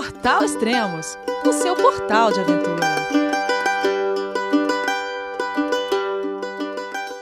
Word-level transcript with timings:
Portal 0.00 0.42
Extremos, 0.42 1.18
o 1.46 1.52
seu 1.52 1.76
portal 1.76 2.32
de 2.32 2.40
aventura. 2.40 2.86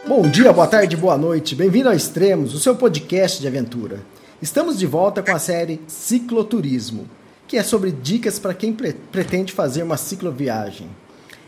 Bom 0.07 0.23
dia, 0.31 0.53
boa 0.53 0.69
tarde, 0.69 0.96
boa 0.96 1.19
noite. 1.19 1.56
Bem-vindo 1.56 1.88
ao 1.88 1.95
Extremos, 1.96 2.54
o 2.54 2.61
seu 2.61 2.77
podcast 2.77 3.41
de 3.41 3.49
aventura. 3.49 4.04
Estamos 4.41 4.79
de 4.79 4.87
volta 4.87 5.25
com 5.25 5.33
a 5.33 5.41
série 5.41 5.83
Cicloturismo, 5.88 7.09
que 7.49 7.56
é 7.56 7.64
sobre 7.64 7.91
dicas 7.91 8.38
para 8.38 8.54
quem 8.54 8.72
pre 8.72 8.92
pretende 8.92 9.53
fazer 9.53 9.83
uma 9.83 9.97
cicloviagem. 9.97 10.88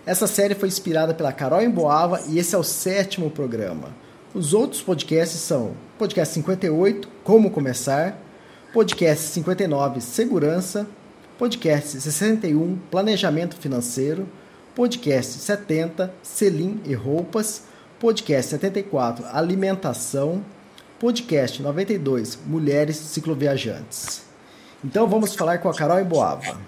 Essa 0.04 0.26
série 0.26 0.56
foi 0.56 0.66
inspirada 0.66 1.14
pela 1.14 1.32
Carol 1.32 1.62
Emboava 1.62 2.20
e 2.28 2.40
esse 2.40 2.56
é 2.56 2.58
o 2.58 2.64
sétimo 2.64 3.30
programa. 3.30 3.94
Os 4.34 4.52
outros 4.52 4.82
podcasts 4.82 5.38
são 5.38 5.74
podcast 5.96 6.34
58, 6.34 7.08
Como 7.22 7.52
Começar, 7.52 8.18
podcast 8.72 9.26
59, 9.26 10.00
Segurança, 10.00 10.88
podcast 11.40 11.98
61, 11.98 12.76
Planejamento 12.90 13.56
Financeiro, 13.56 14.28
podcast 14.74 15.38
70, 15.38 16.12
Selim 16.22 16.82
e 16.84 16.92
Roupas, 16.92 17.64
podcast 17.98 18.50
74, 18.50 19.24
Alimentação, 19.32 20.44
podcast 20.98 21.62
92, 21.62 22.38
Mulheres 22.44 22.96
Cicloviajantes. 22.96 24.22
Então 24.84 25.08
vamos 25.08 25.34
falar 25.34 25.56
com 25.60 25.70
a 25.70 25.74
Carol 25.74 25.98
Emboava. 25.98 26.58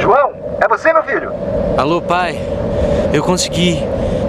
João, 0.00 0.32
é 0.60 0.66
você, 0.68 0.92
meu 0.92 1.04
filho? 1.04 1.30
Alô, 1.78 2.02
pai. 2.02 2.36
Eu 3.14 3.22
consegui. 3.22 3.78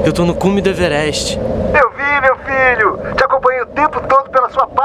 Eu 0.05 0.13
tô 0.13 0.25
no 0.25 0.35
cume 0.35 0.61
do 0.61 0.69
Everest. 0.69 1.39
Eu 1.39 1.89
vi, 1.89 2.21
meu 2.21 2.37
filho. 2.37 3.15
Te 3.15 3.23
acompanhei 3.23 3.63
o 3.63 3.67
tempo 3.67 3.99
todo 4.07 4.29
pela 4.29 4.51
sua 4.51 4.67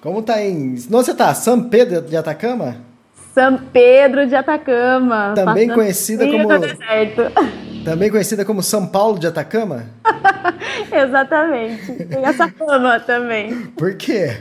Como 0.00 0.22
tá 0.22 0.40
em. 0.42 0.72
Onde 0.72 0.88
você 0.88 1.14
tá? 1.14 1.34
São 1.34 1.64
Pedro 1.64 2.00
de 2.02 2.16
Atacama? 2.16 2.76
São 3.34 3.58
Pedro 3.58 4.26
de 4.26 4.34
Atacama. 4.34 5.34
Também 5.34 5.68
conhecida 5.68 6.26
como. 6.26 6.58
Deserto. 6.58 7.22
Também 7.84 8.10
conhecida 8.10 8.44
como 8.44 8.62
São 8.62 8.86
Paulo 8.86 9.18
de 9.18 9.26
Atacama? 9.26 9.86
Exatamente. 10.92 11.92
Tem 12.04 12.24
essa 12.24 12.46
fama 12.48 13.00
também. 13.00 13.68
Por 13.68 13.94
quê? 13.94 14.36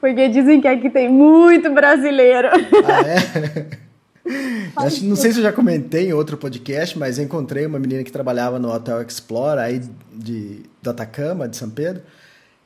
Porque 0.00 0.26
dizem 0.28 0.58
que 0.58 0.66
aqui 0.66 0.88
tem 0.88 1.06
muito 1.08 1.70
brasileiro. 1.70 2.48
Ah, 2.48 3.02
é? 3.06 3.66
Acho, 4.76 5.04
não 5.04 5.16
sei 5.16 5.32
se 5.32 5.38
eu 5.40 5.42
já 5.42 5.52
comentei 5.52 6.08
em 6.08 6.12
outro 6.12 6.36
podcast, 6.38 6.98
mas 6.98 7.18
eu 7.18 7.24
encontrei 7.24 7.66
uma 7.66 7.78
menina 7.78 8.02
que 8.02 8.10
trabalhava 8.10 8.58
no 8.58 8.72
Hotel 8.72 9.02
Explora 9.02 9.62
aí 9.62 9.82
de, 10.12 10.62
do 10.80 10.90
Atacama, 10.90 11.48
de 11.48 11.56
São 11.56 11.68
Pedro. 11.68 12.02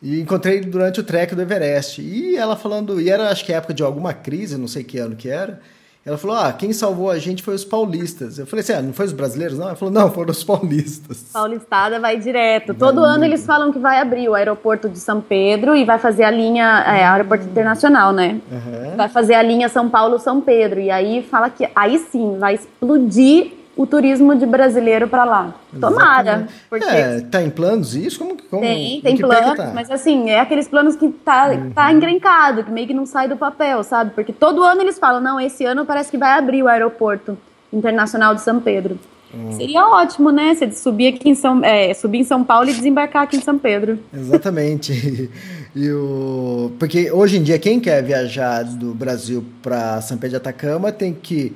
E 0.03 0.21
encontrei 0.21 0.61
durante 0.61 1.01
o 1.01 1.05
trek 1.05 1.35
do 1.35 1.43
Everest. 1.43 2.03
E 2.03 2.37
ela 2.37 2.57
falando, 2.57 3.01
e 3.01 3.09
era 3.09 3.31
acho 3.31 3.45
que 3.45 3.53
época 3.53 3.73
de 3.73 3.83
alguma 3.83 4.13
crise, 4.13 4.59
não 4.59 4.69
sei 4.69 4.85
que 4.85 4.99
ano 4.99 5.17
que 5.17 5.29
era. 5.29 5.61
Ela 6.07 6.17
falou: 6.17 6.37
Ah, 6.37 6.53
quem 6.53 6.73
salvou 6.73 7.11
a 7.11 7.19
gente 7.19 7.43
foi 7.43 7.53
os 7.53 7.65
paulistas. 7.65 8.39
Eu 8.39 8.47
falei 8.47 8.63
assim: 8.63 8.75
ah, 8.75 8.81
não 8.81 8.93
foi 8.93 9.07
os 9.07 9.13
brasileiros, 9.13 9.59
não? 9.59 9.67
Ela 9.67 9.75
falou: 9.75 9.93
Não, 9.93 10.09
foram 10.09 10.31
os 10.31 10.45
paulistas. 10.45 11.31
Paulistada 11.33 11.99
vai 11.99 12.17
direto. 12.17 12.73
Todo 12.75 13.01
vai 13.01 13.11
ano 13.11 13.25
eles 13.25 13.45
falam 13.45 13.73
que 13.73 13.79
vai 13.81 14.01
abrir 14.01 14.29
o 14.29 14.35
aeroporto 14.35 14.89
de 14.89 15.01
São 15.01 15.21
Pedro 15.21 15.75
e 15.75 15.85
vai 15.85 15.99
fazer 15.99 16.23
a 16.23 16.31
linha, 16.31 16.85
é, 16.87 17.05
aeroporto 17.05 17.45
internacional, 17.45 18.13
né? 18.13 18.41
Uhum. 18.49 18.97
Vai 18.97 19.09
fazer 19.09 19.35
a 19.35 19.43
linha 19.43 19.69
São 19.69 19.91
Paulo-São 19.91 20.41
Pedro. 20.41 20.79
E 20.79 20.93
aí 20.93 21.27
fala 21.29 21.51
que 21.51 21.69
aí 21.75 21.99
sim 21.99 22.39
vai 22.39 22.55
explodir 22.55 23.51
o 23.77 23.87
turismo 23.87 24.35
de 24.35 24.47
brasileiro 24.47 25.07
para 25.07 25.25
lá. 25.25 25.55
Tomara. 25.79 26.49
Porque... 26.71 26.87
É, 26.87 27.21
tá 27.21 27.43
em 27.43 27.51
planos 27.51 27.95
isso? 27.95 28.19
Como, 28.19 28.37
como 28.51 28.63
tem, 28.63 29.03
tem 29.03 29.17
planos, 29.19 29.57
tá? 29.57 29.71
mas 29.75 29.91
assim, 29.91 30.31
é 30.31 30.41
aqueles 30.41 30.67
planos 30.67 30.97
que 30.97 31.09
tá, 31.11 31.51
uhum. 31.51 31.71
tá 31.71 31.93
encrencado, 31.93 32.65
que 32.65 32.71
meio 32.71 32.87
que 32.87 32.95
não 32.95 33.05
sai 33.05 33.29
do 33.29 33.37
papel, 33.37 33.83
sabe? 33.85 34.13
Porque 34.15 34.33
todo 34.33 34.65
ano 34.65 34.81
eles 34.81 34.99
falam, 34.99 35.21
não, 35.21 35.39
esse 35.39 35.65
ano 35.67 35.85
parece 35.85 36.11
que 36.11 36.17
vai 36.17 36.39
abrir 36.39 36.63
o 36.63 36.69
aeroporto 36.69 37.37
internacional 37.71 38.35
de 38.35 38.41
São 38.41 38.59
Pedro. 38.61 38.99
Uhum. 39.35 39.53
Seria 39.53 39.87
ótimo, 39.87 40.31
né? 40.31 40.55
Você 40.55 40.73
subir 40.73 41.09
aqui 41.09 41.29
em 41.29 41.35
São, 41.35 41.63
é, 41.63 41.93
subir 41.93 42.19
em 42.19 42.25
São 42.25 42.43
Paulo 42.43 42.71
e 42.71 42.73
desembarcar 42.73 43.25
aqui 43.25 43.37
em 43.37 43.43
São 43.43 43.59
Pedro. 43.59 43.99
Exatamente. 44.15 45.31
E 45.75 45.91
o... 45.91 46.73
Porque 46.79 47.11
hoje 47.13 47.37
em 47.37 47.43
dia, 47.43 47.59
quem 47.59 47.79
quer 47.79 48.03
viajar 48.03 48.65
do 48.65 48.95
Brasil 48.95 49.45
para 49.63 50.01
São 50.01 50.17
Pedro 50.17 50.31
de 50.31 50.37
Atacama 50.37 50.91
tem 50.91 51.13
que 51.13 51.55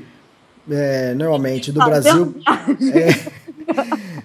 é, 0.70 1.14
normalmente 1.14 1.72
do 1.72 1.81
Brasil. 1.84 2.34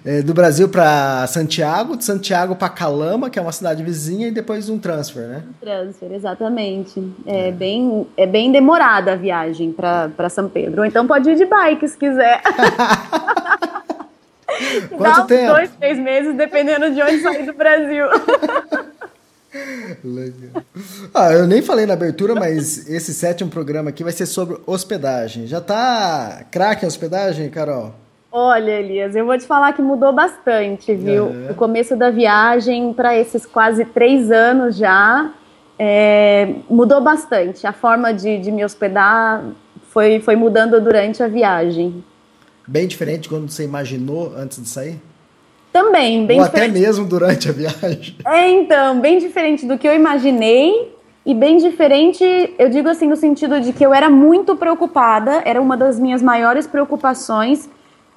É, 0.04 0.18
é, 0.18 0.22
do 0.22 0.34
Brasil 0.34 0.68
para 0.68 1.26
Santiago, 1.28 1.96
de 1.96 2.04
Santiago 2.04 2.56
para 2.56 2.68
Calama, 2.68 3.30
que 3.30 3.38
é 3.38 3.42
uma 3.42 3.52
cidade 3.52 3.82
vizinha, 3.82 4.28
e 4.28 4.30
depois 4.32 4.68
um 4.68 4.78
transfer, 4.78 5.26
né? 5.28 5.42
Um 5.48 5.52
transfer, 5.64 6.12
exatamente. 6.12 7.00
É, 7.24 7.48
é, 7.48 7.52
Bem, 7.52 8.06
é 8.16 8.26
bem 8.26 8.50
demorada 8.50 9.12
a 9.12 9.16
viagem 9.16 9.72
para 9.72 10.28
São 10.28 10.48
Pedro. 10.48 10.80
Ou 10.80 10.86
então 10.86 11.06
pode 11.06 11.30
ir 11.30 11.36
de 11.36 11.44
bike 11.44 11.88
se 11.88 11.96
quiser. 11.96 12.40
Quanto 14.88 15.02
Dá 15.02 15.22
tempo? 15.22 15.52
Dois, 15.52 15.70
três 15.78 15.98
meses, 15.98 16.34
dependendo 16.36 16.90
de 16.92 17.02
onde 17.02 17.20
sair 17.20 17.44
do 17.44 17.52
Brasil. 17.52 18.06
Legal. 20.04 20.62
Ah, 21.14 21.32
eu 21.32 21.46
nem 21.46 21.62
falei 21.62 21.86
na 21.86 21.94
abertura, 21.94 22.34
mas 22.34 22.88
esse 22.88 23.12
sétimo 23.14 23.50
programa 23.50 23.90
aqui 23.90 24.02
vai 24.02 24.12
ser 24.12 24.26
sobre 24.26 24.58
hospedagem. 24.66 25.46
Já 25.46 25.60
tá 25.60 26.44
craque 26.50 26.84
em 26.84 26.88
hospedagem, 26.88 27.48
Carol? 27.50 27.94
Olha, 28.30 28.72
Elias, 28.72 29.16
eu 29.16 29.24
vou 29.24 29.38
te 29.38 29.46
falar 29.46 29.72
que 29.72 29.80
mudou 29.80 30.12
bastante, 30.12 30.94
viu? 30.94 31.24
Uhum. 31.24 31.50
O 31.50 31.54
começo 31.54 31.96
da 31.96 32.10
viagem 32.10 32.92
para 32.92 33.16
esses 33.16 33.46
quase 33.46 33.84
três 33.84 34.30
anos 34.30 34.76
já 34.76 35.32
é, 35.78 36.54
mudou 36.68 37.00
bastante. 37.00 37.66
A 37.66 37.72
forma 37.72 38.12
de, 38.12 38.38
de 38.38 38.50
me 38.50 38.64
hospedar 38.64 39.42
foi, 39.88 40.20
foi 40.20 40.36
mudando 40.36 40.78
durante 40.80 41.22
a 41.22 41.28
viagem. 41.28 42.04
Bem 42.66 42.86
diferente 42.86 43.28
quando 43.28 43.50
você 43.50 43.64
imaginou 43.64 44.34
antes 44.36 44.60
de 44.60 44.68
sair? 44.68 45.00
Também, 45.76 46.24
bem 46.24 46.40
Ou 46.40 46.46
diferente. 46.46 46.70
até 46.70 46.80
mesmo 46.80 47.04
durante 47.04 47.50
a 47.50 47.52
viagem. 47.52 48.16
É, 48.24 48.50
então, 48.50 48.98
bem 48.98 49.18
diferente 49.18 49.66
do 49.66 49.76
que 49.76 49.86
eu 49.86 49.94
imaginei 49.94 50.90
e 51.24 51.34
bem 51.34 51.58
diferente, 51.58 52.24
eu 52.58 52.70
digo 52.70 52.88
assim, 52.88 53.06
no 53.06 53.14
sentido 53.14 53.60
de 53.60 53.74
que 53.74 53.84
eu 53.84 53.92
era 53.92 54.08
muito 54.08 54.56
preocupada, 54.56 55.42
era 55.44 55.60
uma 55.60 55.76
das 55.76 56.00
minhas 56.00 56.22
maiores 56.22 56.66
preocupações, 56.66 57.68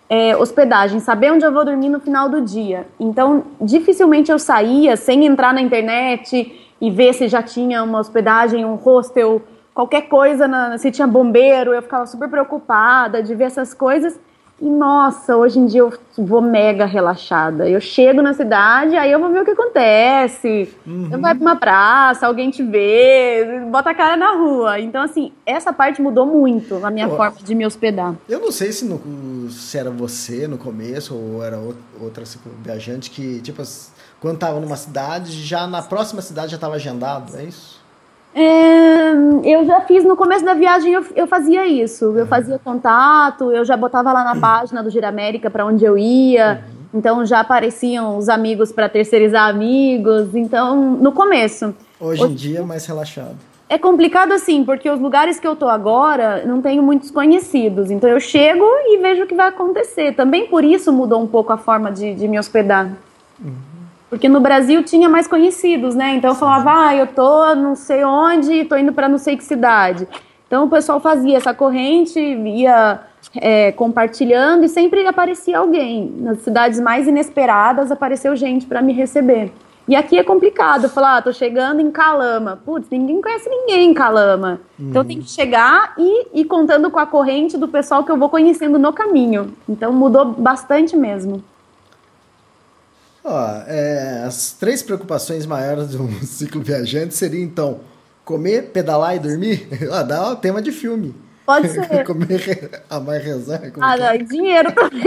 é, 0.09 0.37
hospedagem, 0.37 1.01
saber 1.01 1.33
onde 1.33 1.45
eu 1.45 1.51
vou 1.51 1.65
dormir 1.65 1.89
no 1.89 1.99
final 1.99 2.29
do 2.29 2.41
dia. 2.41 2.87
Então, 2.97 3.43
dificilmente 3.59 4.31
eu 4.31 4.39
saía 4.39 4.95
sem 4.95 5.25
entrar 5.25 5.53
na 5.53 5.59
internet 5.59 6.71
e 6.79 6.89
ver 6.89 7.11
se 7.13 7.27
já 7.27 7.43
tinha 7.43 7.83
uma 7.83 7.99
hospedagem, 7.99 8.63
um 8.63 8.75
hostel, 8.75 9.41
qualquer 9.73 10.03
coisa, 10.03 10.47
na, 10.47 10.77
se 10.77 10.91
tinha 10.91 11.05
bombeiro, 11.05 11.73
eu 11.73 11.81
ficava 11.81 12.05
super 12.05 12.29
preocupada 12.29 13.21
de 13.21 13.35
ver 13.35 13.45
essas 13.45 13.73
coisas. 13.73 14.17
E 14.61 14.69
nossa, 14.69 15.37
hoje 15.37 15.57
em 15.57 15.65
dia 15.65 15.81
eu 15.81 15.93
vou 16.17 16.41
mega 16.41 16.85
relaxada. 16.85 17.69
Eu 17.69 17.79
chego 17.79 18.21
na 18.21 18.33
cidade, 18.33 18.95
aí 18.95 19.11
eu 19.11 19.19
vou 19.19 19.31
ver 19.31 19.41
o 19.41 19.45
que 19.45 19.51
acontece. 19.51 20.69
Uhum. 20.85 21.09
Eu 21.11 21.21
vai 21.21 21.33
pra 21.33 21.41
uma 21.41 21.55
praça, 21.55 22.27
alguém 22.27 22.49
te 22.49 22.61
vê, 22.61 23.61
bota 23.71 23.91
a 23.91 23.95
cara 23.95 24.17
na 24.17 24.33
rua. 24.33 24.79
Então, 24.79 25.01
assim, 25.01 25.31
essa 25.45 25.71
parte 25.71 26.01
mudou 26.01 26.25
muito 26.25 26.85
a 26.85 26.91
minha 26.91 27.07
forma 27.07 27.37
de 27.41 27.55
me 27.55 27.65
hospedar. 27.65 28.15
Eu 28.27 28.39
não 28.39 28.51
sei 28.51 28.71
se, 28.71 28.85
no, 28.85 29.49
se 29.49 29.77
era 29.77 29.89
você 29.89 30.47
no 30.47 30.57
começo 30.57 31.15
ou 31.15 31.43
era 31.43 31.57
outra 32.01 32.23
tipo, 32.25 32.49
viajante 32.61 33.09
que, 33.09 33.41
tipo, 33.41 33.61
quando 34.19 34.37
tava 34.37 34.59
numa 34.59 34.75
cidade, 34.75 35.31
já 35.43 35.65
na 35.67 35.81
próxima 35.81 36.21
cidade 36.21 36.51
já 36.51 36.57
tava 36.57 36.75
agendado, 36.75 37.37
é 37.37 37.43
isso? 37.43 37.78
É, 38.33 39.11
eu 39.43 39.65
já 39.65 39.81
fiz 39.81 40.03
no 40.03 40.15
começo 40.15 40.45
da 40.45 40.53
viagem, 40.53 40.93
eu, 40.93 41.03
eu 41.15 41.27
fazia 41.27 41.67
isso. 41.67 42.17
Eu 42.17 42.27
fazia 42.27 42.59
contato, 42.59 43.51
eu 43.51 43.65
já 43.65 43.75
botava 43.75 44.13
lá 44.13 44.23
na 44.23 44.35
página 44.35 44.83
do 44.83 44.89
Giramérica 44.89 45.49
para 45.49 45.65
onde 45.65 45.83
eu 45.83 45.97
ia. 45.97 46.63
Então 46.93 47.25
já 47.25 47.39
apareciam 47.39 48.17
os 48.17 48.29
amigos 48.29 48.71
para 48.71 48.89
terceirizar 48.89 49.47
amigos. 49.47 50.35
Então, 50.35 50.91
no 50.93 51.11
começo. 51.11 51.73
Hoje 51.99 52.23
em 52.23 52.33
dia, 52.33 52.63
mais 52.63 52.85
relaxado. 52.85 53.37
É 53.67 53.77
complicado 53.77 54.31
assim, 54.31 54.63
porque 54.63 54.89
os 54.89 54.99
lugares 54.99 55.39
que 55.39 55.47
eu 55.47 55.55
tô 55.55 55.67
agora 55.67 56.43
não 56.43 56.59
tenho 56.59 56.81
muitos 56.81 57.11
conhecidos. 57.11 57.91
Então 57.91 58.09
eu 58.09 58.19
chego 58.19 58.65
e 58.65 58.97
vejo 58.97 59.23
o 59.23 59.27
que 59.27 59.35
vai 59.35 59.47
acontecer. 59.47 60.15
Também 60.15 60.47
por 60.47 60.63
isso 60.63 60.91
mudou 60.91 61.21
um 61.21 61.27
pouco 61.27 61.53
a 61.53 61.57
forma 61.57 61.91
de, 61.91 62.15
de 62.15 62.27
me 62.27 62.39
hospedar. 62.39 62.89
Uhum. 63.39 63.68
Porque 64.09 64.27
no 64.27 64.39
Brasil 64.39 64.83
tinha 64.83 65.07
mais 65.07 65.27
conhecidos, 65.27 65.93
né? 65.93 66.15
Então 66.15 66.31
eu 66.31 66.35
falava, 66.35 66.87
ah, 66.87 66.95
eu 66.95 67.07
tô 67.07 67.53
não 67.55 67.75
sei 67.75 68.03
onde, 68.03 68.65
tô 68.65 68.75
indo 68.75 68.91
para 68.91 69.07
não 69.07 69.17
sei 69.17 69.37
que 69.37 69.43
cidade. 69.43 70.07
Então 70.47 70.65
o 70.65 70.69
pessoal 70.69 70.99
fazia 70.99 71.37
essa 71.37 71.53
corrente, 71.53 72.19
ia 72.19 73.01
é, 73.35 73.71
compartilhando 73.71 74.65
e 74.65 74.69
sempre 74.69 75.05
aparecia 75.05 75.59
alguém. 75.59 76.11
Nas 76.17 76.39
cidades 76.39 76.79
mais 76.79 77.07
inesperadas 77.07 77.91
apareceu 77.91 78.35
gente 78.35 78.65
para 78.65 78.81
me 78.81 78.93
receber. 78.93 79.51
E 79.87 79.95
aqui 79.95 80.19
é 80.19 80.23
complicado, 80.23 80.87
falar, 80.87 81.17
ah, 81.17 81.21
tô 81.21 81.33
chegando 81.33 81.81
em 81.81 81.89
Calama. 81.89 82.59
Putz, 82.63 82.87
ninguém 82.91 83.19
conhece 83.21 83.49
ninguém 83.49 83.89
em 83.89 83.93
Calama. 83.93 84.59
Uhum. 84.77 84.89
Então 84.89 85.03
tem 85.03 85.19
que 85.19 85.29
chegar 85.29 85.93
e 85.97 86.41
ir 86.41 86.45
contando 86.45 86.91
com 86.91 86.99
a 86.99 87.07
corrente 87.07 87.57
do 87.57 87.67
pessoal 87.67 88.03
que 88.03 88.11
eu 88.11 88.17
vou 88.17 88.29
conhecendo 88.29 88.77
no 88.77 88.93
caminho. 88.93 89.53
Então 89.67 89.91
mudou 89.91 90.25
bastante 90.25 90.95
mesmo. 90.95 91.43
Ó, 93.23 93.47
é, 93.67 94.23
as 94.25 94.53
três 94.53 94.81
preocupações 94.81 95.45
maiores 95.45 95.89
de 95.91 95.97
um 95.97 96.09
ciclo 96.23 96.61
viajante 96.61 97.13
seriam 97.13 97.43
então 97.43 97.79
comer, 98.23 98.71
pedalar 98.71 99.15
e 99.15 99.19
dormir. 99.19 99.67
Ah, 99.91 100.03
dá 100.03 100.29
um 100.31 100.35
tema 100.35 100.61
de 100.61 100.71
filme. 100.71 101.15
Pode 101.45 101.67
ser. 101.73 102.05
comer, 102.05 102.83
amar 102.89 103.19
e 103.19 103.23
rezar. 103.23 103.61
Ah, 103.81 103.97
não, 103.97 104.13
e 104.13 104.23
dinheiro 104.23 104.71
também. 104.71 105.03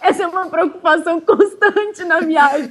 Essa 0.00 0.24
é 0.24 0.26
uma 0.26 0.46
preocupação 0.46 1.20
constante 1.22 2.04
na 2.04 2.20
viagem. 2.20 2.70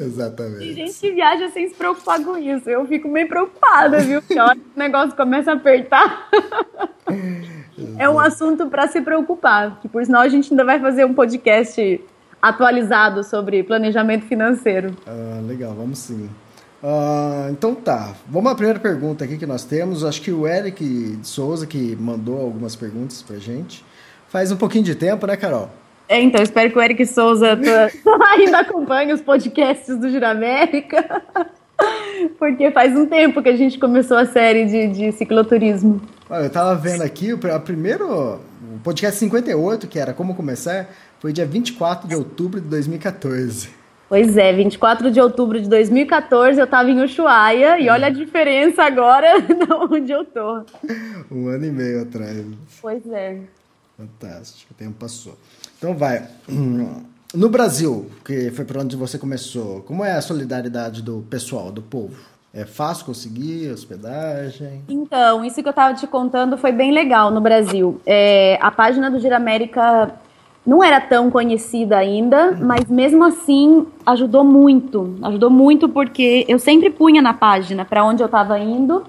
Exatamente. 0.00 0.58
Tem 0.58 0.74
gente 0.74 1.00
que 1.00 1.10
viaja 1.10 1.48
sem 1.50 1.68
se 1.68 1.74
preocupar 1.74 2.22
com 2.22 2.38
isso. 2.38 2.70
Eu 2.70 2.86
fico 2.86 3.08
meio 3.08 3.26
preocupada, 3.28 3.98
viu? 3.98 4.22
Porque 4.22 4.38
a 4.38 4.44
hora 4.46 4.54
que 4.56 4.60
o 4.60 4.78
negócio 4.78 5.16
começa 5.16 5.50
a 5.50 5.54
apertar. 5.54 6.28
é 7.98 8.08
um 8.08 8.18
assunto 8.20 8.68
para 8.68 8.86
se 8.86 9.00
preocupar. 9.00 9.80
Que 9.80 9.88
por 9.88 10.04
sinal 10.04 10.22
a 10.22 10.28
gente 10.28 10.52
ainda 10.52 10.64
vai 10.64 10.78
fazer 10.78 11.04
um 11.04 11.14
podcast 11.14 12.00
atualizado 12.40 13.22
sobre 13.22 13.62
planejamento 13.62 14.26
financeiro. 14.26 14.96
Ah, 15.06 15.40
legal, 15.46 15.74
vamos 15.74 15.98
sim. 15.98 16.28
Ah, 16.82 17.48
então 17.50 17.74
tá, 17.74 18.14
vamos 18.26 18.50
à 18.50 18.54
primeira 18.54 18.80
pergunta 18.80 19.24
aqui 19.24 19.36
que 19.36 19.46
nós 19.46 19.64
temos. 19.64 20.04
Acho 20.04 20.22
que 20.22 20.32
o 20.32 20.46
Eric 20.46 20.84
de 20.84 21.26
Souza 21.26 21.66
que 21.66 21.96
mandou 21.96 22.40
algumas 22.40 22.74
perguntas 22.74 23.22
pra 23.22 23.36
gente. 23.36 23.84
Faz 24.28 24.50
um 24.52 24.56
pouquinho 24.56 24.84
de 24.84 24.94
tempo, 24.94 25.26
né, 25.26 25.36
Carol? 25.36 25.68
É, 26.08 26.20
então, 26.20 26.42
espero 26.42 26.70
que 26.70 26.78
o 26.78 26.82
Eric 26.82 27.04
Souza 27.06 27.58
ainda 28.32 28.60
acompanhe 28.60 29.12
os 29.12 29.20
podcasts 29.20 29.96
do 29.98 30.08
Giramérica. 30.08 31.22
Porque 32.38 32.70
faz 32.70 32.96
um 32.96 33.06
tempo 33.06 33.42
que 33.42 33.48
a 33.48 33.56
gente 33.56 33.78
começou 33.78 34.16
a 34.16 34.26
série 34.26 34.66
de, 34.66 34.88
de 34.88 35.12
cicloturismo. 35.12 36.00
Eu 36.28 36.50
tava 36.50 36.74
vendo 36.74 37.02
aqui, 37.02 37.32
o 37.32 37.38
primeiro 37.60 38.40
o 38.74 38.78
podcast 38.84 39.18
58, 39.18 39.88
que 39.88 39.98
era 39.98 40.12
Como 40.12 40.34
Começar, 40.34 40.88
foi 41.20 41.32
dia 41.32 41.46
24 41.46 42.08
de 42.08 42.16
outubro 42.16 42.60
de 42.60 42.66
2014. 42.66 43.68
Pois 44.08 44.36
é, 44.36 44.52
24 44.52 45.10
de 45.12 45.20
outubro 45.20 45.60
de 45.60 45.68
2014 45.68 46.58
eu 46.58 46.64
estava 46.64 46.90
em 46.90 47.00
Ushuaia 47.00 47.78
e 47.78 47.88
olha 47.88 48.08
a 48.08 48.10
diferença 48.10 48.82
agora 48.82 49.38
de 49.40 49.72
onde 49.72 50.10
eu 50.10 50.24
tô. 50.24 50.64
Um 51.30 51.46
ano 51.46 51.66
e 51.66 51.70
meio 51.70 52.02
atrás. 52.02 52.44
Pois 52.80 53.06
é. 53.12 53.38
Fantástico, 53.96 54.72
o 54.72 54.74
tempo 54.74 54.94
passou. 54.98 55.38
Então 55.78 55.94
vai. 55.94 56.26
No 57.32 57.48
Brasil, 57.48 58.10
que 58.24 58.50
foi 58.50 58.64
para 58.64 58.80
onde 58.80 58.96
você 58.96 59.18
começou, 59.18 59.82
como 59.82 60.04
é 60.04 60.12
a 60.12 60.22
solidariedade 60.22 61.02
do 61.02 61.24
pessoal, 61.30 61.70
do 61.70 61.82
povo? 61.82 62.16
É 62.52 62.64
fácil 62.64 63.06
conseguir 63.06 63.70
hospedagem? 63.70 64.82
Então, 64.88 65.44
isso 65.44 65.62
que 65.62 65.68
eu 65.68 65.70
estava 65.70 65.94
te 65.94 66.06
contando 66.08 66.58
foi 66.58 66.72
bem 66.72 66.90
legal 66.90 67.30
no 67.30 67.40
Brasil. 67.40 68.00
É, 68.04 68.58
a 68.60 68.72
página 68.72 69.08
do 69.08 69.20
Gira 69.20 69.36
América 69.36 70.12
não 70.70 70.84
era 70.84 71.00
tão 71.00 71.32
conhecida 71.32 71.96
ainda, 71.96 72.52
mas 72.52 72.88
mesmo 72.88 73.24
assim 73.24 73.88
ajudou 74.06 74.44
muito. 74.44 75.16
Ajudou 75.20 75.50
muito 75.50 75.88
porque 75.88 76.44
eu 76.46 76.60
sempre 76.60 76.90
punha 76.90 77.20
na 77.20 77.34
página 77.34 77.84
para 77.84 78.04
onde 78.04 78.22
eu 78.22 78.26
estava 78.26 78.56
indo 78.56 79.02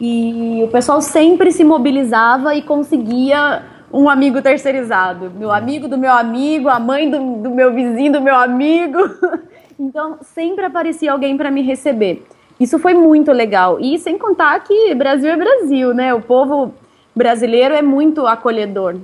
e 0.00 0.60
o 0.62 0.68
pessoal 0.68 1.00
sempre 1.02 1.50
se 1.50 1.64
mobilizava 1.64 2.54
e 2.54 2.62
conseguia 2.62 3.64
um 3.92 4.08
amigo 4.08 4.40
terceirizado. 4.40 5.28
Meu 5.36 5.50
amigo 5.50 5.88
do 5.88 5.98
meu 5.98 6.12
amigo, 6.12 6.68
a 6.68 6.78
mãe 6.78 7.10
do, 7.10 7.18
do 7.42 7.50
meu 7.50 7.74
vizinho 7.74 8.12
do 8.12 8.20
meu 8.20 8.36
amigo. 8.36 8.98
Então 9.80 10.18
sempre 10.22 10.64
aparecia 10.64 11.10
alguém 11.10 11.36
para 11.36 11.50
me 11.50 11.60
receber. 11.60 12.24
Isso 12.60 12.78
foi 12.78 12.94
muito 12.94 13.32
legal. 13.32 13.80
E 13.80 13.98
sem 13.98 14.16
contar 14.16 14.60
que 14.60 14.94
Brasil 14.94 15.28
é 15.28 15.36
Brasil, 15.36 15.92
né? 15.92 16.14
O 16.14 16.20
povo 16.20 16.72
brasileiro 17.16 17.74
é 17.74 17.82
muito 17.82 18.24
acolhedor. 18.24 18.96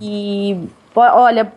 E 0.00 0.68
olha, 0.94 1.52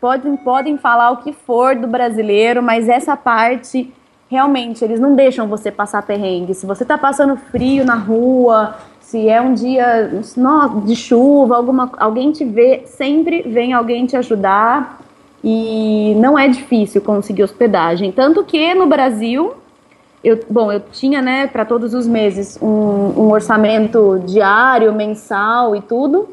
podem, 0.00 0.36
podem 0.36 0.78
falar 0.78 1.10
o 1.10 1.18
que 1.18 1.32
for 1.32 1.76
do 1.76 1.86
brasileiro, 1.86 2.62
mas 2.62 2.88
essa 2.88 3.16
parte 3.16 3.92
realmente 4.30 4.84
eles 4.84 5.00
não 5.00 5.14
deixam 5.14 5.48
você 5.48 5.70
passar 5.70 6.02
perrengue. 6.02 6.54
Se 6.54 6.64
você 6.64 6.84
está 6.84 6.96
passando 6.96 7.36
frio 7.36 7.84
na 7.84 7.96
rua, 7.96 8.76
se 9.00 9.28
é 9.28 9.40
um 9.40 9.54
dia 9.54 10.08
de 10.84 10.94
chuva, 10.94 11.56
alguma, 11.56 11.90
alguém 11.98 12.30
te 12.30 12.44
vê, 12.44 12.84
sempre 12.86 13.42
vem 13.42 13.72
alguém 13.72 14.06
te 14.06 14.16
ajudar 14.16 15.00
e 15.42 16.14
não 16.18 16.38
é 16.38 16.46
difícil 16.46 17.00
conseguir 17.00 17.42
hospedagem. 17.42 18.12
Tanto 18.12 18.44
que 18.44 18.72
no 18.72 18.86
Brasil, 18.86 19.54
eu, 20.22 20.38
bom, 20.48 20.70
eu 20.70 20.80
tinha, 20.92 21.20
né, 21.20 21.48
para 21.48 21.64
todos 21.64 21.92
os 21.92 22.06
meses 22.06 22.56
um, 22.62 22.66
um 22.66 23.32
orçamento 23.32 24.22
diário, 24.24 24.92
mensal 24.94 25.74
e 25.74 25.80
tudo. 25.80 26.28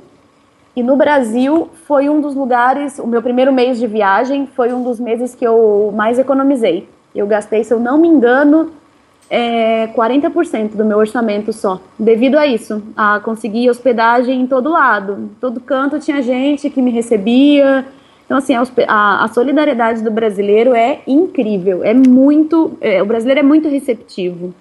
E 0.77 0.83
no 0.83 0.95
Brasil 0.95 1.71
foi 1.87 2.07
um 2.07 2.21
dos 2.21 2.35
lugares, 2.35 2.99
o 2.99 3.07
meu 3.07 3.19
primeiro 3.19 3.51
mês 3.51 3.79
de 3.79 3.87
viagem 3.87 4.45
foi 4.45 4.71
um 4.71 4.83
dos 4.83 4.99
meses 4.99 5.33
que 5.33 5.43
eu 5.43 5.91
mais 5.95 6.19
economizei. 6.19 6.87
Eu 7.15 7.25
gastei, 7.25 7.63
se 7.63 7.73
eu 7.73 7.79
não 7.79 7.97
me 7.97 8.07
engano, 8.07 8.69
é, 9.27 9.87
40% 9.87 10.75
do 10.75 10.85
meu 10.85 10.99
orçamento 10.99 11.51
só, 11.51 11.81
devido 11.97 12.37
a 12.37 12.45
isso, 12.45 12.83
a 12.95 13.19
conseguir 13.19 13.67
hospedagem 13.71 14.39
em 14.39 14.45
todo 14.45 14.69
lado. 14.69 15.31
Todo 15.41 15.59
canto 15.59 15.97
tinha 15.97 16.21
gente 16.21 16.69
que 16.69 16.79
me 16.79 16.91
recebia. 16.91 17.83
Então, 18.23 18.37
assim, 18.37 18.53
a, 18.87 19.23
a 19.23 19.27
solidariedade 19.29 20.03
do 20.03 20.11
brasileiro 20.11 20.75
é 20.75 20.99
incrível, 21.07 21.83
é 21.83 21.95
muito. 21.95 22.77
É, 22.79 23.01
o 23.01 23.05
brasileiro 23.07 23.39
é 23.39 23.43
muito 23.43 23.67
receptivo. 23.67 24.53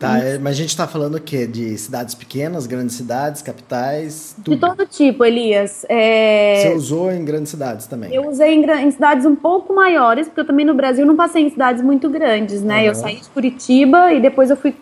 Tá, 0.00 0.18
é, 0.18 0.38
mas 0.38 0.52
a 0.52 0.56
gente 0.62 0.70
está 0.70 0.88
falando 0.88 1.16
o 1.16 1.20
quê? 1.20 1.46
De 1.46 1.76
cidades 1.76 2.14
pequenas, 2.14 2.66
grandes 2.66 2.96
cidades, 2.96 3.42
capitais? 3.42 4.34
Tudo. 4.42 4.54
De 4.54 4.56
todo 4.58 4.86
tipo, 4.86 5.22
Elias. 5.26 5.84
É... 5.90 6.62
Você 6.62 6.74
usou 6.74 7.12
em 7.12 7.22
grandes 7.22 7.50
cidades 7.50 7.86
também? 7.86 8.10
Eu 8.10 8.26
usei 8.26 8.54
em, 8.54 8.64
em, 8.64 8.90
cidades 8.90 9.26
um 9.26 9.36
pouco 9.36 9.74
maiores, 9.74 10.26
porque 10.26 10.40
eu 10.40 10.46
também 10.46 10.64
no 10.64 10.72
Brasil 10.72 11.04
não 11.04 11.14
passei 11.14 11.42
em 11.42 11.50
cidades 11.50 11.82
muito 11.82 12.08
grandes, 12.08 12.62
né? 12.62 12.78
Uhum. 12.80 12.86
Eu 12.86 12.94
saí 12.94 13.16
de 13.16 13.28
Curitiba 13.28 14.10
e 14.10 14.22
depois 14.22 14.48
eu 14.48 14.56
fui 14.56 14.74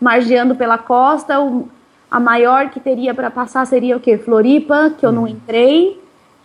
margeando 0.00 0.56
pela 0.56 0.76
costa. 0.76 1.40
O, 1.40 1.68
a 2.10 2.18
maior 2.18 2.68
que 2.70 2.80
teria 2.80 3.14
para 3.14 3.30
passar 3.30 3.64
seria 3.64 3.96
o 3.96 4.00
quê? 4.00 4.18
Floripa, 4.18 4.92
que 4.98 5.06
eu 5.06 5.10
uhum. 5.10 5.14
não 5.14 5.28
entrei. 5.28 6.00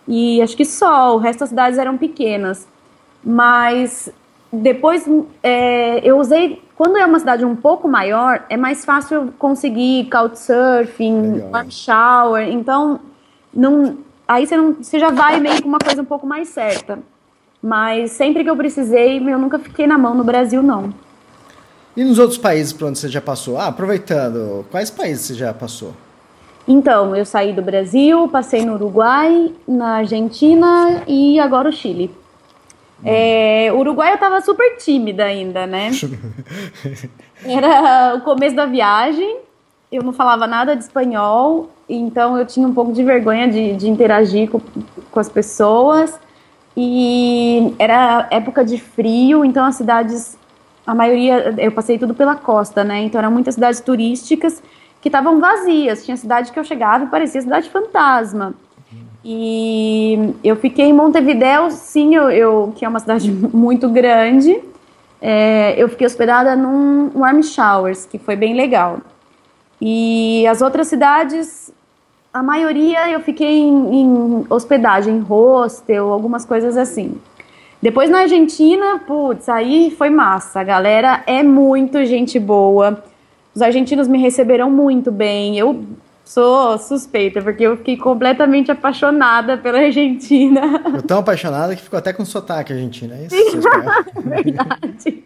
E 0.08 0.40
acho 0.40 0.56
que 0.56 0.66
só, 0.66 1.16
o 1.16 1.18
resto 1.18 1.40
das 1.40 1.50
cidades 1.50 1.80
eram 1.80 1.98
pequenas. 1.98 2.68
Mas 3.24 4.08
depois 4.52 5.10
é, 5.42 6.00
eu 6.08 6.20
usei 6.20 6.62
quando 6.84 6.98
é 6.98 7.06
uma 7.06 7.18
cidade 7.18 7.46
um 7.46 7.56
pouco 7.56 7.88
maior, 7.88 8.44
é 8.50 8.58
mais 8.58 8.84
fácil 8.84 9.34
conseguir 9.40 10.10
couchsurfing, 10.12 11.40
warm 11.50 11.70
shower. 11.70 12.46
Então, 12.50 13.00
não, 13.54 14.00
aí 14.28 14.46
você, 14.46 14.58
não, 14.58 14.74
você 14.74 15.00
já 15.00 15.10
vai 15.10 15.40
meio 15.40 15.62
com 15.62 15.70
uma 15.70 15.80
coisa 15.80 16.02
um 16.02 16.06
pouco 16.06 16.28
mais 16.28 16.50
certa. 16.50 17.00
Mas 17.62 18.12
sempre 18.12 18.44
que 18.44 18.50
eu 18.50 18.58
precisei, 18.58 19.18
eu 19.18 19.40
nunca 19.40 19.60
fiquei 19.60 19.88
na 19.88 19.98
mão 19.98 20.14
no 20.14 20.26
Brasil, 20.26 20.62
não. 20.62 20.94
E 21.96 22.04
nos 22.04 22.20
outros 22.20 22.38
países 22.38 22.74
por 22.74 22.90
onde 22.90 23.00
você 23.00 23.08
já 23.08 23.22
passou? 23.22 23.58
Ah, 23.58 23.68
aproveitando, 23.68 24.66
quais 24.70 24.92
países 24.92 25.28
você 25.28 25.36
já 25.36 25.54
passou? 25.54 25.94
Então, 26.68 27.16
eu 27.16 27.24
saí 27.24 27.54
do 27.54 27.62
Brasil, 27.62 28.28
passei 28.28 28.66
no 28.66 28.74
Uruguai, 28.74 29.54
na 29.66 30.00
Argentina 30.00 31.02
e 31.08 31.40
agora 31.40 31.70
o 31.70 31.72
Chile. 31.72 32.12
É, 33.06 33.72
Uruguai 33.74 34.14
eu 34.14 34.18
tava 34.18 34.42
super 34.42 34.78
tímida 34.78 35.26
ainda, 35.26 35.68
né? 35.68 35.92
Era 37.46 38.16
o 38.16 38.22
começo 38.22 38.56
da 38.56 38.66
viagem, 38.66 39.38
eu 39.92 40.02
não 40.02 40.14
falava 40.14 40.48
nada 40.48 40.76
de 40.76 40.84
espanhol, 40.84 41.70
então 41.88 42.38
eu 42.38 42.46
tinha 42.46 42.68
um 42.68 42.74
pouco 42.74 42.94
de 42.94 43.04
vergonha 43.04 43.48
de, 43.48 43.76
de 43.76 43.90
interagir 43.90 44.50
com, 44.50 44.60
com 45.12 45.20
as 45.20 45.30
pessoas. 45.30 46.18
E 46.76 47.76
era 47.78 48.28
época 48.32 48.66
de 48.66 48.80
frio, 48.80 49.46
então 49.46 49.64
as 49.64 49.76
cidades, 49.76 50.38
a 50.86 50.96
maioria, 50.96 51.54
eu 51.58 51.72
passei 51.72 52.00
tudo 52.00 52.16
pela 52.16 52.36
costa, 52.36 52.84
né? 52.84 53.02
Então 53.04 53.20
eram 53.20 53.32
muitas 53.32 53.54
cidades 53.54 53.80
turísticas 53.80 54.64
que 55.00 55.10
estavam 55.10 55.40
vazias. 55.40 56.04
Tinha 56.04 56.18
cidade 56.18 56.52
que 56.52 56.60
eu 56.60 56.64
chegava 56.64 57.04
e 57.04 57.08
parecia 57.08 57.42
cidade 57.42 57.70
fantasma. 57.70 58.56
E 59.24 60.34
eu 60.44 60.56
fiquei 60.56 60.86
em 60.86 60.94
Montevideo, 60.94 61.72
sim, 61.72 62.14
eu, 62.14 62.30
eu 62.30 62.74
que 62.76 62.84
é 62.84 62.90
uma 62.90 63.00
cidade 63.00 63.32
muito 63.54 63.88
grande. 63.90 64.60
É, 65.22 65.74
eu 65.78 65.88
fiquei 65.88 66.06
hospedada 66.06 66.56
num 66.56 67.12
Warm 67.16 67.42
Showers, 67.42 68.06
que 68.06 68.18
foi 68.18 68.36
bem 68.36 68.54
legal. 68.54 69.00
E 69.80 70.46
as 70.48 70.62
outras 70.62 70.88
cidades, 70.88 71.72
a 72.34 72.44
maioria 72.44 73.10
eu 73.10 73.22
fiquei 73.22 73.60
em, 73.60 74.02
em 74.02 74.46
hospedagem, 74.50 75.20
hostel, 75.20 76.12
algumas 76.12 76.44
coisas 76.44 76.76
assim. 76.76 77.18
Depois 77.82 78.10
na 78.10 78.20
Argentina, 78.20 79.00
putz, 79.00 79.50
aí 79.50 79.92
foi 79.98 80.10
massa. 80.10 80.62
A 80.62 80.64
galera 80.64 81.22
é 81.28 81.44
muito 81.44 82.04
gente 82.06 82.40
boa. 82.40 83.04
Os 83.54 83.62
argentinos 83.62 84.08
me 84.08 84.18
receberam 84.18 84.72
muito 84.72 85.12
bem. 85.12 85.58
Eu 85.58 85.86
sou 86.24 86.78
suspeita, 86.78 87.42
porque 87.42 87.64
eu 87.64 87.78
fiquei 87.78 87.98
completamente 87.98 88.72
apaixonada 88.72 89.58
pela 89.58 89.80
Argentina. 89.80 90.62
Eu 90.94 91.02
tão 91.02 91.20
apaixonada 91.20 91.76
que 91.76 91.82
ficou 91.82 92.00
até 92.00 92.14
com 92.14 92.24
sotaque 92.26 92.74
argentino, 92.74 93.14
é 93.14 93.26
isso? 93.26 93.60
Verdade. 94.24 95.24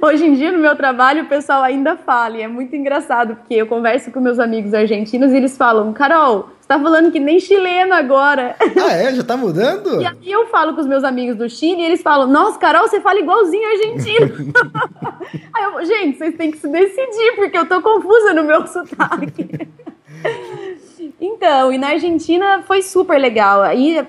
Hoje 0.00 0.26
em 0.26 0.34
dia, 0.34 0.52
no 0.52 0.58
meu 0.58 0.76
trabalho, 0.76 1.24
o 1.24 1.28
pessoal 1.28 1.62
ainda 1.62 1.96
fala, 1.96 2.36
e 2.36 2.42
é 2.42 2.48
muito 2.48 2.74
engraçado, 2.76 3.36
porque 3.36 3.54
eu 3.54 3.66
converso 3.66 4.10
com 4.12 4.20
meus 4.20 4.38
amigos 4.38 4.72
argentinos 4.72 5.32
e 5.32 5.36
eles 5.36 5.56
falam, 5.56 5.92
Carol, 5.92 6.50
tá 6.68 6.78
falando 6.78 7.10
que 7.10 7.18
nem 7.18 7.40
chileno 7.40 7.94
agora. 7.94 8.54
Ah, 8.78 8.92
é? 8.92 9.12
Já 9.12 9.24
tá 9.24 9.36
mudando? 9.36 10.00
E 10.00 10.06
aí 10.06 10.30
eu 10.30 10.46
falo 10.48 10.74
com 10.74 10.80
os 10.80 10.86
meus 10.86 11.02
amigos 11.02 11.36
do 11.36 11.48
Chile 11.48 11.82
e 11.82 11.84
eles 11.86 12.00
falam, 12.00 12.28
nossa, 12.28 12.58
Carol, 12.58 12.86
você 12.86 13.00
fala 13.00 13.18
igualzinho 13.18 13.66
argentino. 13.66 14.52
aí 15.52 15.64
eu, 15.64 15.84
gente, 15.84 16.18
vocês 16.18 16.36
têm 16.36 16.50
que 16.50 16.58
se 16.58 16.68
decidir, 16.68 17.34
porque 17.34 17.58
eu 17.58 17.66
tô 17.66 17.82
confusa 17.82 18.32
no 18.34 18.44
meu 18.44 18.64
sotaque. 18.68 19.68
então, 21.20 21.72
e 21.72 21.78
na 21.78 21.88
Argentina 21.88 22.62
foi 22.62 22.82
super 22.82 23.18
legal. 23.18 23.62
Aí, 23.62 24.06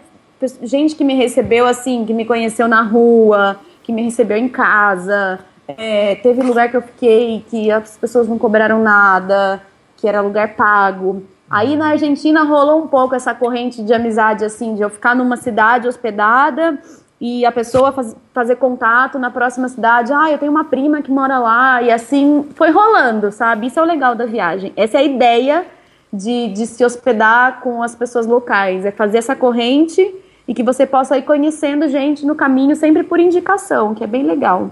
gente 0.62 0.96
que 0.96 1.04
me 1.04 1.16
recebeu 1.16 1.66
assim, 1.66 2.06
que 2.06 2.14
me 2.14 2.26
conheceu 2.26 2.68
na 2.68 2.84
rua, 2.84 3.60
que 3.82 3.92
me 3.92 4.04
recebeu 4.04 4.38
em 4.38 4.50
casa. 4.50 5.40
É, 5.68 6.16
teve 6.16 6.42
lugar 6.42 6.70
que 6.70 6.78
eu 6.78 6.82
fiquei 6.82 7.44
que 7.50 7.72
as 7.72 7.98
pessoas 7.98 8.28
não 8.28 8.38
cobraram 8.38 8.82
nada, 8.82 9.62
que 9.98 10.08
era 10.08 10.22
lugar 10.22 10.56
pago. 10.56 11.24
Aí 11.50 11.76
na 11.76 11.90
Argentina 11.90 12.44
rolou 12.44 12.84
um 12.84 12.88
pouco 12.88 13.16
essa 13.16 13.34
corrente 13.34 13.82
de 13.82 13.94
amizade, 13.94 14.46
assim, 14.46 14.76
de 14.76 14.82
eu 14.82 14.90
ficar 14.90 15.16
numa 15.16 15.36
cidade 15.36 15.88
hospedada 15.88 16.80
e 17.20 17.46
a 17.46 17.52
pessoa 17.52 17.92
faz, 17.92 18.16
fazer 18.34 18.56
contato 18.58 19.18
na 19.18 19.32
próxima 19.32 19.68
cidade. 19.68 20.14
Ah, 20.14 20.32
eu 20.32 20.38
tenho 20.38 20.52
uma 20.52 20.66
prima 20.66 21.02
que 21.02 21.12
mora 21.12 21.40
lá. 21.40 21.82
E 21.82 21.92
assim 21.92 22.48
foi 22.56 22.70
rolando, 22.70 23.32
sabe? 23.32 23.68
Isso 23.68 23.80
é 23.80 23.82
o 23.82 23.86
legal 23.86 24.16
da 24.16 24.26
viagem. 24.26 24.72
Essa 24.76 24.98
é 24.98 25.02
a 25.02 25.04
ideia 25.04 25.66
de, 26.14 26.50
de 26.50 26.68
se 26.68 26.86
hospedar 26.86 27.62
com 27.62 27.82
as 27.82 27.96
pessoas 27.96 28.28
locais. 28.28 28.86
É 28.86 28.92
fazer 28.92 29.18
essa 29.18 29.36
corrente 29.36 30.16
e 30.48 30.54
que 30.54 30.64
você 30.64 30.86
possa 30.86 31.18
ir 31.18 31.24
conhecendo 31.24 31.90
gente 31.90 32.26
no 32.26 32.36
caminho, 32.36 32.76
sempre 32.76 33.04
por 33.04 33.20
indicação, 33.20 33.94
que 33.94 34.04
é 34.04 34.08
bem 34.08 34.24
legal. 34.24 34.72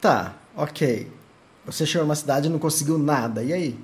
Tá, 0.00 0.32
ok. 0.56 1.10
Você 1.66 1.84
chegou 1.86 2.06
numa 2.06 2.14
cidade 2.14 2.48
e 2.48 2.50
não 2.50 2.58
conseguiu 2.58 2.98
nada, 2.98 3.42
e 3.42 3.52
aí? 3.52 3.78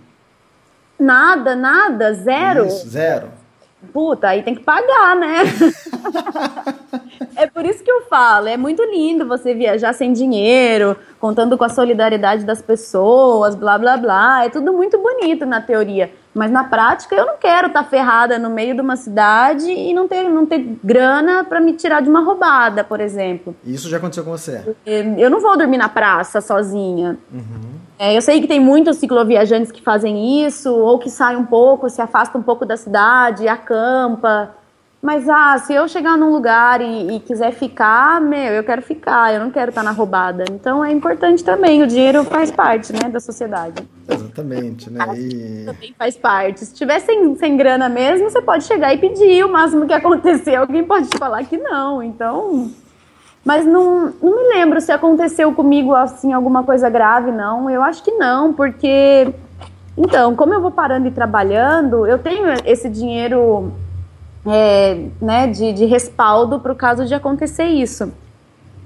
Nada, 1.00 1.56
nada, 1.56 2.12
zero. 2.12 2.66
Isso, 2.66 2.88
zero. 2.88 3.28
Puta, 3.92 4.28
aí 4.28 4.42
tem 4.42 4.54
que 4.54 4.62
pagar, 4.62 5.16
né? 5.16 5.38
é 7.34 7.46
por 7.46 7.64
isso 7.64 7.82
que 7.82 7.90
eu 7.90 8.02
falo, 8.02 8.46
é 8.46 8.56
muito 8.58 8.82
lindo 8.82 9.26
você 9.26 9.54
viajar 9.54 9.94
sem 9.94 10.12
dinheiro, 10.12 10.94
contando 11.18 11.56
com 11.56 11.64
a 11.64 11.70
solidariedade 11.70 12.44
das 12.44 12.60
pessoas, 12.60 13.54
blá 13.54 13.78
blá 13.78 13.96
blá. 13.96 14.44
É 14.44 14.50
tudo 14.50 14.74
muito 14.74 14.98
bonito 14.98 15.46
na 15.46 15.62
teoria. 15.62 16.12
Mas 16.34 16.50
na 16.50 16.64
prática 16.64 17.14
eu 17.14 17.26
não 17.26 17.36
quero 17.36 17.66
estar 17.68 17.82
tá 17.82 17.88
ferrada 17.88 18.38
no 18.38 18.50
meio 18.50 18.74
de 18.74 18.80
uma 18.80 18.96
cidade 18.96 19.70
e 19.70 19.92
não 19.92 20.06
ter, 20.06 20.28
não 20.28 20.46
ter 20.46 20.78
grana 20.82 21.44
para 21.44 21.60
me 21.60 21.72
tirar 21.72 22.00
de 22.00 22.08
uma 22.08 22.20
roubada, 22.20 22.84
por 22.84 23.00
exemplo. 23.00 23.54
Isso 23.64 23.88
já 23.88 23.96
aconteceu 23.96 24.24
com 24.24 24.30
você? 24.30 24.76
Eu 24.86 25.28
não 25.28 25.40
vou 25.40 25.56
dormir 25.58 25.76
na 25.76 25.88
praça 25.88 26.40
sozinha. 26.40 27.18
Uhum. 27.32 27.80
É, 27.98 28.16
eu 28.16 28.22
sei 28.22 28.40
que 28.40 28.46
tem 28.46 28.60
muitos 28.60 28.96
cicloviajantes 28.96 29.72
que 29.72 29.82
fazem 29.82 30.46
isso, 30.46 30.72
ou 30.72 30.98
que 30.98 31.10
saem 31.10 31.36
um 31.36 31.44
pouco, 31.44 31.90
se 31.90 32.00
afastam 32.00 32.40
um 32.40 32.44
pouco 32.44 32.64
da 32.64 32.76
cidade, 32.76 33.48
acampa. 33.48 34.54
Mas, 35.02 35.26
ah, 35.30 35.56
se 35.56 35.72
eu 35.72 35.88
chegar 35.88 36.18
num 36.18 36.30
lugar 36.30 36.82
e, 36.82 37.16
e, 37.16 37.20
quiser 37.20 37.52
ficar, 37.52 38.20
meu, 38.20 38.52
eu 38.52 38.62
quero 38.62 38.82
ficar, 38.82 39.32
eu 39.32 39.40
não 39.40 39.50
quero 39.50 39.70
estar 39.70 39.82
na 39.82 39.92
roubada. 39.92 40.44
Então 40.50 40.84
é 40.84 40.92
importante 40.92 41.42
também, 41.42 41.82
o 41.82 41.86
dinheiro 41.86 42.22
faz 42.24 42.50
parte, 42.50 42.92
né, 42.92 43.08
da 43.08 43.18
sociedade. 43.18 43.82
Exatamente, 44.06 44.90
né? 44.90 45.02
E... 45.16 45.64
Também 45.64 45.94
faz 45.98 46.18
parte. 46.18 46.66
Se 46.66 46.74
tiver 46.74 46.98
sem, 46.98 47.34
sem 47.36 47.56
grana 47.56 47.88
mesmo, 47.88 48.28
você 48.28 48.42
pode 48.42 48.64
chegar 48.64 48.92
e 48.92 48.98
pedir, 48.98 49.42
o 49.42 49.50
máximo 49.50 49.86
que 49.86 49.94
acontecer, 49.94 50.56
alguém 50.56 50.84
pode 50.84 51.08
te 51.08 51.16
falar 51.18 51.44
que 51.44 51.56
não, 51.56 52.02
então... 52.02 52.70
Mas 53.42 53.64
não, 53.64 54.12
não 54.22 54.36
me 54.36 54.54
lembro 54.54 54.82
se 54.82 54.92
aconteceu 54.92 55.50
comigo, 55.54 55.94
assim, 55.94 56.30
alguma 56.30 56.62
coisa 56.62 56.90
grave, 56.90 57.32
não. 57.32 57.70
Eu 57.70 57.82
acho 57.82 58.02
que 58.02 58.10
não, 58.12 58.52
porque... 58.52 59.32
Então, 59.96 60.36
como 60.36 60.52
eu 60.52 60.60
vou 60.60 60.70
parando 60.70 61.08
e 61.08 61.10
trabalhando, 61.10 62.06
eu 62.06 62.18
tenho 62.18 62.44
esse 62.66 62.86
dinheiro 62.86 63.72
é, 64.46 65.06
né, 65.20 65.46
de, 65.46 65.72
de 65.72 65.84
respaldo 65.84 66.58
para 66.60 66.72
o 66.72 66.76
caso 66.76 67.04
de 67.04 67.14
acontecer 67.14 67.64
isso. 67.64 68.12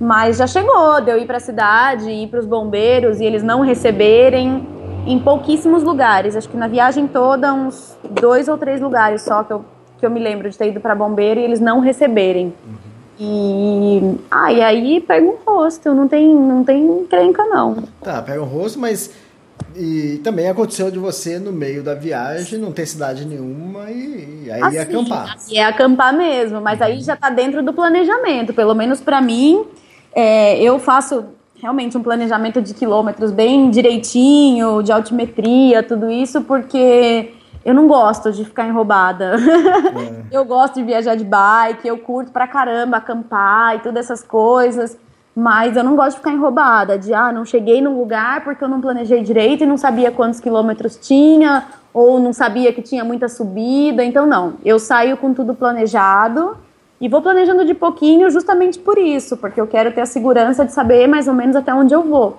Mas 0.01 0.39
já 0.39 0.47
chegou, 0.47 1.01
de 1.01 1.11
eu 1.11 1.19
ir 1.19 1.27
para 1.27 1.37
a 1.37 1.41
cidade, 1.41 2.11
ir 2.11 2.29
para 2.29 2.41
os 2.41 2.47
bombeiros 2.47 3.21
e 3.21 3.25
eles 3.25 3.43
não 3.43 3.61
receberem 3.61 4.67
em 5.07 5.19
pouquíssimos 5.19 5.83
lugares. 5.83 6.35
Acho 6.35 6.49
que 6.49 6.57
na 6.57 6.67
viagem 6.67 7.07
toda, 7.07 7.53
uns 7.53 7.97
dois 8.11 8.49
ou 8.49 8.59
três 8.59 8.81
lugares 8.81 9.23
só 9.23 9.45
que 9.45 9.53
eu, 9.53 9.65
que 9.99 10.05
eu 10.05 10.11
me 10.11 10.21
lembro 10.21 10.51
de 10.51 10.59
ter 10.59 10.69
ido 10.69 10.81
para 10.81 10.95
bombeiro 10.95 11.39
e 11.39 11.45
eles 11.45 11.61
não 11.61 11.81
receberem. 11.81 12.53
Uhum. 12.67 12.95
E, 13.19 14.19
ah, 14.29 14.53
e 14.53 14.61
aí 14.61 15.01
pega 15.01 15.25
um 15.25 15.37
rosto, 15.47 15.95
não 15.95 16.09
tem, 16.09 16.35
não 16.35 16.65
tem 16.65 17.07
crenca 17.09 17.45
não. 17.45 17.77
Tá, 18.03 18.21
pega 18.21 18.43
um 18.43 18.47
rosto, 18.47 18.81
mas 18.81 19.11
e 19.77 20.21
também 20.23 20.49
aconteceu 20.49 20.91
de 20.91 20.99
você, 20.99 21.39
no 21.39 21.53
meio 21.53 21.83
da 21.83 21.95
viagem, 21.95 22.59
não 22.59 22.73
ter 22.73 22.87
cidade 22.87 23.25
nenhuma 23.25 23.91
e, 23.91 24.45
e 24.45 24.51
aí 24.51 24.63
assim, 24.63 24.79
acampar. 24.79 25.37
E 25.49 25.59
é 25.59 25.65
acampar 25.65 26.17
mesmo, 26.17 26.61
mas 26.61 26.81
aí 26.81 27.01
já 27.01 27.15
está 27.15 27.31
dentro 27.31 27.63
do 27.63 27.73
planejamento. 27.73 28.55
Pelo 28.55 28.75
menos 28.75 29.01
para 29.01 29.21
mim, 29.21 29.65
é, 30.15 30.61
eu 30.63 30.79
faço 30.79 31.25
realmente 31.61 31.97
um 31.97 32.03
planejamento 32.03 32.61
de 32.61 32.75
quilômetros 32.75 33.33
bem 33.33 33.71
direitinho, 33.71 34.83
de 34.83 34.93
altimetria, 34.93 35.83
tudo 35.83 36.11
isso, 36.11 36.43
porque 36.43 37.33
eu 37.65 37.75
não 37.75 37.89
gosto 37.89 38.31
de 38.31 38.45
ficar 38.45 38.69
enrobada. 38.69 39.37
É. 39.37 40.25
eu 40.37 40.45
gosto 40.45 40.75
de 40.75 40.83
viajar 40.83 41.15
de 41.15 41.25
bike, 41.25 41.89
eu 41.89 41.99
curto 41.99 42.31
pra 42.31 42.47
caramba 42.47 42.99
acampar 42.99 43.77
e 43.77 43.79
todas 43.81 44.05
essas 44.05 44.23
coisas. 44.23 44.97
Mas 45.35 45.77
eu 45.77 45.83
não 45.83 45.97
gosto 45.97 46.13
de 46.13 46.17
ficar 46.19 46.33
enrobada, 46.33 46.97
de 46.97 47.13
ah, 47.13 47.33
não 47.33 47.45
cheguei 47.45 47.81
num 47.81 47.99
lugar 47.99 48.45
porque 48.45 48.63
eu 48.63 48.69
não 48.69 48.81
planejei 48.81 49.23
direito 49.23 49.65
e 49.65 49.67
não 49.67 49.77
sabia 49.77 50.13
quantos 50.13 50.39
quilômetros 50.39 50.97
tinha, 50.97 51.67
ou 51.93 52.21
não 52.21 52.33
sabia 52.33 52.73
que 52.73 52.81
tinha 52.81 53.05
muita 53.05 53.29
subida. 53.29 54.05
Então, 54.05 54.27
não. 54.27 54.55
Eu 54.65 54.79
saio 54.79 55.17
com 55.17 55.35
tudo 55.35 55.55
planejado 55.55 56.57
e 57.01 57.09
vou 57.09 57.21
planejando 57.21 57.65
de 57.65 57.75
pouquinho 57.75 58.31
justamente 58.31 58.79
por 58.79 58.97
isso, 58.97 59.37
porque 59.37 59.61
eu 59.61 59.67
quero 59.67 59.93
ter 59.93 60.03
a 60.03 60.07
segurança 60.07 60.65
de 60.65 60.73
saber 60.73 61.09
mais 61.09 61.27
ou 61.27 61.35
menos 61.35 61.57
até 61.57 61.75
onde 61.75 61.93
eu 61.93 62.03
vou. 62.03 62.39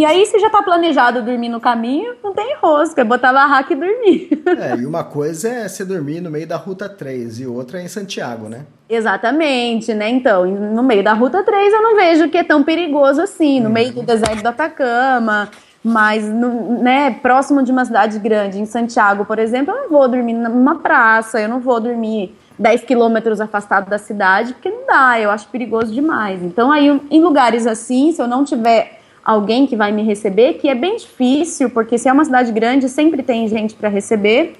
E 0.00 0.04
aí, 0.06 0.24
se 0.24 0.38
já 0.38 0.48
tá 0.48 0.62
planejado 0.62 1.20
dormir 1.20 1.50
no 1.50 1.60
caminho, 1.60 2.14
não 2.24 2.32
tem 2.32 2.56
rosca, 2.56 3.02
é 3.02 3.04
botar 3.04 3.34
barraca 3.34 3.70
e 3.70 3.76
dormir. 3.76 4.42
É, 4.46 4.74
e 4.74 4.86
uma 4.86 5.04
coisa 5.04 5.46
é 5.46 5.68
você 5.68 5.84
dormir 5.84 6.22
no 6.22 6.30
meio 6.30 6.46
da 6.46 6.56
Ruta 6.56 6.88
3 6.88 7.40
e 7.40 7.46
outra 7.46 7.78
é 7.78 7.84
em 7.84 7.88
Santiago, 7.88 8.48
né? 8.48 8.64
Exatamente, 8.88 9.92
né? 9.92 10.08
Então, 10.08 10.46
no 10.46 10.82
meio 10.82 11.04
da 11.04 11.12
Ruta 11.12 11.42
3 11.42 11.74
eu 11.74 11.82
não 11.82 11.96
vejo 11.96 12.30
que 12.30 12.38
é 12.38 12.42
tão 12.42 12.62
perigoso 12.62 13.20
assim, 13.20 13.60
no 13.60 13.66
uhum. 13.66 13.74
meio 13.74 13.92
do 13.92 14.02
deserto 14.02 14.42
do 14.42 14.48
Atacama, 14.48 15.50
mas 15.84 16.26
no, 16.26 16.82
né, 16.82 17.10
próximo 17.20 17.62
de 17.62 17.70
uma 17.70 17.84
cidade 17.84 18.18
grande, 18.18 18.58
em 18.58 18.64
Santiago, 18.64 19.26
por 19.26 19.38
exemplo, 19.38 19.74
eu 19.74 19.82
não 19.82 19.90
vou 19.90 20.08
dormir 20.08 20.32
numa 20.32 20.76
praça, 20.76 21.38
eu 21.38 21.48
não 21.48 21.60
vou 21.60 21.78
dormir 21.78 22.34
10 22.58 22.84
quilômetros 22.84 23.38
afastado 23.38 23.90
da 23.90 23.98
cidade, 23.98 24.54
porque 24.54 24.70
não 24.70 24.86
dá, 24.86 25.20
eu 25.20 25.30
acho 25.30 25.46
perigoso 25.48 25.92
demais. 25.92 26.42
Então, 26.42 26.72
aí, 26.72 26.88
em 27.10 27.22
lugares 27.22 27.66
assim, 27.66 28.12
se 28.12 28.22
eu 28.22 28.26
não 28.26 28.46
tiver 28.46 28.99
alguém 29.24 29.66
que 29.66 29.76
vai 29.76 29.92
me 29.92 30.02
receber, 30.02 30.54
que 30.54 30.68
é 30.68 30.74
bem 30.74 30.96
difícil, 30.96 31.70
porque 31.70 31.98
se 31.98 32.08
é 32.08 32.12
uma 32.12 32.24
cidade 32.24 32.52
grande, 32.52 32.88
sempre 32.88 33.22
tem 33.22 33.46
gente 33.48 33.74
para 33.74 33.88
receber. 33.88 34.54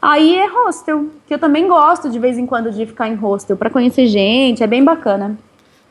Aí 0.00 0.36
é 0.36 0.46
hostel, 0.46 1.06
que 1.26 1.34
eu 1.34 1.38
também 1.38 1.66
gosto 1.66 2.10
de 2.10 2.18
vez 2.18 2.36
em 2.36 2.44
quando 2.44 2.70
de 2.70 2.84
ficar 2.84 3.08
em 3.08 3.14
hostel 3.14 3.56
para 3.56 3.70
conhecer 3.70 4.06
gente, 4.06 4.62
é 4.62 4.66
bem 4.66 4.84
bacana. 4.84 5.38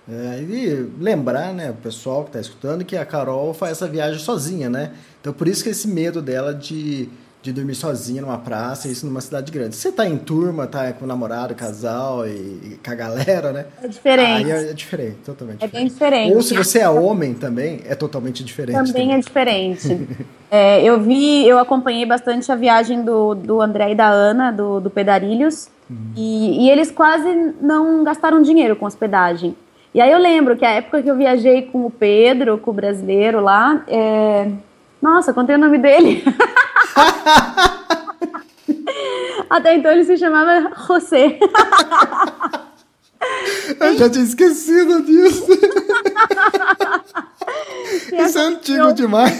É, 0.08 0.42
e 0.42 0.90
lembrar, 1.00 1.54
né, 1.54 1.72
o 1.72 1.76
pessoal 1.76 2.24
que 2.24 2.30
está 2.30 2.40
escutando, 2.40 2.84
que 2.84 2.96
a 2.98 3.06
Carol 3.06 3.54
faz 3.54 3.74
essa 3.74 3.88
viagem 3.88 4.20
sozinha, 4.20 4.70
né? 4.70 4.92
Então 5.22 5.32
por 5.32 5.48
isso 5.48 5.64
que 5.64 5.70
esse 5.70 5.88
medo 5.88 6.22
dela 6.22 6.54
de 6.54 7.10
de 7.44 7.52
dormir 7.52 7.76
sozinha 7.76 8.22
numa 8.22 8.38
praça, 8.38 8.88
isso 8.88 9.06
numa 9.06 9.20
cidade 9.20 9.52
grande. 9.52 9.76
Você 9.76 9.92
tá 9.92 10.08
em 10.08 10.18
turma, 10.18 10.66
tá 10.66 10.94
com 10.94 11.04
o 11.04 11.08
namorado, 11.08 11.54
casal 11.54 12.26
e, 12.26 12.32
e 12.32 12.80
com 12.84 12.90
a 12.90 12.96
galera, 12.96 13.52
né? 13.52 13.66
É 13.84 13.88
diferente. 13.90 14.46
Aí 14.46 14.52
é, 14.52 14.70
é 14.70 14.74
diferente, 14.74 15.18
totalmente 15.26 15.62
é 15.62 15.68
diferente. 15.68 15.74
bem 15.74 15.88
diferente. 15.88 16.36
Ou 16.36 16.42
se 16.42 16.56
você 16.56 16.80
é 16.80 16.90
homem 16.90 17.34
também, 17.34 17.82
é 17.86 17.96
totalmente 17.96 18.46
diferente. 18.46 18.78
Também, 18.78 18.94
também. 18.94 19.12
é 19.12 19.20
diferente. 19.20 20.08
é, 20.50 20.82
eu 20.84 21.02
vi, 21.02 21.46
eu 21.46 21.60
acompanhei 21.60 22.06
bastante 22.06 22.50
a 22.50 22.56
viagem 22.56 23.04
do, 23.04 23.36
do 23.36 23.62
André 23.62 23.92
e 23.92 23.96
da 23.96 24.08
Ana, 24.08 24.50
do, 24.50 24.80
do 24.80 24.90
Pedarilhos, 24.90 25.68
uhum. 25.90 26.14
e, 26.16 26.66
e 26.66 26.70
eles 26.70 26.92
quase 26.92 27.28
não 27.60 28.06
gastaram 28.06 28.42
dinheiro 28.42 28.78
com 28.78 28.86
hospedagem. 28.86 29.54
E 29.94 30.00
aí 30.00 30.14
eu 30.14 30.18
lembro 30.18 30.56
que 30.56 30.64
a 30.64 30.72
época 30.72 31.04
que 31.04 31.12
eu 31.12 31.18
viajei 31.18 31.64
com 31.64 31.86
o 31.86 31.92
Pedro, 31.92 32.58
com 32.58 32.72
o 32.72 32.74
brasileiro 32.74 33.42
lá, 33.42 33.84
é... 33.86 34.50
nossa, 35.02 35.34
contei 35.34 35.56
o 35.56 35.60
nome 35.60 35.78
dele. 35.78 36.24
Até 39.50 39.76
então 39.76 39.92
ele 39.92 40.04
se 40.04 40.18
chamava 40.18 40.72
José. 40.88 41.40
Eu 43.80 43.98
já 43.98 44.10
tinha 44.10 44.26
esquecido 44.26 45.02
disso. 45.04 45.48
Isso 48.12 48.38
é 48.38 48.42
antigo 48.42 48.94
demais. 48.94 49.40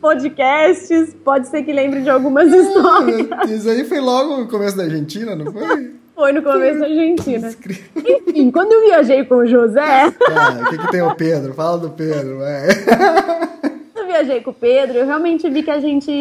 podcasts, 0.00 1.14
pode 1.24 1.48
ser 1.48 1.62
que 1.62 1.72
lembre 1.72 2.02
de 2.02 2.10
algumas 2.10 2.52
histórias. 2.52 3.28
Isso 3.50 3.68
aí 3.68 3.84
foi 3.84 4.00
logo 4.00 4.36
no 4.36 4.48
começo 4.48 4.76
da 4.76 4.84
Argentina, 4.84 5.34
não 5.34 5.52
foi? 5.52 5.94
Foi 6.14 6.32
no 6.32 6.42
começo 6.42 6.78
da 6.78 6.86
Argentina. 6.86 7.52
Enfim, 7.96 8.50
quando 8.50 8.72
eu 8.72 8.82
viajei 8.82 9.24
com 9.24 9.36
o 9.36 9.46
José. 9.46 10.12
Ah, 10.30 10.60
o 10.62 10.70
que, 10.70 10.78
que 10.78 10.90
tem 10.90 11.02
o 11.02 11.14
Pedro? 11.14 11.54
Fala 11.54 11.78
do 11.78 11.90
Pedro, 11.90 12.38
vai. 12.38 12.68
Viajei 14.14 14.40
com 14.40 14.50
o 14.50 14.54
Pedro, 14.54 14.98
eu 14.98 15.06
realmente 15.06 15.48
vi 15.50 15.62
que 15.62 15.70
a 15.70 15.80
gente, 15.80 16.12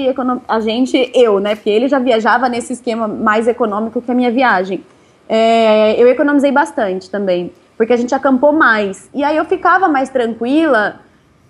a 0.47 0.59
gente, 0.59 1.11
eu, 1.13 1.39
né? 1.39 1.55
Porque 1.55 1.69
ele 1.69 1.87
já 1.87 1.99
viajava 1.99 2.49
nesse 2.49 2.73
esquema 2.73 3.07
mais 3.07 3.47
econômico 3.47 4.01
que 4.01 4.11
a 4.11 4.15
minha 4.15 4.31
viagem. 4.31 4.83
É, 5.29 6.01
eu 6.01 6.07
economizei 6.07 6.51
bastante 6.51 7.09
também, 7.09 7.51
porque 7.77 7.93
a 7.93 7.97
gente 7.97 8.13
acampou 8.15 8.51
mais. 8.51 9.09
E 9.13 9.23
aí 9.23 9.37
eu 9.37 9.45
ficava 9.45 9.87
mais 9.87 10.09
tranquila, 10.09 11.01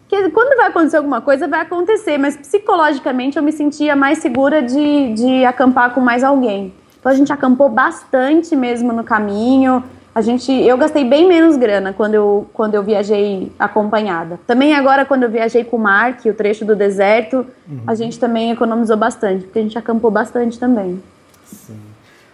que 0.09 0.29
quando 0.31 0.57
vai 0.57 0.67
acontecer 0.67 0.97
alguma 0.97 1.21
coisa, 1.21 1.47
vai 1.47 1.61
acontecer, 1.61 2.17
mas 2.17 2.35
psicologicamente 2.35 3.37
eu 3.37 3.43
me 3.43 3.51
sentia 3.51 3.95
mais 3.95 4.17
segura 4.17 4.61
de, 4.61 5.13
de 5.13 5.45
acampar 5.45 5.93
com 5.93 6.01
mais 6.01 6.23
alguém. 6.23 6.73
Então 6.99 7.11
a 7.11 7.15
gente 7.15 7.31
acampou 7.31 7.69
bastante 7.69 8.55
mesmo 8.55 8.91
no 8.91 9.03
caminho. 9.03 9.83
A 10.15 10.21
gente, 10.21 10.51
eu 10.51 10.77
gastei 10.77 11.03
bem 11.03 11.27
menos 11.27 11.57
grana 11.57 11.91
quando 11.91 12.13
eu, 12.13 12.47
quando 12.53 12.75
eu 12.75 12.83
viajei 12.83 13.51
acompanhada. 13.57 14.39
Também 14.45 14.75
agora 14.75 15.05
quando 15.05 15.23
eu 15.23 15.29
viajei 15.29 15.63
com 15.63 15.77
o 15.77 15.79
Mark, 15.79 16.23
o 16.25 16.33
trecho 16.33 16.63
do 16.63 16.75
deserto, 16.75 17.45
uhum. 17.67 17.81
a 17.87 17.95
gente 17.95 18.19
também 18.19 18.51
economizou 18.51 18.95
bastante, 18.95 19.45
porque 19.45 19.59
a 19.59 19.61
gente 19.63 19.77
acampou 19.77 20.11
bastante 20.11 20.59
também. 20.59 21.01
Sim. 21.45 21.79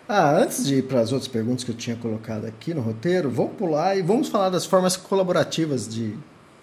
Ah, 0.07 0.31
antes 0.31 0.65
de 0.65 0.79
ir 0.79 0.83
para 0.83 0.99
as 0.99 1.11
outras 1.11 1.27
perguntas 1.27 1.63
que 1.63 1.71
eu 1.71 1.75
tinha 1.75 1.95
colocado 1.95 2.45
aqui 2.45 2.73
no 2.73 2.81
roteiro, 2.81 3.29
vamos 3.29 3.53
pular 3.53 3.95
e 3.95 4.01
vamos 4.01 4.27
falar 4.27 4.49
das 4.49 4.65
formas 4.65 4.97
colaborativas 4.97 5.87
de, 5.87 6.15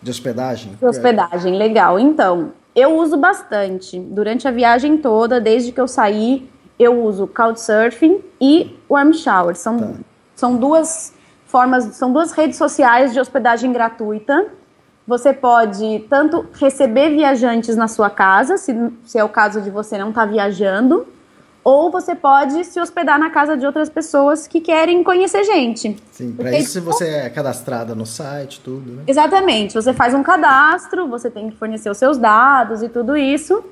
de 0.03 0.11
hospedagem. 0.11 0.73
De 0.79 0.85
hospedagem, 0.85 1.57
legal. 1.57 1.99
Então, 1.99 2.53
eu 2.75 2.99
uso 2.99 3.17
bastante 3.17 3.99
durante 3.99 4.47
a 4.47 4.51
viagem 4.51 4.99
toda, 4.99 5.41
desde 5.41 5.73
que 5.73 5.81
eu 5.81 5.89
saí 5.89 6.49
eu 6.79 7.03
uso 7.03 7.27
Couchsurfing 7.27 8.21
e 8.41 8.77
Warm 8.89 9.13
Shower. 9.13 9.57
São, 9.57 9.79
tá. 9.79 9.93
São 10.37 10.57
duas 10.57 11.13
formas, 11.47 11.97
são 11.97 12.13
duas 12.13 12.31
redes 12.33 12.57
sociais 12.57 13.13
de 13.13 13.19
hospedagem 13.19 13.73
gratuita. 13.73 14.47
Você 15.07 15.33
pode 15.33 16.05
tanto 16.11 16.47
receber 16.53 17.11
viajantes 17.11 17.75
na 17.77 17.89
sua 17.89 18.11
casa, 18.11 18.57
se, 18.57 18.75
se 19.05 19.19
é 19.19 19.25
o 19.25 19.29
caso 19.29 19.61
de 19.61 19.71
você 19.71 19.97
não 19.97 20.11
estar 20.11 20.27
tá 20.27 20.27
viajando, 20.27 21.07
ou 21.65 21.91
você 21.91 22.15
pode 22.15 22.65
se 22.65 22.79
hospedar 22.79 23.19
na 23.19 23.31
casa 23.31 23.57
de 23.57 23.65
outras 23.67 23.89
pessoas 23.89 24.47
que 24.47 24.61
querem 24.61 25.03
conhecer 25.03 25.43
gente. 25.45 25.97
Sim, 26.13 26.33
para 26.33 26.57
isso 26.57 26.81
você 26.81 27.09
é 27.09 27.31
cadastrada 27.31 27.95
no 27.95 28.07
site, 28.07 28.61
tudo, 28.61 28.93
né? 28.93 29.03
Exatamente. 29.07 29.75
Você 29.75 29.93
faz 29.93 30.15
um 30.15 30.23
cadastro, 30.23 31.09
você 31.09 31.31
tem 31.31 31.51
que 31.51 31.57
fornecer 31.57 31.91
os 31.91 31.99
seus 31.99 32.19
dados 32.19 32.83
e 32.83 32.89
tudo 32.89 33.17
isso. 33.17 33.65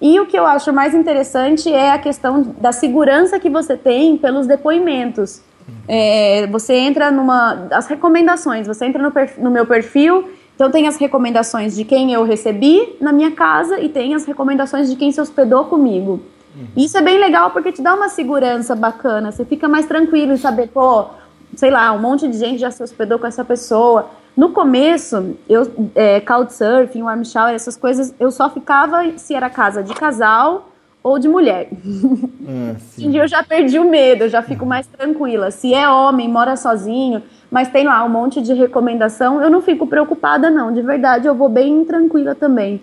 E 0.00 0.18
o 0.18 0.26
que 0.26 0.38
eu 0.38 0.46
acho 0.46 0.72
mais 0.72 0.94
interessante 0.94 1.72
é 1.72 1.92
a 1.92 1.98
questão 1.98 2.42
da 2.58 2.72
segurança 2.72 3.38
que 3.38 3.50
você 3.50 3.76
tem 3.76 4.16
pelos 4.16 4.46
depoimentos. 4.46 5.42
É, 5.88 6.46
você 6.46 6.74
entra 6.74 7.10
numa. 7.10 7.68
As 7.70 7.86
recomendações, 7.86 8.66
você 8.66 8.86
entra 8.86 9.02
no, 9.02 9.10
perfil, 9.10 9.42
no 9.42 9.50
meu 9.50 9.66
perfil, 9.66 10.30
então 10.54 10.70
tem 10.70 10.86
as 10.86 10.96
recomendações 10.96 11.74
de 11.74 11.84
quem 11.84 12.12
eu 12.12 12.24
recebi 12.24 12.96
na 13.00 13.12
minha 13.12 13.32
casa 13.32 13.80
e 13.80 13.88
tem 13.88 14.14
as 14.14 14.24
recomendações 14.24 14.88
de 14.88 14.96
quem 14.96 15.10
se 15.10 15.20
hospedou 15.20 15.64
comigo. 15.64 16.20
Uhum. 16.54 16.66
Isso 16.76 16.96
é 16.96 17.02
bem 17.02 17.18
legal 17.18 17.50
porque 17.50 17.72
te 17.72 17.82
dá 17.82 17.94
uma 17.94 18.08
segurança 18.08 18.74
bacana, 18.74 19.32
você 19.32 19.44
fica 19.44 19.68
mais 19.68 19.86
tranquilo 19.86 20.32
em 20.32 20.36
saber, 20.36 20.68
pô, 20.68 21.06
sei 21.56 21.70
lá, 21.70 21.92
um 21.92 21.98
monte 21.98 22.28
de 22.28 22.36
gente 22.36 22.58
já 22.58 22.70
se 22.70 22.82
hospedou 22.82 23.18
com 23.18 23.26
essa 23.26 23.44
pessoa. 23.44 24.10
No 24.36 24.50
começo, 24.50 25.36
eu, 25.48 25.90
é, 25.94 26.20
Couchsurfing, 26.20 27.02
Warm 27.02 27.24
Shower, 27.24 27.54
essas 27.54 27.76
coisas, 27.76 28.14
eu 28.18 28.30
só 28.30 28.48
ficava 28.48 29.18
se 29.18 29.34
era 29.34 29.50
casa 29.50 29.82
de 29.82 29.92
casal 29.94 30.71
ou 31.02 31.18
de 31.18 31.28
mulher. 31.28 31.68
Ah, 32.48 32.74
dia 32.96 33.22
eu 33.22 33.28
já 33.28 33.42
perdi 33.42 33.78
o 33.78 33.88
medo, 33.88 34.24
eu 34.24 34.28
já 34.28 34.42
fico 34.42 34.66
mais 34.66 34.86
tranquila. 34.86 35.50
Se 35.50 35.72
é 35.74 35.88
homem, 35.88 36.28
mora 36.28 36.56
sozinho, 36.56 37.22
mas 37.50 37.68
tem 37.68 37.84
lá 37.84 38.04
um 38.04 38.08
monte 38.08 38.40
de 38.40 38.52
recomendação, 38.52 39.42
eu 39.42 39.50
não 39.50 39.62
fico 39.62 39.86
preocupada, 39.86 40.50
não. 40.50 40.72
De 40.72 40.82
verdade, 40.82 41.26
eu 41.26 41.34
vou 41.34 41.48
bem 41.48 41.84
tranquila 41.84 42.34
também. 42.34 42.80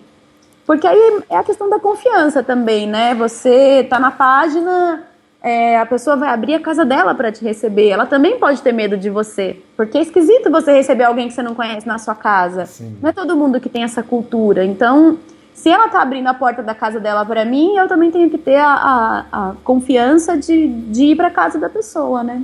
Porque 0.66 0.86
aí 0.86 1.22
é 1.28 1.36
a 1.36 1.42
questão 1.42 1.68
da 1.68 1.78
confiança 1.78 2.42
também, 2.42 2.86
né? 2.86 3.14
Você 3.14 3.84
tá 3.90 3.98
na 3.98 4.10
página, 4.10 5.02
é, 5.42 5.78
a 5.78 5.86
pessoa 5.86 6.16
vai 6.16 6.28
abrir 6.28 6.54
a 6.54 6.60
casa 6.60 6.84
dela 6.84 7.14
para 7.14 7.32
te 7.32 7.42
receber. 7.42 7.88
Ela 7.88 8.06
também 8.06 8.38
pode 8.38 8.60
ter 8.62 8.72
medo 8.72 8.96
de 8.96 9.08
você. 9.08 9.56
Porque 9.76 9.98
é 9.98 10.02
esquisito 10.02 10.50
você 10.50 10.72
receber 10.72 11.04
alguém 11.04 11.28
que 11.28 11.34
você 11.34 11.42
não 11.42 11.54
conhece 11.54 11.86
na 11.86 11.98
sua 11.98 12.14
casa. 12.14 12.66
Sim. 12.66 12.96
Não 13.00 13.10
é 13.10 13.12
todo 13.12 13.36
mundo 13.36 13.58
que 13.58 13.68
tem 13.68 13.82
essa 13.82 14.02
cultura. 14.02 14.64
Então, 14.64 15.18
se 15.60 15.68
ela 15.68 15.88
tá 15.88 16.00
abrindo 16.00 16.26
a 16.26 16.32
porta 16.32 16.62
da 16.62 16.74
casa 16.74 16.98
dela 16.98 17.22
para 17.22 17.44
mim, 17.44 17.76
eu 17.76 17.86
também 17.86 18.10
tenho 18.10 18.30
que 18.30 18.38
ter 18.38 18.56
a, 18.56 18.72
a, 18.72 19.24
a 19.30 19.54
confiança 19.62 20.34
de, 20.38 20.66
de 20.66 21.04
ir 21.08 21.16
para 21.16 21.30
casa 21.30 21.58
da 21.58 21.68
pessoa, 21.68 22.22
né? 22.24 22.42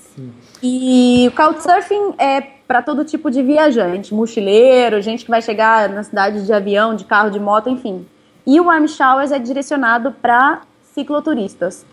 Sim. 0.00 0.32
E 0.60 1.28
o 1.28 1.36
Couchsurfing 1.36 2.14
é 2.18 2.40
para 2.66 2.82
todo 2.82 3.04
tipo 3.04 3.30
de 3.30 3.40
viajante, 3.40 4.12
mochileiro, 4.12 5.00
gente 5.00 5.24
que 5.24 5.30
vai 5.30 5.40
chegar 5.40 5.88
na 5.88 6.02
cidade 6.02 6.44
de 6.44 6.52
avião, 6.52 6.96
de 6.96 7.04
carro, 7.04 7.30
de 7.30 7.38
moto, 7.38 7.68
enfim. 7.68 8.04
E 8.44 8.58
o 8.58 8.64
Warm 8.64 8.88
Showers 8.88 9.30
é 9.30 9.38
direcionado 9.38 10.10
para 10.20 10.62
cicloturistas. 10.92 11.86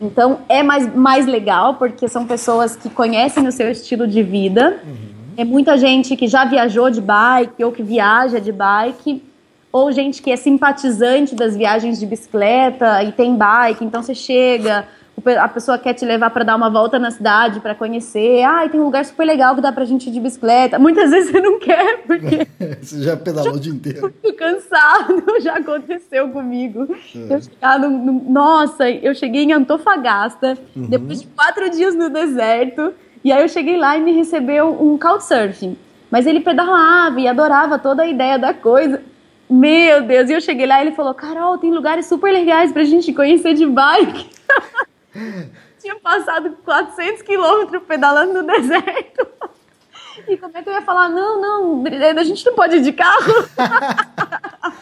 Então 0.00 0.38
é 0.48 0.62
mais, 0.62 0.94
mais 0.94 1.26
legal 1.26 1.74
porque 1.74 2.06
são 2.06 2.24
pessoas 2.24 2.76
que 2.76 2.88
conhecem 2.88 3.48
o 3.48 3.52
seu 3.52 3.68
estilo 3.68 4.06
de 4.06 4.22
vida. 4.22 4.80
Uhum. 4.84 4.96
É 5.36 5.44
muita 5.44 5.76
gente 5.76 6.14
que 6.14 6.28
já 6.28 6.44
viajou 6.44 6.88
de 6.88 7.00
bike 7.00 7.64
ou 7.64 7.72
que 7.72 7.82
viaja 7.82 8.40
de 8.40 8.52
bike, 8.52 9.28
ou 9.72 9.92
gente 9.92 10.20
que 10.20 10.30
é 10.30 10.36
simpatizante 10.36 11.34
das 11.34 11.56
viagens 11.56 11.98
de 11.98 12.06
bicicleta 12.06 13.02
e 13.04 13.12
tem 13.12 13.36
bike. 13.36 13.84
Então 13.84 14.02
você 14.02 14.14
chega, 14.14 14.86
a 15.38 15.48
pessoa 15.48 15.78
quer 15.78 15.94
te 15.94 16.04
levar 16.04 16.30
para 16.30 16.44
dar 16.44 16.56
uma 16.56 16.70
volta 16.70 16.98
na 16.98 17.10
cidade, 17.10 17.60
para 17.60 17.74
conhecer. 17.74 18.42
Ah, 18.42 18.68
tem 18.68 18.80
um 18.80 18.84
lugar 18.84 19.04
super 19.04 19.24
legal 19.24 19.54
que 19.54 19.60
dá 19.60 19.70
pra 19.70 19.84
gente 19.84 20.08
ir 20.08 20.12
de 20.12 20.20
bicicleta. 20.20 20.78
Muitas 20.78 21.10
vezes 21.10 21.30
você 21.30 21.40
não 21.40 21.58
quer, 21.58 22.02
porque. 22.06 22.46
você 22.80 23.02
já 23.02 23.16
pedalou 23.16 23.54
o 23.54 23.60
dia 23.60 23.72
inteiro. 23.72 24.12
Eu 24.22 24.34
cansado, 24.34 25.22
já 25.40 25.56
aconteceu 25.56 26.28
comigo. 26.30 26.88
É. 27.14 27.34
Eu 27.34 27.42
chegar 27.42 27.78
no, 27.78 27.90
no, 27.90 28.30
Nossa, 28.30 28.88
eu 28.88 29.14
cheguei 29.14 29.44
em 29.44 29.52
Antofagasta, 29.52 30.56
uhum. 30.74 30.86
depois 30.86 31.20
de 31.20 31.26
quatro 31.28 31.68
dias 31.70 31.94
no 31.94 32.08
deserto. 32.08 32.92
E 33.22 33.30
aí 33.30 33.42
eu 33.42 33.48
cheguei 33.48 33.76
lá 33.76 33.98
e 33.98 34.00
me 34.00 34.12
recebeu 34.12 34.82
um 34.82 34.96
couchsurfing. 34.96 35.76
Mas 36.10 36.26
ele 36.26 36.40
pedalava 36.40 37.20
e 37.20 37.28
adorava 37.28 37.78
toda 37.78 38.02
a 38.02 38.06
ideia 38.06 38.38
da 38.38 38.54
coisa. 38.54 39.02
Meu 39.50 40.02
Deus, 40.02 40.30
e 40.30 40.32
eu 40.32 40.40
cheguei 40.40 40.64
lá 40.64 40.78
e 40.78 40.86
ele 40.86 40.94
falou: 40.94 41.12
Carol, 41.12 41.58
tem 41.58 41.72
lugares 41.72 42.06
super 42.06 42.32
legais 42.32 42.72
pra 42.72 42.84
gente 42.84 43.12
conhecer 43.12 43.52
de 43.54 43.66
bike. 43.66 44.30
Tinha 45.80 45.96
passado 45.96 46.56
400 46.64 47.22
quilômetros 47.22 47.82
pedalando 47.82 48.34
no 48.34 48.46
deserto. 48.46 49.26
E 50.28 50.36
como 50.36 50.56
é 50.56 50.62
que 50.62 50.68
eu 50.68 50.74
ia 50.74 50.82
falar? 50.82 51.08
Não, 51.08 51.40
não, 51.40 51.84
a 52.16 52.22
gente 52.22 52.46
não 52.46 52.54
pode 52.54 52.76
ir 52.76 52.82
de 52.82 52.92
carro. 52.92 53.48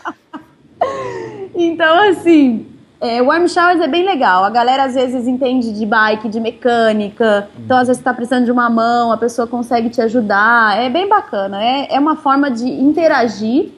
então, 1.55 2.11
assim, 2.11 2.67
é, 3.01 3.23
o 3.23 3.27
Warm 3.27 3.47
Showers 3.47 3.81
é 3.81 3.87
bem 3.87 4.05
legal. 4.05 4.45
A 4.45 4.51
galera 4.51 4.85
às 4.85 4.95
vezes 4.95 5.27
entende 5.27 5.73
de 5.73 5.87
bike, 5.87 6.29
de 6.29 6.41
mecânica. 6.41 7.49
Então, 7.59 7.79
às 7.79 7.87
vezes, 7.87 8.01
está 8.01 8.13
precisando 8.13 8.45
de 8.45 8.51
uma 8.51 8.69
mão, 8.69 9.13
a 9.13 9.17
pessoa 9.17 9.47
consegue 9.47 9.89
te 9.89 10.01
ajudar. 10.03 10.77
É 10.77 10.91
bem 10.91 11.09
bacana. 11.09 11.65
É, 11.65 11.95
é 11.95 11.99
uma 11.99 12.17
forma 12.17 12.51
de 12.51 12.69
interagir 12.69 13.78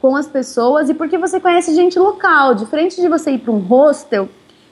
com 0.00 0.16
as 0.16 0.26
pessoas 0.26 0.88
e 0.88 0.94
porque 0.94 1.18
você 1.18 1.38
conhece 1.38 1.74
gente 1.74 1.98
local. 1.98 2.54
Diferente 2.54 3.00
de 3.00 3.08
você 3.08 3.32
ir 3.32 3.38
para 3.38 3.52
um 3.52 3.58
hostel 3.58 4.28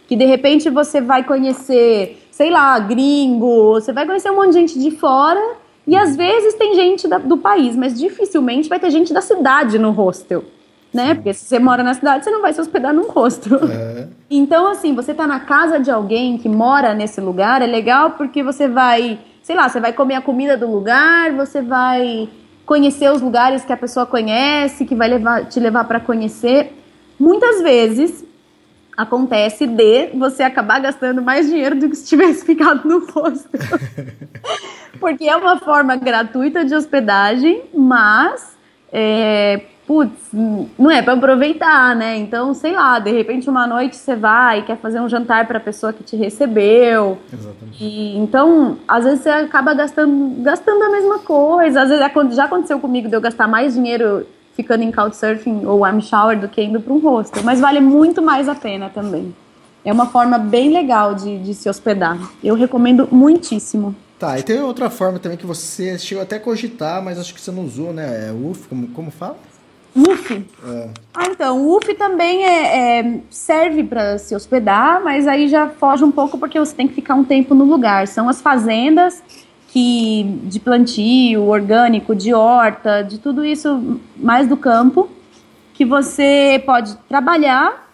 que 0.07 0.17
de 0.17 0.25
repente 0.25 0.71
você 0.71 1.01
vai 1.03 1.23
conhecer, 1.23 2.27
sei 2.31 2.51
lá, 2.51 2.79
gringo, 2.79 3.75
você 3.75 3.93
vai 3.93 4.07
conhecer 4.07 4.31
um 4.31 4.37
monte 4.37 4.49
de 4.49 4.55
gente 4.55 4.79
de 4.79 4.91
fora 4.93 5.57
e 5.87 5.95
às 5.95 6.17
vezes 6.17 6.55
tem 6.55 6.75
gente 6.75 7.07
da, 7.07 7.19
do 7.19 7.37
país, 7.37 7.77
mas 7.77 7.99
dificilmente 7.99 8.69
vai 8.69 8.81
ter 8.81 8.91
gente 8.91 9.13
da 9.13 9.21
cidade 9.21 9.79
no 9.79 9.91
hostel. 9.91 10.45
Né? 10.93 11.15
Porque 11.15 11.35
se 11.35 11.45
você 11.45 11.59
mora 11.59 11.83
na 11.83 11.93
cidade, 11.93 12.25
você 12.25 12.31
não 12.31 12.41
vai 12.41 12.55
se 12.55 12.61
hospedar 12.63 12.95
num 12.95 13.11
hostel. 13.11 13.59
É. 13.71 14.09
Então, 14.31 14.67
assim, 14.67 14.95
você 14.95 15.15
tá 15.15 15.27
na 15.27 15.41
casa 15.41 15.81
de 15.81 15.91
alguém 15.91 16.37
que 16.37 16.51
mora 16.51 16.93
nesse 16.93 17.19
lugar, 17.19 17.63
é 17.63 17.67
legal 17.67 18.11
porque 18.11 18.43
você 18.43 18.69
vai, 18.69 19.19
sei 19.43 19.57
lá, 19.57 19.67
você 19.67 19.81
vai 19.81 19.91
comer 19.91 20.17
a 20.17 20.21
comida 20.21 20.55
do 20.55 20.71
lugar, 20.71 21.33
você 21.33 21.63
vai 21.63 22.29
conhecer 22.69 23.11
os 23.11 23.23
lugares 23.23 23.65
que 23.65 23.73
a 23.73 23.77
pessoa 23.79 24.05
conhece, 24.05 24.85
que 24.85 24.95
vai 24.95 25.09
levar, 25.09 25.47
te 25.47 25.59
levar 25.59 25.85
para 25.85 25.99
conhecer. 25.99 26.71
Muitas 27.19 27.63
vezes 27.63 28.23
acontece 28.95 29.67
de 29.67 30.09
você 30.09 30.43
acabar 30.43 30.79
gastando 30.79 31.23
mais 31.23 31.47
dinheiro 31.49 31.77
do 31.77 31.89
que 31.89 31.97
se 31.97 32.07
tivesse 32.07 32.45
ficado 32.47 32.87
no 32.87 33.01
posto. 33.07 33.49
Porque 35.01 35.27
é 35.27 35.35
uma 35.35 35.59
forma 35.59 35.97
gratuita 35.97 36.63
de 36.63 36.75
hospedagem, 36.75 37.63
mas 37.75 38.55
é, 38.93 39.63
putz, 39.89 40.13
não 40.79 40.91
é 40.91 41.01
para 41.01 41.15
aproveitar, 41.15 41.97
né? 41.97 42.19
Então, 42.19 42.53
sei 42.53 42.73
lá, 42.73 42.99
de 42.99 43.11
repente 43.11 43.49
uma 43.49 43.67
noite 43.67 43.97
você 43.97 44.15
vai 44.15 44.59
e 44.59 44.63
quer 44.63 44.77
fazer 44.77 45.01
um 45.01 45.09
jantar 45.09 45.47
para 45.47 45.57
a 45.57 45.61
pessoa 45.61 45.95
que 45.95 46.05
te 46.05 46.15
recebeu. 46.15 47.17
Exatamente. 47.33 47.83
E, 47.83 48.19
então, 48.19 48.77
às 48.87 49.05
vezes 49.05 49.21
você 49.21 49.31
acaba 49.31 49.73
gastando, 49.73 50.43
gastando 50.43 50.85
a 50.85 50.91
mesma 50.91 51.21
coisa. 51.21 51.81
Às 51.81 51.89
vezes 51.89 52.37
já 52.37 52.45
aconteceu 52.45 52.79
comigo 52.79 53.09
de 53.09 53.17
eu 53.17 53.21
gastar 53.21 53.49
mais 53.49 53.73
dinheiro 53.73 54.27
ficando 54.53 54.85
em 54.85 54.93
Couchsurfing 54.93 55.65
ou 55.65 55.79
Warm 55.79 56.01
Shower 56.01 56.39
do 56.39 56.49
que 56.49 56.63
indo 56.63 56.81
para 56.81 56.93
um 56.93 56.99
hostel, 56.99 57.43
mas 57.43 57.59
vale 57.59 57.81
muito 57.81 58.21
mais 58.21 58.47
a 58.47 58.55
pena 58.55 58.91
também. 58.91 59.35
É 59.83 59.91
uma 59.91 60.07
forma 60.07 60.37
bem 60.37 60.71
legal 60.71 61.15
de, 61.15 61.39
de 61.39 61.55
se 61.55 61.67
hospedar. 61.67 62.19
Eu 62.45 62.55
recomendo 62.55 63.09
muitíssimo. 63.11 63.97
Tá, 64.19 64.39
e 64.39 64.43
tem 64.43 64.61
outra 64.61 64.91
forma 64.91 65.19
também 65.19 65.39
que 65.39 65.47
você 65.47 65.97
chegou 65.99 66.23
até 66.23 66.37
a 66.37 66.41
cogitar, 66.41 67.01
mas 67.03 67.19
acho 67.19 67.33
que 67.33 67.41
você 67.41 67.53
não 67.53 67.65
usou, 67.65 67.93
né? 67.93 68.29
É 68.29 68.33
UF, 68.33 68.69
como, 68.69 68.89
como 68.89 69.11
fala? 69.11 69.39
UF? 69.95 70.45
É. 70.67 70.89
Ah, 71.15 71.27
então, 71.29 71.59
o 71.61 71.77
UF 71.77 71.95
também 71.95 72.45
é, 72.45 72.99
é- 73.01 73.21
serve 73.31 73.83
para 73.83 74.19
se 74.19 74.35
hospedar, 74.35 75.03
mas 75.03 75.27
aí 75.27 75.49
já 75.49 75.69
foge 75.69 76.05
um 76.05 76.11
pouco 76.11 76.39
porque 76.39 76.59
você 76.59 76.75
tem 76.75 76.87
que 76.87 76.95
ficar 76.95 77.15
um 77.15 77.25
tempo 77.25 77.55
no 77.55 77.65
lugar. 77.65 78.07
São 78.07 78.29
as 78.29 78.41
fazendas 78.41 79.23
que 79.69 80.23
de 80.45 80.59
plantio, 80.61 81.45
orgânico, 81.45 82.15
de 82.15 82.33
horta, 82.33 83.03
de 83.03 83.19
tudo 83.19 83.45
isso 83.45 84.01
mais 84.17 84.49
do 84.49 84.57
campo, 84.57 85.09
que 85.75 85.85
você 85.85 86.63
pode 86.65 86.97
trabalhar 87.09 87.89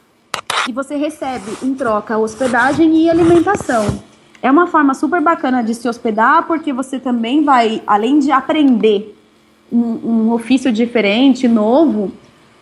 e 0.69 0.73
você 0.73 0.97
recebe 0.97 1.53
em 1.63 1.75
troca 1.75 2.17
hospedagem 2.17 2.97
e 2.97 3.11
alimentação. 3.11 4.03
É 4.41 4.51
uma 4.51 4.67
forma 4.67 4.95
super 4.95 5.21
bacana 5.21 5.63
de 5.63 5.75
se 5.75 5.89
hospedar, 5.89 6.47
porque 6.47 6.73
você 6.73 6.99
também 6.99 7.43
vai, 7.43 7.83
além 7.87 8.19
de 8.19 8.31
aprender 8.31 9.14
um, 9.75 10.09
um 10.29 10.33
ofício 10.33 10.73
diferente, 10.73 11.49
novo, 11.49 12.13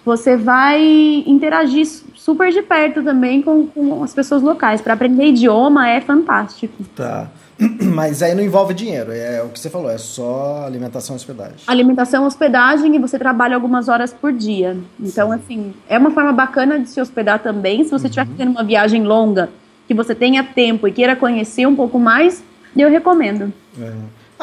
você 0.05 0.37
vai 0.37 0.83
interagir 1.27 1.87
su- 1.87 2.05
super 2.15 2.51
de 2.51 2.63
perto 2.63 3.03
também 3.03 3.43
com, 3.43 3.67
com 3.67 4.03
as 4.03 4.15
pessoas 4.15 4.43
locais. 4.43 4.81
Para 4.81 4.95
aprender 4.95 5.27
idioma 5.27 5.89
é 5.89 6.01
fantástico. 6.01 6.83
Tá. 6.97 7.29
Mas 7.95 8.23
aí 8.23 8.35
não 8.35 8.43
envolve 8.43 8.75
dinheiro, 8.75 9.13
é 9.13 9.43
o 9.43 9.49
que 9.51 9.61
você 9.61 9.69
falou, 9.71 9.91
é 9.91 9.99
só 9.99 10.65
alimentação 10.67 11.15
e 11.15 11.19
hospedagem. 11.19 11.57
Alimentação, 11.67 12.25
hospedagem 12.25 12.97
e 12.97 12.99
você 12.99 13.19
trabalha 13.19 13.55
algumas 13.55 13.89
horas 13.89 14.13
por 14.13 14.33
dia. 14.33 14.77
Então, 14.99 15.31
assim, 15.31 15.73
é 15.89 15.99
uma 15.99 16.11
forma 16.11 16.33
bacana 16.33 16.81
de 16.81 16.89
se 16.89 17.01
hospedar 17.01 17.39
também. 17.41 17.85
Se 17.85 17.91
você 17.91 18.07
estiver 18.07 18.27
fazendo 18.27 18.51
uma 18.51 18.65
viagem 18.65 19.05
longa, 19.05 19.51
que 19.87 19.95
você 19.95 20.15
tenha 20.15 20.43
tempo 20.43 20.89
e 20.89 20.93
queira 20.93 21.15
conhecer 21.15 21.67
um 21.67 21.77
pouco 21.77 21.99
mais, 21.99 22.43
eu 22.77 22.89
recomendo. 22.89 23.53
É. 23.81 23.93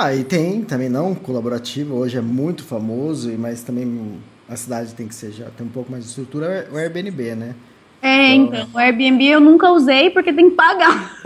Ah, 0.02 0.16
e 0.16 0.24
tem 0.24 0.62
também 0.64 0.88
não 0.88 1.14
colaborativo, 1.14 1.96
hoje 1.96 2.18
é 2.18 2.22
muito 2.22 2.64
famoso, 2.64 3.30
mas 3.38 3.64
também 3.64 4.18
a 4.48 4.56
cidade 4.56 4.94
tem 4.94 5.10
que 5.10 5.14
ser 5.14 5.34
já 5.34 5.48
tem 5.58 5.68
um 5.68 5.70
pouco 5.70 5.92
mais 5.92 6.06
de 6.06 6.10
estrutura, 6.10 6.46
é 6.46 6.74
o 6.74 6.78
Airbnb, 6.78 7.36
né? 7.36 7.54
É, 8.02 8.34
então, 8.34 8.66
o 8.74 8.78
Airbnb 8.78 9.28
eu 9.28 9.42
nunca 9.42 9.70
usei 9.72 10.10
porque 10.10 10.32
tem 10.32 10.52
que 10.52 10.56
pagar. 10.56 11.18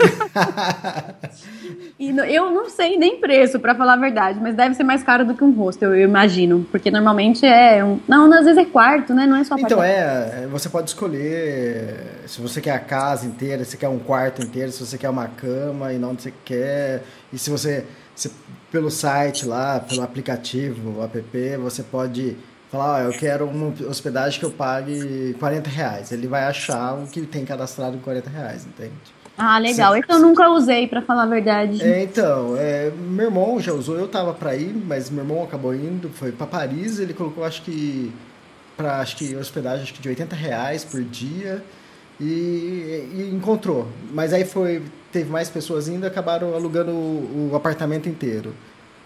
e 1.96 2.08
eu 2.34 2.50
não 2.50 2.68
sei 2.68 2.96
nem 2.98 3.20
preço, 3.20 3.60
pra 3.60 3.76
falar 3.76 3.92
a 3.92 3.96
verdade, 3.96 4.40
mas 4.42 4.56
deve 4.56 4.74
ser 4.74 4.82
mais 4.82 5.04
caro 5.04 5.24
do 5.24 5.36
que 5.36 5.44
um 5.44 5.52
hostel, 5.52 5.94
eu 5.94 6.04
imagino. 6.04 6.66
Porque 6.72 6.90
normalmente 6.90 7.46
é 7.46 7.84
um. 7.84 8.00
Não, 8.08 8.24
às 8.32 8.44
vezes 8.44 8.58
é 8.58 8.64
quarto, 8.64 9.14
né? 9.14 9.24
Não 9.24 9.36
é 9.36 9.44
só 9.44 9.56
Então 9.56 9.80
é, 9.80 10.42
é, 10.42 10.48
você 10.50 10.68
pode 10.68 10.88
escolher 10.88 12.24
se 12.26 12.40
você 12.40 12.60
quer 12.60 12.72
a 12.72 12.80
casa 12.80 13.24
inteira, 13.24 13.64
se 13.64 13.76
quer 13.76 13.88
um 13.88 14.00
quarto 14.00 14.42
inteiro, 14.42 14.72
se 14.72 14.84
você 14.84 14.98
quer 14.98 15.10
uma 15.10 15.28
cama 15.28 15.92
e 15.92 15.98
não 15.98 16.14
você 16.14 16.34
quer. 16.44 17.04
E 17.32 17.38
se 17.38 17.50
você, 17.50 17.84
se 18.16 18.32
pelo 18.74 18.90
site 18.90 19.46
lá, 19.46 19.78
pelo 19.78 20.02
aplicativo, 20.02 20.98
o 20.98 21.04
app, 21.04 21.56
você 21.58 21.80
pode 21.80 22.36
falar, 22.72 23.04
ó, 23.04 23.06
eu 23.06 23.12
quero 23.12 23.46
uma 23.46 23.72
hospedagem 23.88 24.40
que 24.40 24.44
eu 24.44 24.50
pague 24.50 25.32
40 25.38 25.70
reais. 25.70 26.10
Ele 26.10 26.26
vai 26.26 26.42
achar 26.42 26.94
o 26.94 27.06
que 27.06 27.20
tem 27.22 27.44
cadastrado 27.44 27.96
em 27.96 28.00
40 28.00 28.28
reais, 28.28 28.66
entende? 28.66 28.92
Ah, 29.38 29.60
legal. 29.60 29.96
Esse 29.96 30.10
eu 30.10 30.18
nunca 30.18 30.48
usei, 30.48 30.88
pra 30.88 31.00
falar 31.00 31.22
a 31.22 31.26
verdade. 31.26 31.80
É, 31.84 32.02
então, 32.02 32.56
é, 32.56 32.90
meu 32.90 33.26
irmão 33.26 33.60
já 33.60 33.72
usou, 33.72 33.96
eu 33.96 34.08
tava 34.08 34.34
pra 34.34 34.56
ir, 34.56 34.74
mas 34.74 35.08
meu 35.08 35.22
irmão 35.22 35.44
acabou 35.44 35.72
indo, 35.72 36.08
foi 36.08 36.32
pra 36.32 36.44
Paris, 36.44 36.98
ele 36.98 37.14
colocou 37.14 37.44
acho 37.44 37.62
que 37.62 38.12
para 38.76 38.98
acho 38.98 39.16
que 39.16 39.36
hospedagem 39.36 39.84
acho 39.84 39.94
que 39.94 40.02
de 40.02 40.08
80 40.08 40.34
reais 40.34 40.84
por 40.84 41.00
dia 41.00 41.62
e, 42.20 42.24
e 42.24 43.30
encontrou. 43.32 43.86
Mas 44.12 44.32
aí 44.32 44.44
foi, 44.44 44.82
teve 45.14 45.30
mais 45.30 45.48
pessoas 45.48 45.88
indo, 45.88 46.04
acabaram 46.04 46.54
alugando 46.54 46.90
o, 46.90 47.50
o 47.52 47.56
apartamento 47.56 48.08
inteiro. 48.08 48.52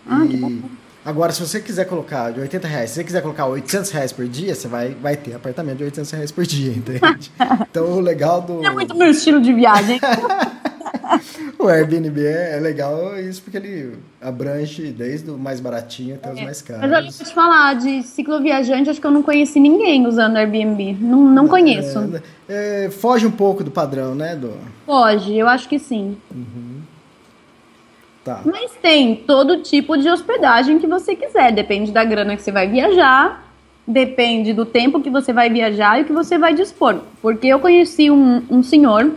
Ah, 0.09 0.25
e 0.25 0.63
agora, 1.05 1.31
se 1.33 1.41
você 1.41 1.61
quiser 1.61 1.85
colocar 1.85 2.33
de 2.33 2.41
80 2.41 2.67
reais, 2.67 2.91
se 2.91 2.97
você 2.97 3.05
quiser 3.05 3.21
colocar 3.21 3.45
800 3.45 3.91
reais 3.91 4.11
por 4.11 4.27
dia, 4.27 4.55
você 4.55 4.67
vai, 4.67 4.95
vai 4.95 5.19
ter 5.19 5.35
apartamento 5.35 5.77
de 5.77 5.85
800 5.85 6.11
reais 6.13 6.33
por 6.33 6.47
dia, 6.47 6.73
entende? 6.77 7.31
então 7.71 7.93
o 7.93 8.01
legal 8.01 8.41
do 8.41 8.65
É 8.65 8.71
muito 8.71 8.97
meu 8.97 9.11
estilo 9.11 9.39
de 9.43 9.53
viagem. 9.53 10.01
o 11.59 11.67
Airbnb 11.67 12.25
é, 12.25 12.57
é 12.57 12.61
legal 12.61 13.19
isso 13.19 13.43
porque 13.43 13.57
ele 13.57 13.95
abrange 14.21 14.93
desde 14.93 15.31
o 15.31 15.37
mais 15.37 15.61
baratinho 15.61 16.15
até 16.15 16.33
os 16.33 16.41
mais 16.41 16.63
caros. 16.63 16.83
Mas 16.83 16.93
olha, 16.93 17.07
eu 17.07 17.13
te 17.13 17.35
falar, 17.35 17.75
de 17.75 18.03
cicloviajante, 18.05 18.91
acho 18.91 19.01
que 19.01 19.07
eu 19.07 19.11
não 19.11 19.23
conheci 19.23 19.59
ninguém 19.59 20.07
usando 20.07 20.37
Airbnb. 20.37 20.97
Não, 21.01 21.19
não 21.19 21.49
conheço. 21.49 21.99
É, 22.49 22.85
é, 22.87 22.91
foge 22.91 23.27
um 23.27 23.31
pouco 23.31 23.65
do 23.65 23.71
padrão, 23.73 24.15
né? 24.15 24.37
Do... 24.37 24.55
Pode, 24.87 25.37
eu 25.37 25.49
acho 25.49 25.69
que 25.69 25.79
sim. 25.81 26.17
Tá. 28.25 28.41
Mas 28.45 28.73
tem 28.81 29.17
todo 29.17 29.63
tipo 29.63 29.97
de 29.97 30.09
hospedagem 30.09 30.79
que 30.79 30.87
você 30.87 31.17
quiser. 31.17 31.51
Depende 31.51 31.91
da 31.91 32.05
grana 32.05 32.37
que 32.37 32.43
você 32.43 32.53
vai 32.53 32.69
viajar, 32.69 33.51
depende 33.87 34.53
do 34.53 34.65
tempo 34.65 35.01
que 35.01 35.11
você 35.11 35.33
vai 35.33 35.51
viajar 35.51 35.99
e 35.99 36.03
o 36.03 36.05
que 36.05 36.13
você 36.13 36.39
vai 36.39 36.55
dispor. 36.55 37.01
Porque 37.21 37.49
eu 37.49 37.59
conheci 37.59 38.11
um, 38.11 38.45
um 38.49 38.63
senhor 38.63 39.11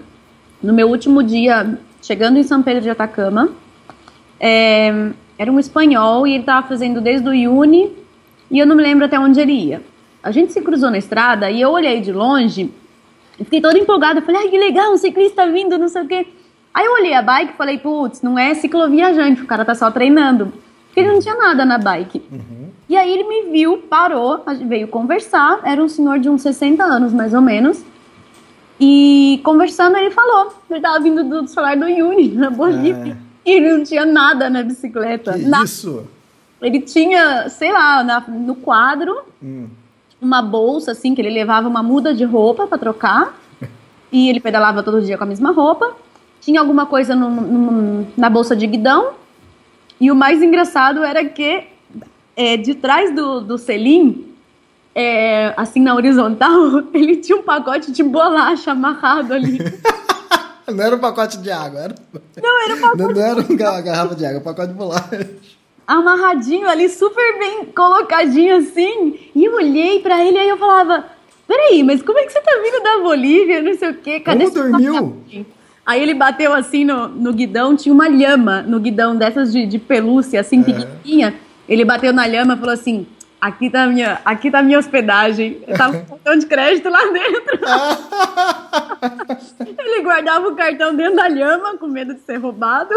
no 0.64 0.74
meu 0.74 0.90
último 0.90 1.22
dia 1.22 1.78
chegando 2.02 2.38
em 2.38 2.44
São 2.44 2.62
Pedro 2.62 2.82
de 2.82 2.90
Atacama. 2.90 3.50
É, 4.40 5.12
era 5.38 5.52
um 5.52 5.60
espanhol 5.60 6.26
e 6.26 6.32
ele 6.32 6.42
estava 6.42 6.68
fazendo 6.68 7.00
desde 7.00 7.28
o 7.28 7.34
Iuni 7.34 7.92
e 8.50 8.60
eu 8.60 8.66
não 8.66 8.76
me 8.76 8.84
lembro 8.84 9.06
até 9.06 9.20
onde 9.20 9.40
ele 9.40 9.54
ia. 9.54 9.82
A 10.22 10.32
gente 10.32 10.54
se 10.54 10.62
cruzou 10.62 10.92
na 10.92 10.98
estrada 10.98 11.50
e 11.50 11.62
eu 11.62 11.70
olhei 11.70 12.02
de 12.02 12.12
longe 12.12 12.72
e 13.40 13.44
fiquei 13.44 13.62
toda 13.62 13.78
empolgada. 13.78 14.22
Falei, 14.22 14.42
ai, 14.42 14.50
que 14.50 14.58
legal, 14.58 14.94
um 14.94 14.98
ciclista 14.98 15.50
vindo, 15.50 15.78
não 15.78 15.88
sei 15.88 16.02
o 16.02 16.08
quê. 16.08 16.28
Aí 16.74 16.86
eu 16.86 16.94
olhei 16.94 17.14
a 17.14 17.22
bike 17.22 17.54
e 17.54 17.58
falei, 17.58 17.78
putz, 17.78 18.22
não 18.22 18.38
é 18.38 18.54
cicloviajante, 18.54 19.42
o 19.42 19.46
cara 19.46 19.66
tá 19.66 19.76
só 19.76 19.90
treinando. 19.90 20.54
Porque 20.86 21.00
ele 21.00 21.12
não 21.12 21.20
tinha 21.20 21.36
nada 21.36 21.66
na 21.66 21.78
bike. 21.78 22.22
E 22.90 22.98
aí 22.98 23.12
ele 23.12 23.24
me 23.24 23.52
viu, 23.52 23.78
parou, 23.78 24.44
veio 24.68 24.88
conversar. 24.88 25.62
Era 25.64 25.82
um 25.82 25.88
senhor 25.88 26.20
de 26.20 26.30
uns 26.30 26.42
60 26.42 26.84
anos, 26.84 27.14
mais 27.14 27.34
ou 27.34 27.42
menos. 27.42 27.84
E 28.84 29.40
conversando, 29.44 29.96
ele 29.96 30.10
falou. 30.10 30.54
Ele 30.70 30.82
tava 30.82 31.00
vindo 31.00 31.24
do 31.24 31.48
celular 31.48 31.78
do 31.78 31.88
Yuni, 31.88 32.30
na 32.30 32.50
Bolívia. 32.50 33.16
E 33.46 33.52
ele 33.52 33.72
não 33.72 33.84
tinha 33.84 34.06
nada 34.06 34.50
na 34.50 34.64
bicicleta. 34.64 35.38
Nada. 35.38 35.64
isso? 35.66 36.08
Ele 36.60 36.80
tinha, 36.82 37.48
sei 37.50 37.72
lá, 37.72 38.04
na- 38.04 38.24
no 38.28 38.56
quadro, 38.56 39.16
Hum. 39.42 39.68
uma 40.20 40.42
bolsa, 40.42 40.92
assim, 40.92 41.14
que 41.16 41.22
ele 41.22 41.30
levava 41.30 41.68
uma 41.68 41.82
muda 41.84 42.14
de 42.14 42.24
roupa 42.24 42.66
pra 42.68 42.78
trocar. 42.78 43.38
E 44.14 44.30
ele 44.30 44.40
pedalava 44.42 44.84
todo 44.84 45.02
dia 45.02 45.18
com 45.18 45.24
a 45.24 45.28
mesma 45.28 45.52
roupa. 45.52 45.94
Tinha 46.42 46.60
alguma 46.60 46.86
coisa 46.86 47.16
no- 47.16 47.30
no- 47.30 48.08
na 48.18 48.30
bolsa 48.30 48.56
de 48.56 48.68
guidão. 48.68 49.12
E 50.02 50.12
o 50.12 50.16
mais 50.16 50.42
engraçado 50.44 51.04
era 51.04 51.24
que 51.24 51.64
é, 52.36 52.58
de 52.58 52.74
trás 52.76 53.14
do, 53.16 53.40
do 53.42 53.58
selim, 53.58 54.26
é, 54.94 55.54
assim 55.58 55.82
na 55.82 55.96
horizontal, 55.96 56.84
ele 56.94 57.18
tinha 57.18 57.38
um 57.38 57.44
pacote 57.44 57.92
de 57.92 58.04
bolacha 58.04 58.72
amarrado 58.72 59.34
ali. 59.34 59.60
Não 60.68 60.84
era 60.86 60.96
um 60.96 61.00
pacote 61.00 61.38
de 61.40 61.52
água, 61.52 61.82
era... 61.82 61.96
Não, 62.42 62.64
era 62.64 62.76
um 62.76 62.80
pacote 62.80 62.98
não, 62.98 63.10
não 63.10 63.22
era 63.22 63.42
uma 63.42 63.82
garrafa 63.82 64.16
de 64.16 64.26
água, 64.26 64.40
um 64.40 64.44
pacote 64.44 64.68
de 64.70 64.74
bolacha. 64.74 65.30
amarradinho 65.86 66.70
ali, 66.70 66.88
super 66.88 67.40
bem 67.40 67.66
colocadinho 67.66 68.56
assim. 68.56 69.20
E 69.36 69.44
eu 69.44 69.54
olhei 69.54 70.00
pra 70.00 70.24
ele 70.24 70.38
e 70.38 70.40
aí 70.40 70.48
eu 70.48 70.58
falava: 70.58 71.06
Peraí, 71.46 71.84
mas 71.84 72.02
como 72.02 72.20
é 72.20 72.24
que 72.24 72.32
você 72.32 72.40
tá 72.40 72.52
vindo 72.64 72.82
da 72.82 73.00
Bolívia? 73.00 73.62
Não 73.62 73.78
sei 73.78 73.90
o 73.90 73.96
quê. 73.96 74.22
Cadê 74.22 74.46
Como 74.46 74.56
dormiu? 74.56 74.94
passaporte?" 74.94 75.46
Aí 75.86 76.02
ele 76.02 76.14
bateu 76.14 76.54
assim 76.54 76.86
no, 76.86 77.08
no 77.10 77.34
guidão, 77.34 77.76
tinha 77.76 77.94
uma 77.94 78.08
lhama 78.08 78.62
no 78.62 78.80
guidão 78.80 79.16
dessas 79.16 79.52
de, 79.52 79.66
de 79.66 79.80
pelúcia, 79.80 80.40
assim, 80.40 80.64
pequenininha. 80.64 81.36
Ele 81.68 81.84
bateu 81.84 82.14
na 82.14 82.26
lhama 82.26 82.54
e 82.54 82.58
falou 82.58 82.74
assim: 82.74 83.06
Aqui 83.42 83.72
tá 83.72 83.84
a 83.86 83.88
minha, 83.88 84.22
aqui 84.24 84.52
tá 84.52 84.62
minha 84.62 84.78
hospedagem. 84.78 85.64
Eu 85.68 85.76
tava 85.76 85.98
com 85.98 86.06
cartão 86.06 86.38
de 86.38 86.46
crédito 86.46 86.88
lá 86.90 87.00
dentro. 87.12 87.60
ele 89.80 90.04
guardava 90.04 90.48
o 90.48 90.56
cartão 90.56 90.96
dentro 90.96 91.16
da 91.16 91.28
lhama, 91.28 91.76
com 91.76 91.88
medo 91.88 92.14
de 92.14 92.22
ser 92.22 92.38
roubado. 92.38 92.94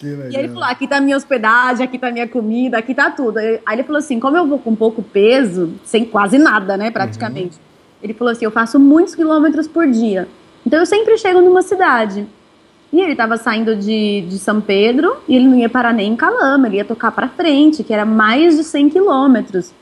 E 0.00 0.36
ele 0.36 0.46
falou: 0.48 0.62
aqui 0.62 0.86
tá 0.86 0.98
a 0.98 1.00
minha 1.00 1.16
hospedagem, 1.16 1.84
aqui 1.84 1.98
tá 1.98 2.06
a 2.06 2.12
minha 2.12 2.28
comida, 2.28 2.78
aqui 2.78 2.94
tá 2.94 3.10
tudo. 3.10 3.38
Aí 3.38 3.58
ele 3.72 3.82
falou 3.82 3.98
assim: 3.98 4.20
como 4.20 4.36
eu 4.36 4.46
vou 4.46 4.60
com 4.60 4.76
pouco 4.76 5.02
peso, 5.02 5.74
sem 5.84 6.04
quase 6.04 6.38
nada, 6.38 6.76
né, 6.76 6.92
praticamente. 6.92 7.58
Ele 8.00 8.14
falou 8.14 8.30
assim: 8.30 8.44
eu 8.44 8.52
faço 8.52 8.78
muitos 8.78 9.16
quilômetros 9.16 9.66
por 9.66 9.88
dia. 9.88 10.28
Então 10.64 10.78
eu 10.78 10.86
sempre 10.86 11.18
chego 11.18 11.40
numa 11.40 11.62
cidade. 11.62 12.28
E 12.94 13.00
ele 13.00 13.16
tava 13.16 13.36
saindo 13.36 13.74
de, 13.74 14.20
de 14.20 14.38
São 14.38 14.60
Pedro 14.60 15.16
e 15.26 15.34
ele 15.34 15.48
não 15.48 15.58
ia 15.58 15.68
parar 15.68 15.92
nem 15.92 16.12
em 16.12 16.16
Calama, 16.16 16.68
ele 16.68 16.76
ia 16.76 16.84
tocar 16.84 17.10
pra 17.10 17.26
frente, 17.26 17.82
que 17.82 17.92
era 17.92 18.04
mais 18.04 18.56
de 18.56 18.62
100 18.62 18.88
quilômetros. 18.90 19.74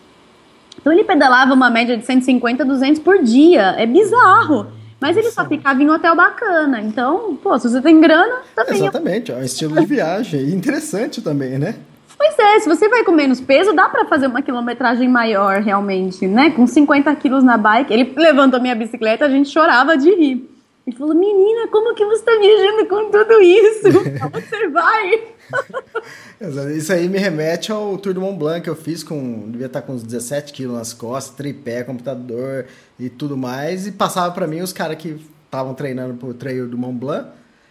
Então 0.81 0.91
ele 0.91 1.05
pedalava 1.05 1.53
uma 1.53 1.69
média 1.69 1.95
de 1.95 2.07
150, 2.07 2.65
200 2.65 3.03
por 3.03 3.23
dia. 3.23 3.75
É 3.77 3.85
bizarro. 3.85 4.67
Mas 4.99 5.15
ele 5.15 5.31
só 5.31 5.45
ficava 5.45 5.83
em 5.83 5.91
hotel 5.91 6.17
bacana. 6.17 6.81
Então, 6.81 7.37
pô, 7.37 7.59
se 7.59 7.69
você 7.69 7.83
tem 7.83 8.01
grana, 8.01 8.37
também 8.57 8.79
Exatamente, 8.79 9.31
é 9.31 9.37
um 9.37 9.43
estilo 9.43 9.79
de 9.79 9.85
viagem. 9.85 10.49
Interessante 10.49 11.21
também, 11.21 11.59
né? 11.59 11.75
Pois 12.17 12.39
é, 12.39 12.61
se 12.61 12.69
você 12.69 12.89
vai 12.89 13.05
com 13.05 13.13
menos 13.13 13.43
peso, 13.43 13.75
dá 13.75 13.91
pra 13.91 14.07
fazer 14.07 14.27
uma 14.27 14.41
quilometragem 14.41 15.07
maior, 15.07 15.61
realmente, 15.61 16.27
né? 16.27 16.49
Com 16.49 16.67
50 16.67 17.15
quilos 17.17 17.45
na 17.45 17.59
bike. 17.59 17.93
Ele 17.93 18.11
levantou 18.17 18.59
minha 18.59 18.75
bicicleta, 18.75 19.27
a 19.27 19.29
gente 19.29 19.51
chorava 19.51 19.99
de 19.99 20.09
rir. 20.15 20.52
Ele 20.87 20.97
falou, 20.97 21.15
menina, 21.15 21.69
como 21.69 21.95
que 21.95 22.05
você 22.05 22.25
tá 22.25 22.33
viajando 22.41 22.87
com 22.89 23.11
tudo 23.11 23.41
isso? 23.41 23.83
Como 24.21 24.31
você 24.31 24.69
vai? 24.69 25.33
Isso 26.77 26.93
aí 26.93 27.09
me 27.09 27.19
remete 27.19 27.71
ao 27.71 27.97
Tour 27.99 28.15
do 28.15 28.21
Mont 28.21 28.37
Blanc 28.37 28.63
que 28.63 28.71
eu 28.71 28.75
fiz 28.75 29.05
com. 29.05 29.49
Devia 29.51 29.67
estar 29.67 29.83
com 29.83 29.93
uns 29.93 30.03
17 30.03 30.53
quilos 30.53 30.77
nas 30.77 30.93
costas, 30.93 31.37
tripé, 31.37 31.85
computador 31.85 32.67
e 32.99 33.09
tudo 33.09 33.37
mais. 33.37 33.87
E 33.87 33.93
passava 33.93 34.33
para 34.35 34.47
mim 34.47 34.61
os 34.61 34.73
caras 34.73 34.97
que 34.97 35.21
estavam 35.45 35.75
treinando 35.75 36.15
pro 36.15 36.35
trail 36.35 36.67
do 36.67 36.77
Mont 36.77 36.99
Blanc. 36.99 37.29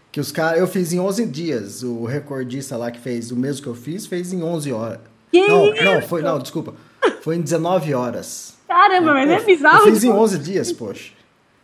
Que 0.10 0.22
os 0.22 0.32
caras. 0.32 0.60
Eu 0.60 0.68
fiz 0.68 0.94
em 0.94 1.00
11 1.00 1.26
dias. 1.26 1.84
O 1.84 2.06
recordista 2.06 2.78
lá 2.78 2.92
que 2.92 3.00
fez 3.00 3.32
o 3.32 3.36
mesmo 3.36 3.64
que 3.64 3.70
eu 3.70 3.76
fiz, 3.76 4.06
fez 4.06 4.32
em 4.32 4.42
11 4.42 4.72
horas. 4.72 5.00
Que 5.32 5.48
não, 5.48 5.74
isso? 5.74 5.84
não, 5.84 6.02
foi. 6.02 6.22
Não, 6.22 6.40
desculpa. 6.40 6.74
Foi 7.22 7.36
em 7.36 7.42
19 7.42 7.94
horas. 7.94 8.56
Caramba, 8.68 9.14
mas 9.14 9.30
é 9.30 9.40
bizarro. 9.42 9.80
Eu 9.80 9.94
fiz 9.94 10.04
em 10.04 10.08
tipo, 10.08 10.22
11 10.22 10.40
dias, 10.40 10.72
poxa. 10.72 11.12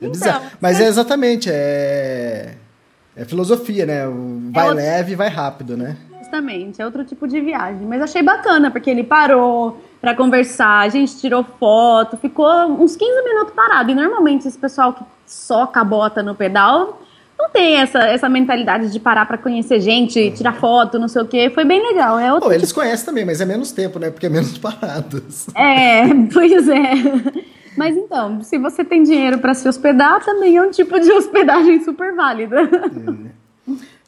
É 0.01 0.05
Então, 0.05 0.11
bizarro. 0.11 0.45
Mas 0.61 0.79
é 0.79 0.87
exatamente, 0.87 1.49
é. 1.51 2.53
É 3.15 3.25
filosofia, 3.25 3.85
né? 3.85 4.03
Vai 4.51 4.63
outro- 4.65 4.77
leve 4.77 5.13
e 5.13 5.15
vai 5.15 5.27
rápido, 5.29 5.75
né? 5.75 5.97
Justamente, 6.19 6.81
é 6.81 6.85
outro 6.85 7.03
tipo 7.03 7.27
de 7.27 7.39
viagem. 7.41 7.87
Mas 7.87 8.01
achei 8.01 8.21
bacana, 8.21 8.69
porque 8.69 8.89
ele 8.89 9.03
parou 9.03 9.81
pra 9.99 10.13
conversar, 10.13 10.81
a 10.81 10.89
gente 10.89 11.17
tirou 11.17 11.43
foto, 11.59 12.15
ficou 12.17 12.47
uns 12.79 12.95
15 12.95 13.23
minutos 13.23 13.53
parado. 13.55 13.89
E 13.91 13.95
normalmente 13.95 14.47
esse 14.47 14.57
pessoal 14.57 14.93
que 14.93 15.03
só 15.25 15.65
cabota 15.65 16.21
no 16.21 16.35
pedal 16.35 17.01
não 17.39 17.49
tem 17.49 17.77
essa, 17.77 17.99
essa 17.99 18.27
mentalidade 18.29 18.91
de 18.91 18.99
parar 18.99 19.25
pra 19.25 19.37
conhecer 19.37 19.79
gente, 19.79 20.31
tirar 20.31 20.53
foto, 20.53 20.99
não 20.99 21.07
sei 21.07 21.21
o 21.21 21.25
quê. 21.27 21.49
Foi 21.49 21.63
bem 21.65 21.81
legal. 21.81 22.19
É 22.19 22.31
outro 22.31 22.49
Pô, 22.49 22.53
eles 22.53 22.71
conhecem 22.71 23.05
também, 23.05 23.25
mas 23.25 23.41
é 23.41 23.45
menos 23.45 23.71
tempo, 23.71 23.97
né? 23.97 24.11
Porque 24.11 24.25
é 24.27 24.29
menos 24.29 24.57
parados. 24.59 25.47
É, 25.55 26.01
pois 26.31 26.67
é. 26.69 26.91
Mas 27.77 27.95
então, 27.95 28.41
se 28.41 28.57
você 28.57 28.83
tem 28.83 29.03
dinheiro 29.03 29.37
pra 29.37 29.53
se 29.53 29.69
hospedar, 29.69 30.25
também 30.25 30.57
é 30.57 30.61
um 30.61 30.71
tipo 30.71 30.99
de 30.99 31.11
hospedagem 31.13 31.83
super 31.83 32.15
válida. 32.15 32.57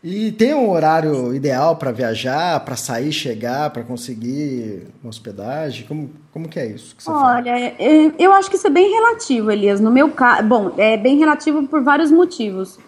E 0.03 0.31
tem 0.31 0.53
um 0.53 0.69
horário 0.69 1.35
ideal 1.35 1.75
para 1.75 1.91
viajar, 1.91 2.59
para 2.61 2.75
sair, 2.75 3.11
chegar, 3.11 3.69
para 3.69 3.83
conseguir 3.83 4.87
uma 5.03 5.09
hospedagem? 5.09 5.85
Como, 5.85 6.09
como 6.31 6.47
que 6.47 6.57
é 6.57 6.67
isso 6.67 6.95
que 6.95 7.03
você 7.03 7.11
fala? 7.11 7.35
Olha, 7.35 7.49
é, 7.51 8.11
eu 8.17 8.31
acho 8.31 8.49
que 8.49 8.55
isso 8.55 8.65
é 8.65 8.69
bem 8.69 8.89
relativo, 8.91 9.51
Elias. 9.51 9.79
No 9.79 9.91
meu 9.91 10.09
caso, 10.09 10.47
bom, 10.47 10.71
é 10.77 10.95
bem 10.97 11.17
relativo 11.17 11.67
por 11.67 11.83
vários 11.83 12.11
motivos. 12.11 12.79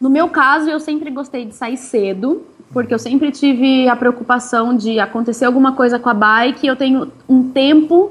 No 0.00 0.08
meu 0.08 0.28
caso, 0.28 0.68
eu 0.68 0.80
sempre 0.80 1.10
gostei 1.10 1.44
de 1.44 1.54
sair 1.54 1.76
cedo, 1.76 2.42
porque 2.72 2.92
eu 2.92 2.98
sempre 2.98 3.30
tive 3.30 3.86
a 3.88 3.94
preocupação 3.94 4.74
de 4.74 4.98
acontecer 4.98 5.44
alguma 5.44 5.72
coisa 5.72 5.98
com 5.98 6.08
a 6.08 6.14
bike 6.14 6.64
e 6.64 6.66
eu 6.66 6.76
tenho 6.76 7.12
um 7.28 7.50
tempo 7.50 8.10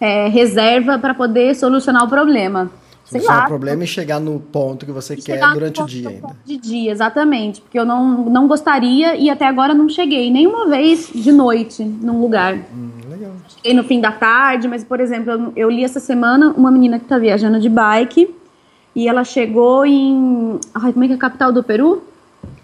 é, 0.00 0.28
reserva 0.28 0.98
para 0.98 1.14
poder 1.14 1.54
solucionar 1.54 2.04
o 2.04 2.08
problema. 2.08 2.70
Sei 3.04 3.20
Solucionar 3.20 3.42
lá. 3.42 3.44
o 3.44 3.48
problema 3.48 3.84
e 3.84 3.86
chegar 3.86 4.18
no 4.18 4.40
ponto 4.40 4.84
que 4.84 4.90
você 4.90 5.14
quer 5.14 5.38
durante 5.52 5.80
o 5.80 5.86
dia 5.86 6.08
ainda. 6.08 6.36
De 6.44 6.56
dia, 6.56 6.90
exatamente. 6.90 7.60
Porque 7.60 7.78
eu 7.78 7.84
não, 7.84 8.24
não 8.24 8.48
gostaria 8.48 9.14
e 9.14 9.30
até 9.30 9.46
agora 9.46 9.72
não 9.72 9.88
cheguei 9.88 10.28
nenhuma 10.28 10.68
vez 10.68 11.10
de 11.14 11.30
noite 11.30 11.84
num 11.84 12.20
lugar. 12.20 12.54
Hum, 12.54 12.90
legal. 13.08 13.32
Cheguei 13.46 13.74
no 13.74 13.84
fim 13.84 14.00
da 14.00 14.10
tarde, 14.10 14.66
mas, 14.66 14.82
por 14.82 14.98
exemplo, 14.98 15.30
eu, 15.30 15.52
eu 15.54 15.70
li 15.70 15.84
essa 15.84 16.00
semana 16.00 16.52
uma 16.56 16.70
menina 16.70 16.98
que 16.98 17.04
tá 17.04 17.16
viajando 17.16 17.60
de 17.60 17.68
bike 17.68 18.34
e 18.94 19.06
ela 19.06 19.22
chegou 19.22 19.86
em. 19.86 20.58
Ai, 20.74 20.92
como 20.92 21.04
é 21.04 21.06
que 21.06 21.12
é 21.12 21.16
a 21.16 21.20
capital 21.20 21.52
do 21.52 21.62
Peru? 21.62 22.02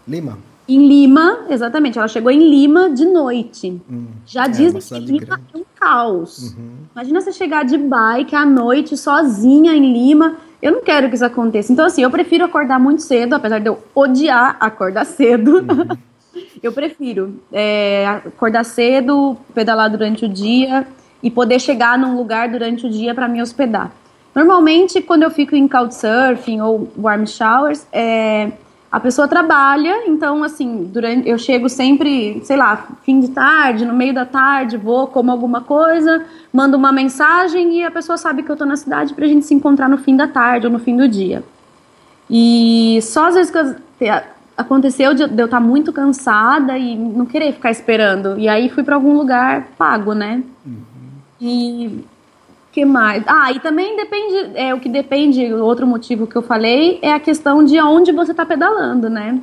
Lima? 0.09 0.39
Em 0.73 0.89
Lima, 0.89 1.41
exatamente. 1.51 1.99
Ela 1.99 2.09
chegou 2.09 2.31
em 2.31 2.49
Lima 2.49 2.89
de 2.89 3.05
noite. 3.05 3.79
Já 4.25 4.45
é, 4.45 4.49
dizem 4.49 4.81
que 4.81 5.13
Lima 5.13 5.27
grande. 5.27 5.43
é 5.53 5.59
um 5.59 5.65
caos. 5.79 6.57
Imagina 6.95 7.21
você 7.21 7.31
chegar 7.31 7.63
de 7.63 7.77
bike 7.77 8.35
à 8.35 8.47
noite, 8.47 8.97
sozinha 8.97 9.75
em 9.75 9.93
Lima. 9.93 10.37
Eu 10.63 10.73
não 10.73 10.81
quero 10.81 11.11
que 11.11 11.15
isso 11.15 11.25
aconteça. 11.27 11.71
Então, 11.71 11.85
assim, 11.85 12.03
eu 12.03 12.11
prefiro 12.11 12.45
acordar 12.45 12.81
muito 12.81 13.03
cedo, 13.03 13.35
apesar 13.35 13.59
de 13.59 13.69
eu 13.69 13.83
odiar 13.95 14.57
acordar 14.59 15.05
cedo. 15.05 15.63
eu 16.63 16.73
prefiro 16.73 17.39
é, 17.53 18.07
acordar 18.07 18.65
cedo, 18.65 19.37
pedalar 19.55 19.91
durante 19.91 20.25
o 20.25 20.29
dia 20.29 20.87
e 21.23 21.31
poder 21.31 21.61
chegar 21.61 21.99
num 21.99 22.17
lugar 22.17 22.49
durante 22.49 22.87
o 22.87 22.91
dia 22.91 23.15
para 23.15 23.29
me 23.29 23.43
hospedar. 23.43 23.93
Normalmente, 24.35 25.03
quando 25.03 25.25
eu 25.25 25.31
fico 25.31 25.55
em 25.55 25.69
couchsurfing 25.69 26.63
ou 26.63 26.89
warm 26.97 27.27
showers, 27.27 27.87
é, 27.93 28.53
a 28.93 29.01
pessoa 29.01 29.27
trabalha, 29.27 30.07
então 30.07 30.45
assim, 30.45 30.85
durante 30.93 31.27
eu 31.27 31.39
chego 31.39 31.67
sempre, 31.69 32.43
sei 32.45 32.59
lá, 32.59 32.87
fim 33.03 33.21
de 33.21 33.29
tarde, 33.31 33.87
no 33.87 33.95
meio 33.95 34.13
da 34.13 34.27
tarde, 34.27 34.77
vou 34.77 35.07
como 35.07 35.31
alguma 35.31 35.63
coisa, 35.63 36.27
mando 36.53 36.77
uma 36.77 36.93
mensagem 36.93 37.79
e 37.79 37.85
a 37.85 37.91
pessoa 37.91 38.19
sabe 38.19 38.43
que 38.43 38.51
eu 38.53 38.57
tô 38.57 38.67
na 38.67 38.77
cidade 38.77 39.15
pra 39.15 39.27
gente 39.27 39.47
se 39.47 39.55
encontrar 39.55 39.89
no 39.89 39.97
fim 39.97 40.15
da 40.15 40.29
tarde 40.29 40.67
ou 40.67 40.73
no 40.73 40.79
fim 40.79 40.95
do 40.95 41.09
dia. 41.09 41.43
E 42.29 42.99
só 43.03 43.29
às 43.29 43.35
vezes 43.35 43.51
que 43.51 43.59
eu- 43.59 43.75
te- 43.99 44.25
aconteceu 44.57 45.15
de, 45.15 45.23
eu 45.23 45.45
estar 45.47 45.61
muito 45.61 45.91
cansada 45.93 46.77
e 46.77 46.95
não 46.95 47.25
querer 47.25 47.53
ficar 47.55 47.71
esperando. 47.71 48.39
E 48.39 48.47
aí 48.47 48.69
fui 48.69 48.83
pra 48.85 48.95
algum 48.97 49.15
lugar 49.15 49.69
pago, 49.79 50.13
né? 50.13 50.43
E 51.41 52.05
que 52.73 52.87
mais? 52.87 53.23
Ah, 53.27 53.53
e 53.53 53.61
também 53.61 53.95
depende, 53.97 54.53
é 54.55 54.75
o 54.75 54.81
que 54.81 54.89
depende, 54.89 55.53
o 55.53 55.63
outro 55.63 55.87
motivo 55.87 56.27
que 56.27 56.35
eu 56.35 56.43
falei 56.43 56.99
é 57.03 57.13
a 57.13 57.21
questão 57.21 57.63
de 57.63 57.79
aonde 57.79 58.13
você 58.13 58.31
está 58.31 58.47
pedalando, 58.47 59.11
né? 59.11 59.39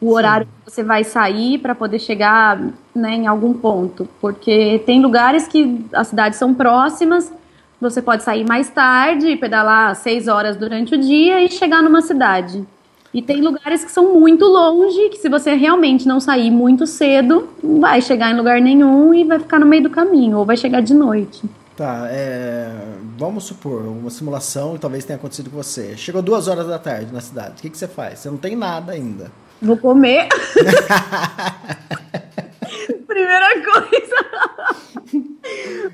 O 0.00 0.12
horário 0.12 0.46
que 0.46 0.70
você 0.70 0.82
vai 0.82 1.02
sair 1.04 1.58
para 1.58 1.74
poder 1.74 1.98
chegar 1.98 2.60
né, 2.94 3.14
em 3.14 3.26
algum 3.26 3.52
ponto. 3.52 4.08
Porque 4.20 4.82
tem 4.86 5.00
lugares 5.00 5.46
que 5.46 5.84
as 5.92 6.08
cidades 6.08 6.38
são 6.38 6.54
próximas, 6.54 7.32
você 7.80 8.00
pode 8.00 8.22
sair 8.22 8.46
mais 8.46 8.70
tarde, 8.70 9.36
pedalar 9.36 9.94
seis 9.96 10.28
horas 10.28 10.56
durante 10.56 10.94
o 10.94 10.98
dia 10.98 11.44
e 11.44 11.50
chegar 11.50 11.82
numa 11.82 12.00
cidade. 12.00 12.64
E 13.12 13.20
tem 13.20 13.40
lugares 13.40 13.84
que 13.84 13.90
são 13.90 14.14
muito 14.14 14.44
longe, 14.46 15.08
que 15.10 15.18
se 15.18 15.28
você 15.28 15.54
realmente 15.54 16.06
não 16.06 16.18
sair 16.18 16.50
muito 16.50 16.86
cedo, 16.86 17.48
não 17.62 17.80
vai 17.80 18.00
chegar 18.00 18.30
em 18.30 18.36
lugar 18.36 18.60
nenhum 18.60 19.12
e 19.12 19.24
vai 19.24 19.38
ficar 19.38 19.58
no 19.58 19.66
meio 19.66 19.82
do 19.82 19.90
caminho, 19.90 20.38
ou 20.38 20.44
vai 20.44 20.56
chegar 20.56 20.80
de 20.80 20.94
noite. 20.94 21.42
Tá, 21.76 22.06
é, 22.10 22.70
vamos 23.16 23.44
supor, 23.44 23.82
uma 23.86 24.10
simulação 24.10 24.74
que 24.74 24.80
talvez 24.80 25.04
tenha 25.06 25.16
acontecido 25.16 25.48
com 25.48 25.56
você. 25.56 25.96
Chegou 25.96 26.20
duas 26.20 26.46
horas 26.46 26.66
da 26.66 26.78
tarde 26.78 27.10
na 27.12 27.20
cidade, 27.20 27.54
o 27.58 27.62
que, 27.62 27.70
que 27.70 27.78
você 27.78 27.88
faz? 27.88 28.18
Você 28.18 28.30
não 28.30 28.36
tem 28.36 28.54
nada 28.54 28.92
ainda. 28.92 29.32
Vou 29.60 29.76
comer. 29.78 30.28
Primeira 33.06 33.62
coisa. 33.64 34.16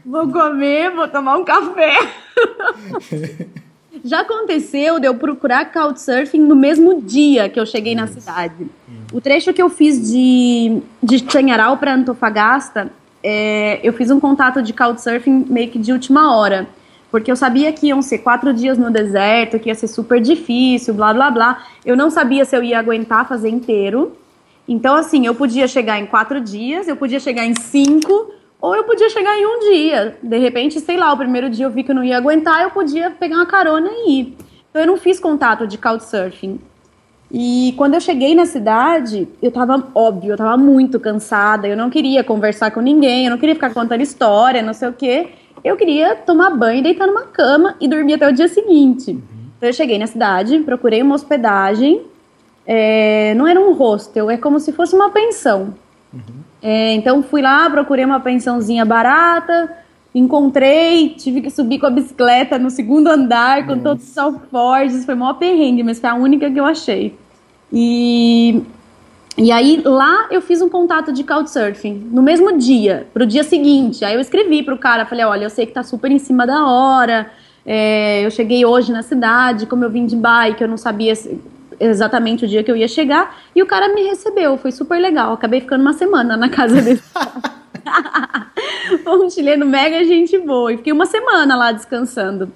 vou 0.05 0.33
comer, 0.33 0.91
vou 0.91 1.07
tomar 1.07 1.37
um 1.37 1.45
café. 1.45 1.97
Já 4.05 4.21
aconteceu 4.21 4.99
de 4.99 5.07
eu 5.07 5.15
procurar 5.15 5.73
couchsurfing 5.73 6.41
no 6.41 6.57
mesmo 6.57 7.03
dia 7.03 7.49
que 7.49 7.59
eu 7.59 7.67
cheguei 7.67 7.95
na 7.95 8.07
cidade. 8.07 8.67
O 9.13 9.21
trecho 9.21 9.53
que 9.53 9.61
eu 9.61 9.69
fiz 9.69 10.11
de, 10.11 10.81
de 11.03 11.23
Tanharal 11.23 11.77
para 11.79 11.95
Antofagasta, 11.95 12.91
é, 13.23 13.81
eu 13.83 13.93
fiz 13.93 14.11
um 14.11 14.21
contato 14.21 14.63
de 14.63 14.73
couchsurfing 14.73 15.47
meio 15.49 15.71
que 15.71 15.79
de 15.79 15.93
última 15.93 16.37
hora. 16.37 16.67
Porque 17.11 17.31
eu 17.31 17.37
sabia 17.37 17.73
que 17.73 17.87
iam 17.87 18.03
ser 18.03 18.19
quatro 18.19 18.53
dias 18.53 18.77
no 18.77 18.91
deserto, 18.91 19.59
que 19.59 19.69
ia 19.69 19.75
ser 19.75 19.89
super 19.89 20.21
difícil, 20.21 20.93
blá 20.93 21.13
blá 21.13 21.31
blá. 21.31 21.65
Eu 21.85 21.97
não 21.97 22.11
sabia 22.11 22.45
se 22.45 22.55
eu 22.55 22.63
ia 22.63 22.79
aguentar 22.79 23.27
fazer 23.27 23.49
inteiro. 23.49 24.13
Então, 24.69 24.95
assim, 24.95 25.25
eu 25.25 25.35
podia 25.35 25.67
chegar 25.67 25.99
em 25.99 26.05
quatro 26.05 26.41
dias, 26.41 26.87
eu 26.87 26.97
podia 26.97 27.19
chegar 27.19 27.47
em 27.47 27.55
cinco, 27.59 28.31
ou 28.61 28.77
eu 28.77 28.85
podia 28.85 29.09
chegar 29.09 29.35
em 29.39 29.47
um 29.47 29.61
dia. 29.71 30.19
De 30.23 30.37
repente, 30.37 30.79
sei 30.81 30.99
lá, 30.99 31.11
o 31.11 31.17
primeiro 31.17 31.49
dia 31.49 31.65
eu 31.65 31.71
vi 31.71 31.83
que 31.83 31.91
eu 31.91 31.95
não 31.95 32.05
ia 32.05 32.19
aguentar, 32.19 32.63
eu 32.63 32.71
podia 32.71 33.11
pegar 33.11 33.37
uma 33.37 33.47
carona 33.47 33.89
e 33.91 34.21
ir. 34.21 34.37
Então, 34.69 34.83
eu 34.83 34.87
não 34.87 34.99
fiz 34.99 35.19
contato 35.19 35.67
de 35.67 35.79
couchsurfing. 35.79 36.61
E 37.31 37.75
quando 37.77 37.95
eu 37.95 38.01
cheguei 38.01 38.35
na 38.35 38.47
cidade, 38.47 39.29
eu 39.43 39.51
tava, 39.51 39.87
óbvio, 39.95 40.33
eu 40.33 40.37
tava 40.37 40.57
muito 40.57 40.99
cansada, 40.99 41.69
eu 41.69 41.77
não 41.77 41.91
queria 41.91 42.25
conversar 42.25 42.71
com 42.71 42.81
ninguém, 42.81 43.27
eu 43.27 43.31
não 43.31 43.39
queria 43.39 43.55
ficar 43.55 43.75
contando 43.75 44.01
história, 44.01 44.63
não 44.63 44.73
sei 44.73 44.89
o 44.89 44.93
quê. 44.93 45.29
Eu 45.63 45.77
queria 45.77 46.17
tomar 46.17 46.51
banho, 46.51 46.83
deitar 46.83 47.07
numa 47.07 47.25
cama 47.25 47.75
e 47.81 47.87
dormir 47.87 48.15
até 48.15 48.29
o 48.29 48.33
dia 48.33 48.49
seguinte. 48.49 49.11
Então 49.57 49.69
eu 49.69 49.73
cheguei 49.73 49.99
na 49.99 50.07
cidade, 50.07 50.59
procurei 50.61 51.03
uma 51.03 51.15
hospedagem, 51.15 52.03
é, 52.65 53.35
não 53.35 53.47
era 53.47 53.61
um 53.61 53.73
hostel, 53.73 54.31
é 54.31 54.37
como 54.37 54.59
se 54.59 54.73
fosse 54.73 54.95
uma 54.95 55.11
pensão. 55.11 55.75
É, 56.63 56.95
então 56.95 57.23
fui 57.23 57.43
lá, 57.43 57.69
procurei 57.69 58.05
uma 58.05 58.21
pensãozinha 58.21 58.85
barata, 58.85 59.71
encontrei, 60.15 61.11
tive 61.11 61.41
que 61.41 61.51
subir 61.51 61.79
com 61.79 61.87
a 61.87 61.91
bicicleta 61.91 62.59
no 62.59 62.71
segundo 62.71 63.09
andar 63.09 63.67
com 63.67 63.79
todos 63.79 64.09
os 64.09 64.19
alforjes, 64.19 65.05
foi 65.05 65.15
mó 65.15 65.35
perrengue, 65.35 65.83
mas 65.83 66.01
foi 66.01 66.09
a 66.11 66.15
única 66.15 66.51
que 66.51 66.59
eu 66.59 66.65
achei. 66.65 67.15
E, 67.73 68.63
e 69.37 69.53
aí 69.53 69.83
lá 69.85 70.29
eu 70.31 70.41
fiz 70.41 70.63
um 70.63 70.69
contato 70.69 71.13
de 71.13 71.23
couchsurfing 71.23 72.09
no 72.11 72.23
mesmo 72.23 72.57
dia, 72.57 73.07
pro 73.13 73.27
dia 73.27 73.45
seguinte. 73.45 74.05
Aí 74.05 74.15
eu 74.15 74.21
escrevi 74.21 74.63
pro 74.63 74.79
cara, 74.79 75.05
falei, 75.05 75.25
olha, 75.25 75.45
eu 75.45 75.51
sei 75.51 75.67
que 75.67 75.73
tá 75.73 75.83
super 75.83 76.11
em 76.11 76.19
cima 76.19 76.47
da 76.47 76.67
hora, 76.67 77.31
é, 77.67 78.25
eu 78.25 78.31
cheguei 78.31 78.65
hoje 78.65 78.91
na 78.91 79.03
cidade, 79.03 79.67
como 79.67 79.85
eu 79.85 79.91
vim 79.91 80.07
de 80.07 80.17
bike, 80.17 80.63
eu 80.63 80.69
não 80.69 80.79
sabia 80.79 81.13
exatamente 81.79 82.45
o 82.45 82.49
dia 82.49 82.65
que 82.65 82.71
eu 82.71 82.77
ia 82.77 82.89
chegar, 82.89 83.37
e 83.55 83.63
o 83.63 83.67
cara 83.67 83.93
me 83.95 84.03
recebeu, 84.03 84.57
foi 84.57 84.73
super 84.73 84.99
legal. 84.99 85.35
Acabei 85.35 85.61
ficando 85.61 85.83
uma 85.83 85.93
semana 85.93 86.37
na 86.37 86.49
casa 86.49 86.81
dele. 86.81 87.01
Foi 89.05 89.19
um 89.25 89.31
chileno 89.31 89.67
mega 89.67 90.05
gente 90.05 90.39
boa. 90.39 90.73
E 90.73 90.77
fiquei 90.77 90.93
uma 90.93 91.07
semana 91.07 91.57
lá 91.57 91.73
descansando. 91.73 92.51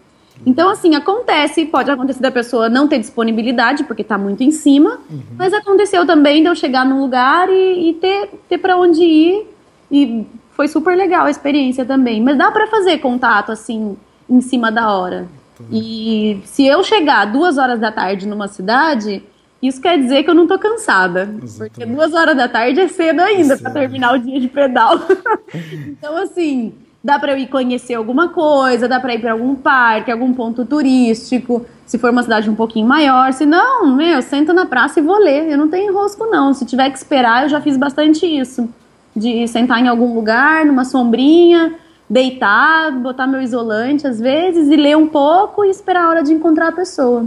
Então, 0.45 0.69
assim, 0.69 0.95
acontece, 0.95 1.67
pode 1.67 1.91
acontecer 1.91 2.21
da 2.21 2.31
pessoa 2.31 2.69
não 2.69 2.89
ter 2.89 2.99
disponibilidade, 2.99 3.85
porque 3.85 4.03
tá 4.03 4.19
muito 4.19 4.43
em 4.43 4.51
cima, 4.51 4.99
mas 5.39 5.55
aconteceu 5.55 6.05
também 6.05 6.43
de 6.43 6.49
eu 6.49 6.55
chegar 6.57 6.85
num 6.85 7.01
lugar 7.01 7.49
e, 7.49 7.91
e 7.91 7.95
ter, 7.95 8.29
ter 8.49 8.59
para 8.59 8.77
onde 8.77 9.03
ir. 9.03 9.47
E 9.91 10.27
foi 10.51 10.67
super 10.67 10.97
legal 10.97 11.27
a 11.27 11.31
experiência 11.31 11.85
também. 11.85 12.21
Mas 12.21 12.37
dá 12.37 12.51
para 12.51 12.67
fazer 12.67 12.99
contato, 12.99 13.53
assim, 13.53 13.97
em 14.29 14.41
cima 14.41 14.73
da 14.73 14.93
hora. 14.93 15.29
E 15.71 16.41
se 16.45 16.67
eu 16.67 16.83
chegar 16.83 17.27
duas 17.27 17.57
horas 17.57 17.79
da 17.79 17.93
tarde 17.93 18.27
numa 18.27 18.49
cidade, 18.49 19.23
isso 19.63 19.81
quer 19.81 19.97
dizer 19.97 20.25
que 20.25 20.31
eu 20.31 20.35
não 20.35 20.47
tô 20.47 20.59
cansada. 20.59 21.33
Porque 21.57 21.87
duas 21.87 22.13
horas 22.13 22.37
da 22.37 22.49
tarde 22.49 22.81
é 22.81 22.89
cedo 22.89 23.21
ainda 23.21 23.57
para 23.57 23.71
terminar 23.71 24.15
o 24.15 24.19
dia 24.19 24.41
de 24.41 24.49
pedal. 24.49 24.99
então, 25.87 26.17
assim, 26.17 26.75
dá 27.03 27.17
para 27.19 27.33
eu 27.33 27.39
ir 27.39 27.47
conhecer 27.47 27.95
alguma 27.95 28.29
coisa, 28.29 28.89
dá 28.89 28.99
para 28.99 29.15
ir 29.15 29.21
para 29.21 29.33
algum 29.33 29.55
parque, 29.55 30.11
algum 30.11 30.33
ponto 30.35 30.65
turístico, 30.65 31.65
se 31.87 31.97
for 31.97 32.11
uma 32.11 32.25
cidade 32.25 32.51
um 32.51 32.57
pouquinho 32.57 32.89
maior. 32.89 33.33
Se 33.33 33.47
não, 33.47 33.95
meu, 33.95 34.21
sento 34.21 34.53
na 34.53 34.67
praça 34.67 34.99
e 34.99 35.03
vou 35.03 35.19
ler. 35.19 35.49
Eu 35.51 35.59
não 35.59 35.69
tenho 35.69 35.91
enrosco, 35.91 36.27
não. 36.27 36.53
Se 36.53 36.67
tiver 36.67 36.91
que 36.91 36.99
esperar, 36.99 37.45
eu 37.45 37.49
já 37.49 37.61
fiz 37.61 37.77
bastante 37.77 38.27
isso. 38.27 38.69
De 39.15 39.47
sentar 39.47 39.79
em 39.79 39.87
algum 39.87 40.13
lugar, 40.13 40.67
numa 40.67 40.85
sombrinha, 40.85 41.75
deitar, 42.11 42.91
botar 42.93 43.27
meu 43.27 43.41
isolante 43.41 44.07
às 44.07 44.19
vezes 44.19 44.69
e 44.69 44.77
ler 44.77 44.97
um 44.97 45.07
pouco 45.07 45.65
e 45.65 45.71
esperar 45.71 46.05
a 46.05 46.09
hora 46.09 46.23
de 46.23 46.33
encontrar 46.33 46.69
a 46.69 46.73
pessoa. 46.73 47.27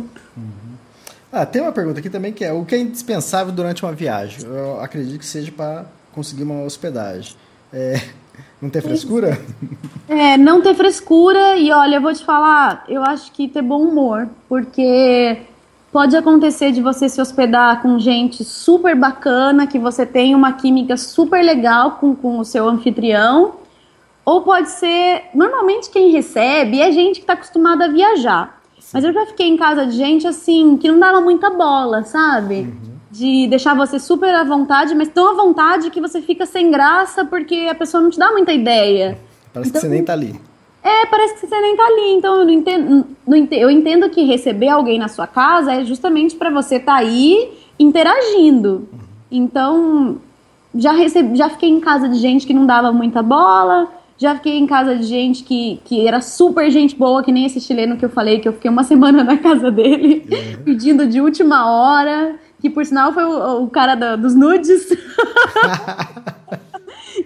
Ah, 1.36 1.46
tem 1.46 1.62
uma 1.62 1.74
pergunta 1.74 2.00
aqui 2.00 2.10
também 2.10 2.32
que 2.32 2.46
é: 2.46 2.54
o 2.54 2.64
que 2.64 2.74
é 2.74 2.80
indispensável 2.80 3.52
durante 3.52 3.84
uma 3.84 3.92
viagem? 3.92 4.46
Eu 4.46 4.80
acredito 4.80 5.20
que 5.20 5.26
seja 5.26 5.52
para 5.52 5.86
conseguir 6.14 6.44
uma 6.44 6.64
hospedagem. 6.64 7.36
É, 7.74 8.00
não 8.62 8.70
ter 8.70 8.82
frescura? 8.82 9.38
É, 10.08 10.38
não 10.38 10.62
ter 10.62 10.74
frescura 10.76 11.58
e 11.58 11.74
olha, 11.74 11.96
eu 11.96 12.02
vou 12.02 12.14
te 12.14 12.24
falar, 12.24 12.86
eu 12.88 13.04
acho 13.04 13.34
que 13.34 13.50
ter 13.50 13.62
bom 13.62 13.82
humor, 13.82 14.30
porque 14.48 15.40
pode 15.92 16.16
acontecer 16.16 16.72
de 16.72 16.82
você 16.82 17.10
se 17.10 17.20
hospedar 17.20 17.82
com 17.82 18.00
gente 18.00 18.44
super 18.46 18.96
bacana, 18.96 19.68
que 19.68 19.78
você 19.78 20.06
tem 20.06 20.36
uma 20.36 20.54
química 20.54 20.96
super 20.96 21.44
legal 21.44 21.98
com, 21.98 22.16
com 22.16 22.40
o 22.40 22.46
seu 22.46 22.70
anfitrião, 22.70 23.56
ou 24.24 24.42
pode 24.42 24.70
ser, 24.70 25.24
normalmente 25.34 25.90
quem 25.90 26.12
recebe 26.12 26.80
é 26.80 26.92
gente 26.94 27.16
que 27.16 27.24
está 27.24 27.34
acostumada 27.34 27.86
a 27.86 27.90
viajar. 27.90 28.62
Mas 28.94 29.04
eu 29.04 29.12
já 29.14 29.26
fiquei 29.26 29.48
em 29.48 29.58
casa 29.58 29.86
de 29.86 29.94
gente 29.96 30.28
assim, 30.28 30.78
que 30.78 30.90
não 30.90 31.00
dava 31.00 31.20
muita 31.22 31.50
bola, 31.50 32.04
sabe? 32.04 32.74
De 33.12 33.48
deixar 33.48 33.76
você 33.76 33.98
super 34.00 34.34
à 34.34 34.44
vontade, 34.44 34.94
mas 34.96 35.08
tão 35.10 35.32
à 35.32 35.34
vontade 35.34 35.90
que 35.90 36.02
você 36.02 36.22
fica 36.22 36.46
sem 36.46 36.70
graça 36.72 37.26
porque 37.26 37.68
a 37.70 37.76
pessoa 37.76 38.02
não 38.04 38.10
te 38.10 38.20
dá 38.20 38.32
muita 38.32 38.54
ideia. 38.54 39.18
Parece 39.54 39.70
Então- 39.70 39.82
que 39.82 39.88
você 39.88 39.94
nem 39.94 40.04
tá 40.04 40.14
ali. 40.14 40.40
É, 40.84 41.06
parece 41.08 41.34
que 41.40 41.48
você 41.48 41.60
nem 41.62 41.76
tá 41.76 41.84
ali. 41.84 42.14
Então 42.14 42.36
eu 42.36 42.46
não 42.46 42.52
entendo, 42.54 43.06
não 43.28 43.48
eu 43.52 43.72
entendo 43.72 44.10
que 44.10 44.24
receber 44.24 44.70
alguém 44.70 45.00
na 45.00 45.08
sua 45.08 45.26
casa 45.26 45.74
é 45.74 45.84
justamente 45.84 46.36
para 46.36 46.50
você 46.52 46.76
estar 46.76 46.96
aí 46.96 47.52
interagindo. 47.80 48.88
Então, 49.32 50.18
já 50.76 50.92
recebi, 50.92 51.36
já 51.38 51.50
fiquei 51.50 51.70
em 51.70 51.80
casa 51.80 52.08
de 52.08 52.20
gente 52.20 52.46
que 52.46 52.54
não 52.54 52.66
dava 52.66 52.92
muita 52.92 53.24
bola, 53.24 53.88
já 54.18 54.36
fiquei 54.36 54.58
em 54.58 54.66
casa 54.68 54.96
de 54.96 55.04
gente 55.04 55.44
que, 55.44 55.80
que 55.86 56.08
era 56.08 56.22
super 56.22 56.70
gente 56.72 56.96
boa, 56.96 57.24
que 57.24 57.32
nem 57.32 57.46
esse 57.46 57.60
chileno 57.60 57.98
que 57.98 58.06
eu 58.06 58.10
falei, 58.10 58.40
que 58.40 58.48
eu 58.48 58.54
fiquei 58.54 58.70
uma 58.72 58.84
semana 58.86 59.24
na 59.24 59.38
casa 59.38 59.70
dele, 59.72 60.26
pedindo 60.64 61.06
de 61.08 61.20
última 61.22 61.70
hora, 61.70 62.36
que 62.62 62.70
por 62.70 62.86
sinal 62.86 63.14
foi 63.14 63.24
o, 63.26 63.64
o 63.64 63.70
cara 63.70 63.96
da- 63.96 64.16
dos 64.16 64.34
nudes. 64.36 64.86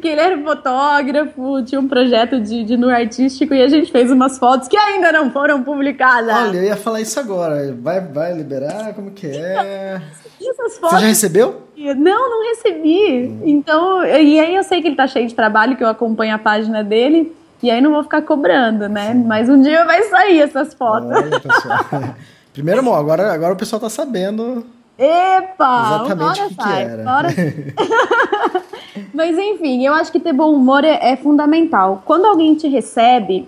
que 0.01 0.07
ele 0.07 0.21
era 0.21 0.41
fotógrafo, 0.41 1.63
tinha 1.63 1.79
um 1.81 1.87
projeto 1.87 2.39
de, 2.39 2.63
de 2.63 2.77
nu 2.77 2.89
artístico 2.89 3.53
e 3.53 3.61
a 3.61 3.67
gente 3.67 3.91
fez 3.91 4.09
umas 4.11 4.37
fotos 4.37 4.67
que 4.67 4.77
ainda 4.77 5.11
não 5.11 5.29
foram 5.31 5.61
publicadas. 5.63 6.33
Olha, 6.49 6.57
eu 6.57 6.63
ia 6.63 6.77
falar 6.77 7.01
isso 7.01 7.19
agora. 7.19 7.75
Vai, 7.81 7.99
vai 8.01 8.33
liberar? 8.33 8.93
Como 8.93 9.11
que 9.11 9.27
é? 9.27 10.01
Essas 10.41 10.79
Você 10.79 10.99
já 10.99 11.07
recebeu? 11.07 11.63
Não, 11.95 12.29
não 12.29 12.49
recebi. 12.49 13.39
Então, 13.45 14.03
e 14.05 14.39
aí 14.39 14.55
eu 14.55 14.63
sei 14.63 14.81
que 14.81 14.87
ele 14.89 14.95
tá 14.95 15.07
cheio 15.07 15.27
de 15.27 15.33
trabalho, 15.35 15.77
que 15.77 15.83
eu 15.83 15.87
acompanho 15.87 16.35
a 16.35 16.37
página 16.37 16.83
dele, 16.83 17.33
e 17.63 17.71
aí 17.71 17.79
não 17.81 17.91
vou 17.91 18.03
ficar 18.03 18.21
cobrando, 18.21 18.89
né? 18.89 19.13
Mas 19.13 19.47
um 19.49 19.61
dia 19.61 19.85
vai 19.85 20.03
sair 20.03 20.41
essas 20.41 20.73
fotos. 20.73 21.09
Olha, 21.09 21.39
pessoal. 21.39 21.79
Primeiro, 22.53 22.83
bom, 22.83 22.93
agora, 22.95 23.31
agora 23.31 23.53
o 23.53 23.55
pessoal 23.55 23.79
tá 23.79 23.89
sabendo 23.89 24.65
Epa! 24.97 25.83
exatamente 26.03 26.41
o 26.41 26.47
que, 26.49 26.55
que 26.55 26.61
sai, 26.61 26.83
era. 26.83 27.01
uma 27.03 27.17
hora- 27.17 27.29
Mas 29.13 29.37
enfim, 29.37 29.85
eu 29.85 29.93
acho 29.93 30.11
que 30.11 30.19
ter 30.19 30.33
bom 30.33 30.53
humor 30.53 30.83
é, 30.83 31.11
é 31.11 31.15
fundamental. 31.15 32.03
Quando 32.05 32.25
alguém 32.25 32.55
te 32.55 32.67
recebe, 32.67 33.47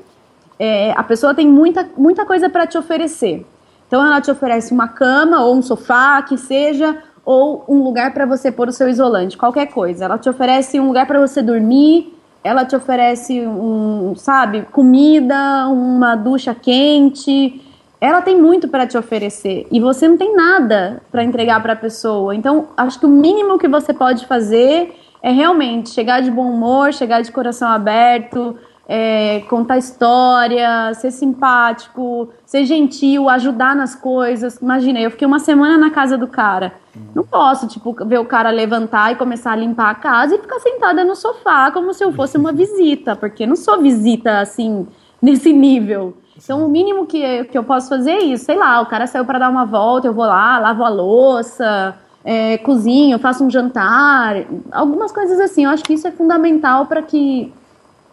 é, 0.57 0.91
a 0.95 1.03
pessoa 1.03 1.33
tem 1.33 1.47
muita, 1.47 1.87
muita 1.97 2.25
coisa 2.25 2.49
para 2.49 2.65
te 2.65 2.77
oferecer. 2.77 3.45
Então 3.87 4.05
ela 4.05 4.21
te 4.21 4.31
oferece 4.31 4.71
uma 4.73 4.87
cama 4.87 5.43
ou 5.43 5.55
um 5.55 5.61
sofá, 5.61 6.21
que 6.21 6.37
seja, 6.37 6.97
ou 7.25 7.63
um 7.67 7.83
lugar 7.83 8.13
para 8.13 8.25
você 8.25 8.51
pôr 8.51 8.67
o 8.67 8.71
seu 8.71 8.89
isolante, 8.89 9.37
qualquer 9.37 9.67
coisa. 9.67 10.05
Ela 10.05 10.17
te 10.17 10.29
oferece 10.29 10.79
um 10.79 10.87
lugar 10.87 11.05
para 11.05 11.19
você 11.19 11.41
dormir, 11.41 12.13
ela 12.43 12.65
te 12.65 12.75
oferece 12.75 13.41
um, 13.41 14.13
sabe, 14.15 14.63
comida, 14.71 15.67
uma 15.67 16.15
ducha 16.15 16.55
quente. 16.55 17.61
Ela 17.99 18.21
tem 18.21 18.39
muito 18.39 18.67
para 18.67 18.87
te 18.87 18.97
oferecer 18.97 19.67
e 19.71 19.79
você 19.79 20.07
não 20.07 20.17
tem 20.17 20.35
nada 20.35 21.03
para 21.11 21.23
entregar 21.23 21.61
para 21.61 21.73
a 21.73 21.75
pessoa. 21.75 22.35
Então, 22.35 22.69
acho 22.75 22.99
que 22.99 23.05
o 23.05 23.09
mínimo 23.09 23.59
que 23.59 23.67
você 23.67 23.93
pode 23.93 24.25
fazer 24.25 24.95
é 25.21 25.31
realmente 25.31 25.89
chegar 25.89 26.21
de 26.21 26.31
bom 26.31 26.51
humor, 26.51 26.93
chegar 26.93 27.21
de 27.21 27.31
coração 27.31 27.69
aberto, 27.69 28.57
é, 28.93 29.39
contar 29.47 29.77
história, 29.77 30.93
ser 30.95 31.11
simpático, 31.11 32.27
ser 32.45 32.65
gentil, 32.65 33.29
ajudar 33.29 33.73
nas 33.73 33.95
coisas. 33.95 34.57
Imagina, 34.57 34.99
eu 34.99 35.09
fiquei 35.09 35.25
uma 35.25 35.39
semana 35.39 35.77
na 35.77 35.89
casa 35.89 36.17
do 36.17 36.27
cara. 36.27 36.73
Não 37.15 37.23
posso, 37.23 37.69
tipo, 37.69 37.95
ver 38.05 38.19
o 38.19 38.25
cara 38.25 38.49
levantar 38.49 39.13
e 39.13 39.15
começar 39.15 39.53
a 39.53 39.55
limpar 39.55 39.91
a 39.91 39.95
casa 39.95 40.35
e 40.35 40.39
ficar 40.39 40.59
sentada 40.59 41.05
no 41.05 41.15
sofá 41.15 41.71
como 41.71 41.93
se 41.93 42.03
eu 42.03 42.11
fosse 42.11 42.37
uma 42.37 42.51
visita, 42.51 43.15
porque 43.15 43.47
não 43.47 43.55
sou 43.55 43.79
visita 43.81 44.39
assim, 44.39 44.85
nesse 45.21 45.53
nível. 45.53 46.17
Então, 46.35 46.65
o 46.65 46.67
mínimo 46.67 47.05
que, 47.05 47.45
que 47.45 47.57
eu 47.57 47.63
posso 47.63 47.87
fazer 47.87 48.11
é 48.11 48.23
isso. 48.23 48.43
Sei 48.43 48.57
lá, 48.57 48.81
o 48.81 48.87
cara 48.87 49.07
saiu 49.07 49.23
para 49.23 49.39
dar 49.39 49.49
uma 49.49 49.63
volta, 49.63 50.07
eu 50.07 50.13
vou 50.13 50.25
lá, 50.25 50.59
lavo 50.59 50.83
a 50.83 50.89
louça, 50.89 51.95
é, 52.25 52.57
cozinho, 52.57 53.17
faço 53.19 53.41
um 53.41 53.49
jantar, 53.49 54.35
algumas 54.69 55.13
coisas 55.13 55.39
assim. 55.39 55.63
Eu 55.63 55.69
acho 55.69 55.81
que 55.81 55.93
isso 55.93 56.09
é 56.09 56.11
fundamental 56.11 56.87
para 56.87 57.01
que 57.01 57.53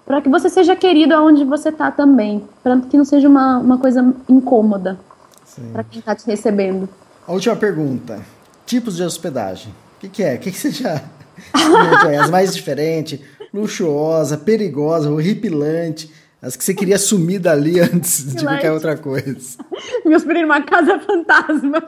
para 0.09 0.23
que 0.23 0.29
você 0.31 0.49
seja 0.49 0.75
querido 0.75 1.12
aonde 1.12 1.44
você 1.44 1.71
tá 1.71 1.90
também, 1.90 2.42
para 2.62 2.81
que 2.81 2.97
não 2.97 3.05
seja 3.05 3.29
uma, 3.29 3.59
uma 3.59 3.77
coisa 3.77 4.14
incômoda 4.27 4.99
para 5.71 5.85
quem 5.85 6.01
tá 6.01 6.14
te 6.14 6.27
recebendo. 6.27 6.88
A 7.27 7.33
última 7.33 7.55
pergunta. 7.55 8.18
Tipos 8.64 8.97
de 8.97 9.03
hospedagem. 9.03 9.71
O 9.97 10.01
que, 10.01 10.09
que 10.09 10.23
é? 10.23 10.37
O 10.37 10.38
que, 10.38 10.51
que 10.51 10.59
você 10.59 10.71
já? 10.71 11.03
As 12.23 12.31
mais 12.31 12.55
diferentes, 12.55 13.21
luxuosa, 13.53 14.38
perigosa, 14.38 15.11
horripilante, 15.11 16.11
as 16.40 16.55
que 16.57 16.62
você 16.64 16.72
queria 16.72 16.98
sumir 16.98 17.40
dali 17.40 17.81
antes 17.83 18.35
de 18.35 18.44
qualquer 18.44 18.70
outra 18.72 18.96
coisa. 18.96 19.59
Me 20.07 20.14
hospedei 20.14 20.42
numa 20.42 20.61
casa 20.62 20.98
fantasma. 21.01 21.83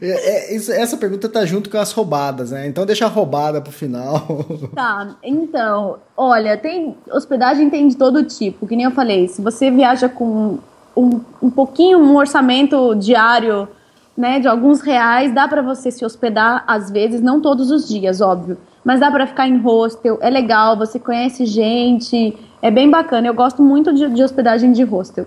É, 0.00 0.52
é, 0.52 0.56
isso- 0.56 0.72
essa 0.72 0.96
pergunta 0.96 1.28
tá 1.28 1.44
junto 1.44 1.68
com 1.68 1.78
as 1.78 1.92
roubadas, 1.92 2.50
né? 2.52 2.66
Então 2.68 2.86
deixa 2.86 3.06
a 3.06 3.08
roubada 3.08 3.60
pro 3.60 3.72
final. 3.72 4.26
Tá, 4.74 5.16
então, 5.22 5.98
olha, 6.16 6.56
tem 6.56 6.96
hospedagem 7.10 7.70
tem 7.70 7.88
de 7.88 7.96
todo 7.96 8.22
tipo, 8.24 8.66
que 8.66 8.76
nem 8.76 8.84
eu 8.84 8.90
falei, 8.90 9.26
se 9.28 9.40
você 9.40 9.70
viaja 9.70 10.08
com 10.08 10.58
um, 10.96 11.20
um 11.42 11.50
pouquinho, 11.50 11.98
um 11.98 12.16
orçamento 12.16 12.94
diário, 12.94 13.68
né, 14.16 14.38
de 14.40 14.48
alguns 14.48 14.80
reais, 14.80 15.32
dá 15.34 15.46
pra 15.48 15.62
você 15.62 15.90
se 15.90 16.04
hospedar 16.04 16.64
às 16.66 16.90
vezes, 16.90 17.20
não 17.20 17.40
todos 17.40 17.70
os 17.70 17.88
dias, 17.88 18.20
óbvio, 18.20 18.56
mas 18.84 19.00
dá 19.00 19.10
pra 19.10 19.26
ficar 19.26 19.46
em 19.48 19.58
hostel, 19.58 20.18
é 20.20 20.30
legal, 20.30 20.76
você 20.76 20.98
conhece 20.98 21.44
gente, 21.46 22.36
é 22.62 22.70
bem 22.70 22.90
bacana, 22.90 23.26
eu 23.26 23.34
gosto 23.34 23.62
muito 23.62 23.92
de, 23.92 24.08
de 24.10 24.22
hospedagem 24.22 24.72
de 24.72 24.82
hostel. 24.82 25.26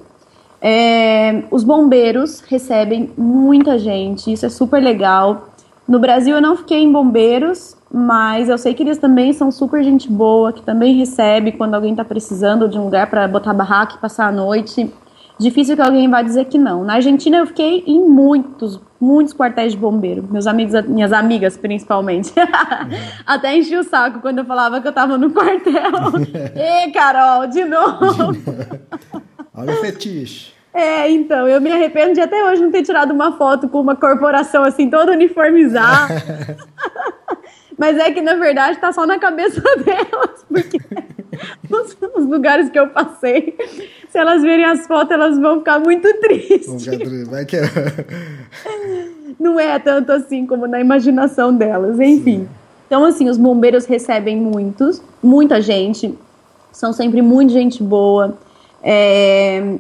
É, 0.62 1.44
os 1.52 1.64
bombeiros 1.64 2.42
recebem 2.42 3.12
muita 3.18 3.80
gente, 3.80 4.32
isso 4.32 4.46
é 4.46 4.50
super 4.50 4.82
legal. 4.82 5.50
No 5.88 6.00
Brasil 6.00 6.36
eu 6.36 6.42
não 6.42 6.56
fiquei 6.56 6.80
em 6.80 6.92
bombeiros, 6.92 7.78
mas 7.92 8.50
eu 8.50 8.58
sei 8.58 8.74
que 8.74 8.84
eles 8.84 8.98
também 8.98 9.34
são 9.34 9.52
super 9.52 9.84
gente 9.84 10.10
boa, 10.12 10.54
que 10.54 10.62
também 10.62 10.96
recebe 10.96 11.54
quando 11.54 11.76
alguém 11.76 11.92
está 11.92 12.04
precisando 12.04 12.68
de 12.68 12.78
um 12.78 12.84
lugar 12.84 13.10
para 13.10 13.28
botar 13.28 13.54
barraca 13.54 13.96
e 13.96 14.00
passar 14.00 14.28
a 14.28 14.32
noite. 14.32 14.94
Difícil 15.40 15.76
que 15.78 15.82
alguém 15.82 16.10
vá 16.10 16.22
dizer 16.22 16.46
que 16.46 16.58
não. 16.58 16.84
Na 16.84 16.96
Argentina 16.96 17.38
eu 17.38 17.48
fiquei 17.48 17.82
em 17.88 17.98
muitos, 18.10 18.80
muitos 19.00 19.34
quartéis 19.34 19.72
de 19.72 19.78
bombeiro. 19.78 20.28
Meus 20.30 20.46
amigos, 20.46 20.74
minhas 20.86 21.14
amigas 21.14 21.56
principalmente. 21.56 22.34
Até 23.26 23.56
enchi 23.56 23.78
o 23.78 23.84
saco 23.84 24.20
quando 24.20 24.40
eu 24.40 24.46
falava 24.46 24.82
que 24.82 24.88
eu 24.90 24.92
tava 24.92 25.18
no 25.18 25.32
quartel. 25.32 25.92
Ê, 26.56 26.92
Carol, 26.92 27.48
de 27.48 27.64
novo. 27.64 28.36
Olha 29.56 29.74
o 29.74 29.78
fetiche. 29.78 30.54
É, 30.74 31.10
então, 31.10 31.48
eu 31.48 31.60
me 31.62 31.72
arrependo 31.72 32.14
de 32.14 32.22
até 32.22 32.44
hoje 32.44 32.62
não 32.62 32.70
ter 32.70 32.84
tirado 32.84 33.12
uma 33.12 33.38
foto 33.38 33.68
com 33.68 33.80
uma 33.82 33.96
corporação 33.96 34.64
assim, 34.64 34.90
toda 34.90 35.14
uniformizada. 35.14 36.58
Mas 37.78 37.98
é 37.98 38.12
que 38.12 38.22
na 38.22 38.36
verdade 38.36 38.78
tá 38.78 38.92
só 38.92 39.06
na 39.06 39.18
cabeça 39.18 39.62
delas, 39.62 40.46
porque 40.48 40.80
os, 41.70 41.98
os 42.16 42.26
lugares 42.26 42.70
que 42.70 42.80
eu 42.80 42.88
passei, 42.88 43.56
se 44.10 44.18
elas 44.18 44.42
verem 44.42 44.66
as 44.66 44.86
fotos, 44.88 45.12
elas 45.12 45.38
vão 45.40 45.60
ficar 45.60 45.80
muito 45.80 46.08
tristes. 46.20 46.86
Vai 47.28 47.46
que. 47.46 47.58
Não 49.40 49.60
é 49.60 49.80
tanto 49.80 50.12
assim 50.12 50.46
como 50.46 50.68
na 50.68 50.80
imaginação 50.80 51.56
delas, 51.56 52.00
enfim. 52.00 52.48
Então, 52.88 53.06
assim, 53.06 53.30
os 53.30 53.38
bombeiros 53.38 53.86
recebem 53.86 54.36
muitos, 54.36 55.02
muita 55.22 55.62
gente, 55.62 56.18
são 56.72 56.92
sempre 56.92 57.22
muito 57.22 57.54
gente 57.54 57.84
boa. 57.84 58.38
É, 58.82 59.76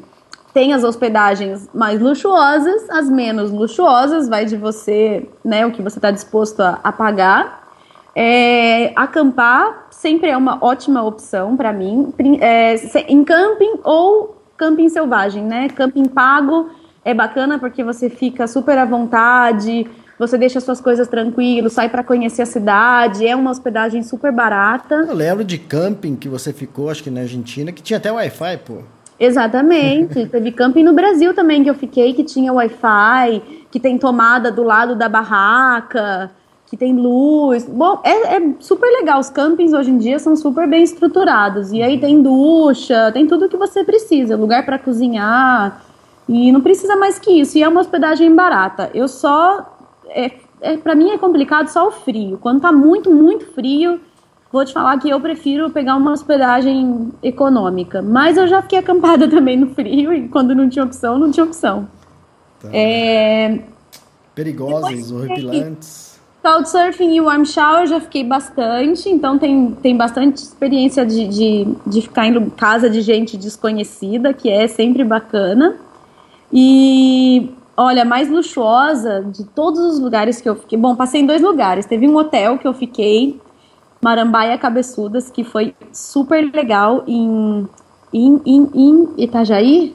tem 0.53 0.73
as 0.73 0.83
hospedagens 0.83 1.67
mais 1.73 1.99
luxuosas, 1.99 2.89
as 2.89 3.09
menos 3.09 3.51
luxuosas, 3.51 4.29
vai 4.29 4.45
de 4.45 4.55
você, 4.55 5.27
né, 5.43 5.65
o 5.65 5.71
que 5.71 5.81
você 5.81 5.97
está 5.97 6.11
disposto 6.11 6.59
a, 6.61 6.79
a 6.83 6.91
pagar. 6.91 7.67
É, 8.15 8.91
acampar 8.95 9.87
sempre 9.99 10.29
é 10.29 10.37
uma 10.37 10.63
ótima 10.63 11.03
opção 11.03 11.57
para 11.57 11.73
mim, 11.73 12.13
é, 12.39 12.75
em 13.09 13.21
camping 13.23 13.79
ou 13.83 14.41
camping 14.57 14.87
selvagem, 14.87 15.43
né? 15.43 15.67
Camping 15.67 16.05
pago 16.05 16.69
é 17.03 17.13
bacana 17.13 17.59
porque 17.59 17.83
você 17.83 18.09
fica 18.09 18.47
super 18.47 18.77
à 18.77 18.85
vontade, 18.85 19.85
você 20.17 20.37
deixa 20.37 20.61
suas 20.61 20.79
coisas 20.79 21.05
tranquilo, 21.09 21.69
sai 21.69 21.89
para 21.89 22.01
conhecer 22.01 22.43
a 22.43 22.45
cidade, 22.45 23.27
é 23.27 23.35
uma 23.35 23.51
hospedagem 23.51 24.01
super 24.01 24.31
barata. 24.31 25.05
Eu 25.05 25.13
lembro 25.13 25.43
de 25.43 25.57
camping 25.57 26.15
que 26.15 26.29
você 26.29 26.53
ficou, 26.53 26.89
acho 26.89 27.03
que 27.03 27.11
na 27.11 27.21
Argentina, 27.21 27.69
que 27.73 27.83
tinha 27.83 27.97
até 27.97 28.09
Wi-Fi, 28.09 28.57
pô. 28.65 28.77
Exatamente. 29.19 30.27
Teve 30.31 30.53
camping 30.53 30.83
no 30.83 30.93
Brasil 30.93 31.33
também 31.33 31.61
que 31.61 31.69
eu 31.69 31.75
fiquei, 31.75 32.13
que 32.13 32.23
tinha 32.23 32.53
Wi-Fi, 32.53 33.65
que 33.69 33.81
tem 33.81 33.97
tomada 33.97 34.49
do 34.49 34.63
lado 34.63 34.95
da 34.95 35.09
barraca, 35.09 36.31
que 36.69 36.77
tem 36.77 36.93
luz. 36.93 37.65
Bom, 37.65 37.99
é, 38.03 38.35
é, 38.35 38.53
super 38.59 38.87
legal. 38.87 39.19
Os 39.19 39.29
campings 39.29 39.73
hoje 39.73 39.89
em 39.89 39.97
dia 39.97 40.19
são 40.19 40.35
super 40.35 40.69
bem 40.69 40.83
estruturados. 40.83 41.71
E 41.71 41.81
aí 41.81 41.99
tem 41.99 42.21
ducha, 42.21 43.11
tem 43.11 43.25
tudo 43.25 43.49
que 43.49 43.57
você 43.57 43.83
precisa, 43.83 44.37
lugar 44.37 44.63
para 44.65 44.77
cozinhar. 44.77 45.83
E 46.27 46.51
não 46.51 46.61
precisa 46.61 46.95
mais 46.95 47.17
que 47.17 47.31
isso. 47.31 47.57
E 47.57 47.63
é 47.63 47.67
uma 47.67 47.81
hospedagem 47.81 48.33
barata. 48.35 48.91
Eu 48.93 49.07
só. 49.07 49.77
É, 50.09 50.31
é, 50.61 50.77
para 50.77 50.93
mim 50.93 51.09
é 51.09 51.17
complicado 51.17 51.69
só 51.69 51.87
o 51.87 51.91
frio. 51.91 52.37
Quando 52.37 52.61
tá 52.61 52.71
muito, 52.71 53.09
muito 53.09 53.47
frio, 53.47 53.99
vou 54.51 54.63
te 54.63 54.71
falar 54.71 54.99
que 54.99 55.09
eu 55.09 55.19
prefiro 55.19 55.71
pegar 55.71 55.95
uma 55.95 56.11
hospedagem 56.11 57.11
econômica. 57.23 57.99
Mas 58.03 58.37
eu 58.37 58.47
já 58.47 58.61
fiquei 58.61 58.77
acampada 58.77 59.25
também 59.29 59.57
no 59.57 59.73
frio 59.73 60.13
e 60.13 60.29
quando 60.29 60.53
não 60.53 60.69
tinha 60.69 60.85
opção, 60.85 61.17
não 61.17 61.31
tinha 61.31 61.43
opção. 61.43 61.87
Tá. 62.61 62.69
É... 62.71 63.59
Perigosos, 64.35 65.11
horripilantes. 65.11 66.08
Couchsurfing 66.41 67.15
e 67.15 67.21
warm 67.21 67.43
shower 67.43 67.85
já 67.85 67.99
fiquei 67.99 68.23
bastante, 68.23 69.09
então 69.09 69.37
tem, 69.37 69.71
tem 69.81 69.97
bastante 69.97 70.37
experiência 70.37 71.05
de, 71.05 71.27
de, 71.27 71.67
de 71.85 72.01
ficar 72.01 72.27
em 72.27 72.49
casa 72.51 72.89
de 72.89 73.01
gente 73.01 73.35
desconhecida, 73.35 74.33
que 74.33 74.49
é 74.49 74.65
sempre 74.67 75.03
bacana. 75.03 75.75
E 76.51 77.51
olha, 77.75 78.05
mais 78.05 78.29
luxuosa 78.29 79.21
de 79.21 79.43
todos 79.43 79.79
os 79.79 79.99
lugares 79.99 80.39
que 80.39 80.47
eu 80.47 80.55
fiquei. 80.55 80.77
Bom, 80.77 80.95
passei 80.95 81.21
em 81.21 81.25
dois 81.25 81.41
lugares. 81.41 81.85
Teve 81.85 82.07
um 82.07 82.15
hotel 82.15 82.57
que 82.57 82.67
eu 82.67 82.73
fiquei, 82.73 83.39
Marambaia 84.01 84.57
Cabeçudas, 84.57 85.29
que 85.29 85.43
foi 85.43 85.75
super 85.91 86.49
legal 86.53 87.03
em, 87.05 87.67
em, 88.13 88.41
em, 88.45 88.69
em 88.73 89.09
Itajaí. 89.17 89.93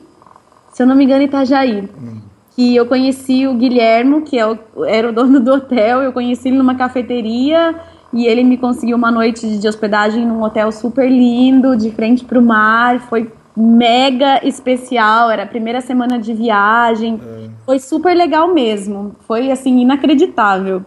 Se 0.75 0.83
eu 0.83 0.87
não 0.87 0.95
me 0.95 1.05
engano, 1.05 1.23
Itajaí. 1.23 1.89
Hum. 1.99 2.34
Que 2.55 2.77
eu 2.77 2.87
conheci 2.87 3.47
o 3.47 3.55
Guilhermo, 3.55 4.23
que 4.23 4.39
é 4.39 4.47
o, 4.47 4.59
era 4.85 5.09
o 5.09 5.13
dono 5.13 5.41
do 5.41 5.53
hotel. 5.53 6.03
Eu 6.03 6.13
conheci 6.13 6.49
ele 6.49 6.59
numa 6.59 6.75
cafeteria 6.75 7.75
e 8.13 8.27
ele 8.27 8.45
me 8.45 8.57
conseguiu 8.57 8.97
uma 8.97 9.11
noite 9.11 9.59
de 9.59 9.69
hospedagem 9.69 10.25
num 10.25 10.43
hotel 10.43 10.71
super 10.71 11.11
lindo, 11.11 11.77
de 11.77 11.91
frente 11.91 12.25
para 12.25 12.39
o 12.39 12.43
mar. 12.43 13.01
Foi 13.01 13.31
mega 13.57 14.47
especial, 14.47 15.31
era 15.31 15.45
a 15.45 15.47
primeira 15.47 15.81
semana 15.81 16.19
de 16.19 16.33
viagem. 16.33 17.21
É. 17.25 17.49
Foi 17.67 17.79
super 17.79 18.15
legal 18.15 18.53
mesmo. 18.53 19.17
Foi 19.27 19.51
assim, 19.51 19.81
inacreditável. 19.81 20.85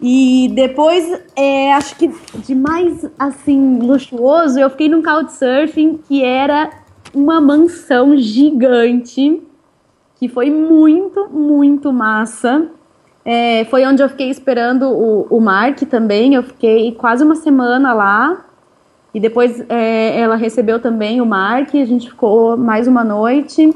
E 0.00 0.50
depois, 0.54 1.20
é, 1.34 1.72
acho 1.72 1.96
que 1.96 2.10
de 2.46 2.54
mais 2.54 3.04
assim, 3.18 3.78
luxuoso, 3.80 4.58
eu 4.58 4.70
fiquei 4.70 4.88
num 4.88 5.02
couchsurfing 5.02 5.98
que 6.08 6.22
era 6.22 6.70
uma 7.12 7.40
mansão 7.40 8.16
gigante, 8.16 9.42
que 10.18 10.28
foi 10.28 10.50
muito, 10.50 11.28
muito 11.30 11.92
massa. 11.92 12.68
É, 13.24 13.64
foi 13.66 13.86
onde 13.86 14.02
eu 14.02 14.08
fiquei 14.08 14.30
esperando 14.30 14.88
o, 14.88 15.26
o 15.30 15.40
Mark 15.40 15.80
também. 15.82 16.34
Eu 16.34 16.42
fiquei 16.42 16.92
quase 16.92 17.24
uma 17.24 17.36
semana 17.36 17.92
lá. 17.92 18.44
E 19.14 19.20
depois 19.20 19.64
é, 19.68 20.20
ela 20.20 20.36
recebeu 20.36 20.80
também 20.80 21.20
o 21.20 21.26
Mark, 21.26 21.74
a 21.74 21.84
gente 21.84 22.10
ficou 22.10 22.56
mais 22.56 22.86
uma 22.86 23.04
noite. 23.04 23.72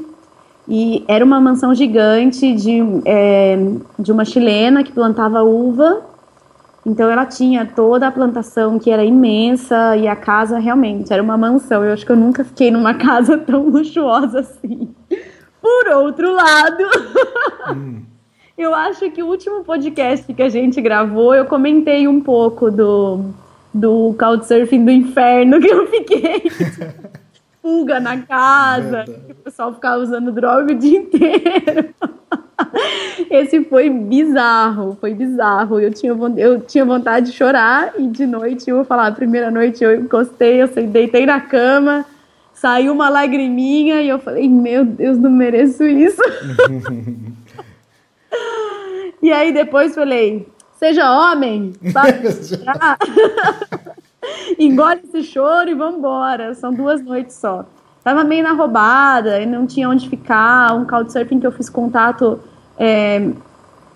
E 0.67 1.03
era 1.07 1.23
uma 1.23 1.41
mansão 1.41 1.73
gigante 1.73 2.53
de, 2.53 2.79
é, 3.05 3.57
de 3.99 4.11
uma 4.11 4.23
chilena 4.23 4.83
que 4.83 4.91
plantava 4.91 5.43
uva. 5.43 6.01
Então 6.85 7.09
ela 7.09 7.25
tinha 7.25 7.65
toda 7.65 8.07
a 8.07 8.11
plantação 8.11 8.77
que 8.77 8.91
era 8.91 9.03
imensa 9.03 9.95
e 9.95 10.07
a 10.07 10.15
casa 10.15 10.59
realmente 10.59 11.11
era 11.11 11.23
uma 11.23 11.37
mansão. 11.37 11.83
Eu 11.83 11.93
acho 11.93 12.05
que 12.05 12.11
eu 12.11 12.17
nunca 12.17 12.43
fiquei 12.43 12.69
numa 12.71 12.93
casa 12.95 13.37
tão 13.37 13.69
luxuosa 13.69 14.41
assim. 14.41 14.89
Por 15.63 15.87
outro 15.93 16.33
lado, 16.33 16.83
hum. 17.73 18.01
eu 18.57 18.75
acho 18.75 19.09
que 19.11 19.23
o 19.23 19.27
último 19.27 19.63
podcast 19.63 20.33
que 20.33 20.43
a 20.43 20.49
gente 20.49 20.81
gravou, 20.81 21.33
eu 21.33 21.45
comentei 21.45 22.05
um 22.05 22.19
pouco 22.19 22.69
do 22.69 23.33
do 23.73 24.13
Couchsurfing 24.19 24.83
do 24.83 24.91
inferno 24.91 25.61
que 25.61 25.67
eu 25.67 25.87
fiquei. 25.87 26.43
Fuga 27.61 27.97
na 27.97 28.17
casa, 28.17 29.05
o 29.29 29.35
pessoal 29.35 29.73
ficava 29.73 30.03
usando 30.03 30.33
droga 30.33 30.73
o 30.73 30.77
dia 30.77 30.99
inteiro. 30.99 31.95
Esse 33.31 33.63
foi 33.63 33.89
bizarro, 33.89 34.97
foi 34.99 35.13
bizarro. 35.13 35.79
Eu 35.79 35.93
tinha, 35.93 36.13
eu 36.37 36.59
tinha 36.59 36.83
vontade 36.83 37.27
de 37.27 37.31
chorar 37.31 37.93
e 37.97 38.05
de 38.05 38.25
noite, 38.25 38.69
eu 38.69 38.75
vou 38.75 38.85
falar, 38.85 39.07
a 39.07 39.11
primeira 39.13 39.49
noite 39.49 39.81
eu 39.81 39.95
encostei, 39.95 40.61
eu 40.61 40.67
deitei 40.67 41.25
na 41.25 41.39
cama, 41.39 42.05
saiu 42.63 42.93
uma 42.93 43.09
lagriminha 43.09 44.01
e 44.01 44.07
eu 44.07 44.19
falei, 44.19 44.47
meu 44.47 44.85
Deus, 44.85 45.17
não 45.17 45.29
mereço 45.29 45.83
isso. 45.83 46.21
e 49.21 49.29
aí 49.33 49.51
depois 49.51 49.93
falei, 49.93 50.47
Seja 50.83 51.09
homem, 51.09 51.71
engole 54.59 54.99
esse 55.05 55.23
choro 55.23 55.69
e 55.69 55.73
vambora. 55.73 56.53
São 56.55 56.73
duas 56.73 57.01
noites 57.01 57.37
só. 57.37 57.65
Tava 58.03 58.25
meio 58.25 58.43
na 58.43 58.51
roubada 58.51 59.39
e 59.39 59.45
não 59.45 59.65
tinha 59.65 59.87
onde 59.87 60.09
ficar. 60.09 60.75
Um 60.75 60.85
couchsurfing 60.85 61.39
que 61.39 61.47
eu 61.47 61.53
fiz 61.53 61.69
contato 61.69 62.37
é, 62.77 63.29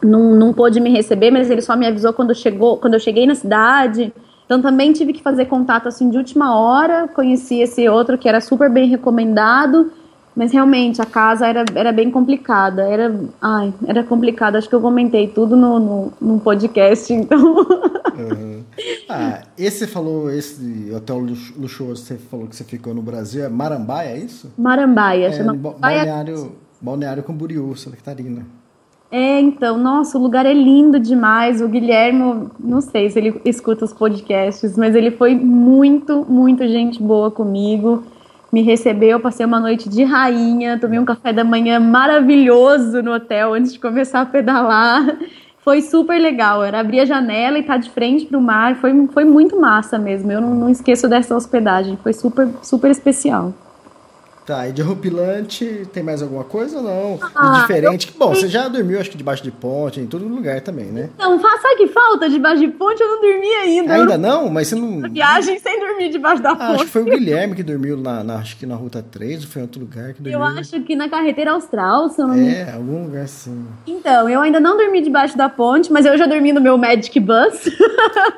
não, 0.02 0.34
não 0.34 0.54
pôde 0.54 0.80
me 0.80 0.90
receber, 0.90 1.30
mas 1.30 1.50
ele 1.50 1.62
só 1.62 1.76
me 1.76 1.86
avisou 1.86 2.14
quando, 2.14 2.34
chegou, 2.34 2.78
quando 2.78 2.94
eu 2.94 3.02
cheguei 3.02 3.28
na 3.28 3.36
cidade. 3.36 4.14
Então 4.48 4.62
também 4.62 4.94
tive 4.94 5.12
que 5.12 5.22
fazer 5.22 5.46
contato 5.46 5.90
assim 5.90 6.10
de 6.10 6.18
última 6.18 6.58
hora. 6.58 7.08
Conheci 7.10 7.60
esse 7.60 7.88
outro 7.90 8.18
que 8.18 8.30
era 8.30 8.40
super 8.40 8.70
bem 8.70 8.88
recomendado. 8.88 9.92
Mas 10.34 10.54
realmente 10.54 11.02
a 11.02 11.06
casa 11.06 11.48
era, 11.48 11.66
era 11.76 11.92
bem 11.92 12.10
complicada. 12.10 12.84
Era, 12.84 13.14
ai, 13.42 13.74
era 13.86 14.04
complicado. 14.04 14.56
Acho 14.56 14.70
que 14.70 14.76
eu 14.76 14.80
comentei 14.80 15.28
tudo 15.28 15.58
no, 15.58 15.80
no, 15.80 16.14
no 16.22 16.40
podcast, 16.40 17.12
então. 17.14 17.58
Uhum. 18.18 18.64
Ah, 19.10 19.42
esse 19.58 19.80
você 19.80 19.88
falou, 19.88 20.32
esse 20.32 20.92
hotel 20.96 21.20
luxuoso 21.58 22.06
você 22.06 22.18
falou 22.18 22.48
que 22.48 22.56
você 22.56 22.64
ficou 22.64 22.94
no 22.94 23.02
Brasil, 23.02 23.44
é 23.44 23.50
Marambaia, 23.50 24.10
é 24.10 24.18
isso? 24.20 24.52
Marambaia, 24.58 25.28
é, 25.28 25.32
chama 25.32 25.54
Balneário, 25.56 26.56
Balneário 26.80 27.24
Camboriú, 27.24 27.76
Santa 27.76 27.98
Catarina. 27.98 28.46
É, 29.10 29.40
então, 29.40 29.78
nossa, 29.78 30.18
o 30.18 30.22
lugar 30.22 30.46
é 30.46 30.54
lindo 30.54 31.00
demais. 31.00 31.62
O 31.62 31.68
Guilherme, 31.68 32.50
não 32.60 32.82
sei 32.82 33.10
se 33.10 33.18
ele 33.18 33.42
escuta 33.46 33.86
os 33.86 33.94
podcasts, 33.94 34.78
mas 34.78 34.96
ele 34.96 35.12
foi 35.12 35.34
muito, 35.34 36.26
muito 36.30 36.68
gente 36.68 37.02
boa 37.02 37.32
comigo 37.32 38.04
me 38.52 38.62
recebeu, 38.62 39.20
passei 39.20 39.46
uma 39.46 39.60
noite 39.60 39.90
de 39.90 40.04
rainha, 40.04 40.80
tomei 40.80 40.98
um 40.98 41.06
café 41.06 41.34
da 41.34 41.44
manhã 41.44 41.80
maravilhoso 41.80 43.02
no 43.02 43.14
hotel 43.14 43.54
antes 43.54 43.74
de 43.74 43.80
começar 43.80 44.22
a 44.22 44.26
pedalar. 44.26 45.18
Foi 45.64 45.82
super 45.82 46.18
legal, 46.18 46.64
era 46.64 46.80
abrir 46.80 47.02
a 47.02 47.06
janela 47.06 47.58
e 47.58 47.62
estar 47.62 47.74
tá 47.74 47.80
de 47.80 47.90
frente 47.90 48.26
para 48.26 48.38
o 48.38 48.42
mar, 48.42 48.76
foi, 48.78 49.08
foi 49.08 49.26
muito 49.26 49.60
massa 49.60 50.00
mesmo. 50.00 50.32
Eu 50.32 50.40
não, 50.40 50.56
não 50.56 50.70
esqueço 50.70 51.10
dessa 51.10 51.36
hospedagem, 51.36 51.98
foi 52.02 52.14
super, 52.14 52.48
super 52.62 52.90
especial. 52.90 53.54
Tá, 54.48 54.66
e 54.66 54.72
de 54.72 54.82
horripilante, 54.82 55.86
tem 55.92 56.02
mais 56.02 56.22
alguma 56.22 56.46
coisa 56.46 56.78
ou 56.78 56.82
não? 56.84 57.20
Ah, 57.36 57.60
diferente. 57.60 58.14
Bom, 58.18 58.34
você 58.34 58.48
já 58.48 58.70
dormiu, 58.70 58.98
acho 58.98 59.10
que 59.12 59.18
debaixo 59.18 59.44
de 59.44 59.52
ponte, 59.52 60.00
em 60.00 60.08
todo 60.08 60.26
lugar 60.26 60.62
também, 60.62 60.86
né? 60.86 61.10
Não, 61.20 61.38
sabe 61.38 61.76
que 61.76 61.88
falta 61.88 62.30
debaixo 62.30 62.62
de 62.62 62.70
ponte? 62.70 63.02
Eu 63.04 63.10
não 63.10 63.22
dormi 63.22 63.48
ainda. 63.56 63.94
Ainda 63.94 64.18
não? 64.18 64.50
Mas 64.50 64.70
você 64.70 64.76
não. 64.76 65.04
Eu 65.06 65.12
viagem 65.12 65.60
sem 65.60 65.78
dormir 65.82 66.10
debaixo 66.12 66.42
da 66.42 66.52
Ah, 66.52 66.54
acho 66.54 66.72
que 66.72 66.78
ponte. 66.78 66.88
foi 66.92 67.02
o 67.02 67.06
Guilherme 67.12 67.56
que 67.56 67.62
dormiu 67.64 67.98
na, 67.98 68.24
na- 68.24 68.36
acho 68.38 68.56
que 68.56 68.66
na 68.66 68.76
Ruta 68.76 69.04
3, 69.04 69.42
ou 69.44 69.50
foi 69.50 69.62
em 69.62 69.66
outro 69.66 69.82
lugar 69.82 70.14
que 70.14 70.22
dormiu. 70.22 70.40
Eu 70.40 70.46
acho 70.46 70.80
que 70.82 70.96
na 70.96 71.10
carreteira 71.10 71.52
austral, 71.52 72.08
se 72.08 72.22
eu 72.22 72.28
não 72.30 72.36
me 72.36 72.48
É, 72.48 72.72
algum 72.74 73.04
lugar 73.04 73.24
assim. 73.26 73.66
Então, 73.86 74.30
eu 74.30 74.40
ainda 74.40 74.62
não 74.62 74.78
dormi 74.78 75.02
debaixo 75.02 75.38
da 75.38 75.50
ponte, 75.50 75.92
mas 75.92 76.06
eu 76.06 76.18
já 76.18 76.26
dormi 76.26 76.54
no 76.54 76.62
meu 76.62 76.78
Magic 76.78 77.20
Bus. 77.20 77.66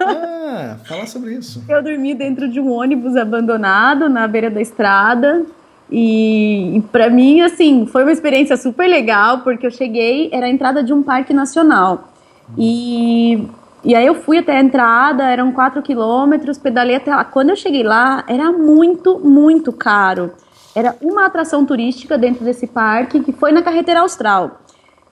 Ah, 0.02 0.78
fala 0.86 1.06
sobre 1.06 1.36
isso. 1.36 1.64
eu 1.70 1.82
dormi 1.84 2.14
dentro 2.16 2.50
de 2.50 2.60
um 2.60 2.72
ônibus 2.72 3.16
abandonado 3.16 4.10
na 4.10 4.28
beira 4.28 4.50
da 4.50 4.60
estrada. 4.60 5.46
E, 5.92 6.84
para 6.92 7.10
mim, 7.10 7.42
assim, 7.42 7.86
foi 7.88 8.04
uma 8.04 8.12
experiência 8.12 8.56
super 8.58 8.88
legal, 8.88 9.40
porque 9.40 9.66
eu 9.66 9.72
cheguei, 9.72 10.30
era 10.32 10.46
a 10.46 10.50
entrada 10.50 10.84
de 10.84 10.94
um 10.94 11.02
parque 11.02 11.34
nacional. 11.34 12.10
E, 12.58 13.44
e 13.84 13.96
aí 13.96 14.06
eu 14.06 14.16
fui 14.16 14.38
até 14.38 14.58
a 14.58 14.62
entrada, 14.62 15.24
eram 15.24 15.52
4 15.52 15.82
quilômetros, 15.82 16.58
pedalei 16.58 16.96
até 16.96 17.14
lá. 17.16 17.24
Quando 17.24 17.50
eu 17.50 17.56
cheguei 17.56 17.84
lá, 17.84 18.24
era 18.28 18.52
muito, 18.52 19.20
muito 19.20 19.72
caro. 19.72 20.32
Era 20.76 20.96
uma 21.02 21.26
atração 21.26 21.66
turística 21.66 22.18
dentro 22.18 22.46
desse 22.46 22.68
parque, 22.68 23.20
que 23.22 23.32
foi 23.32 23.52
na 23.52 23.62
Carreteira 23.62 24.02
Austral. 24.02 24.60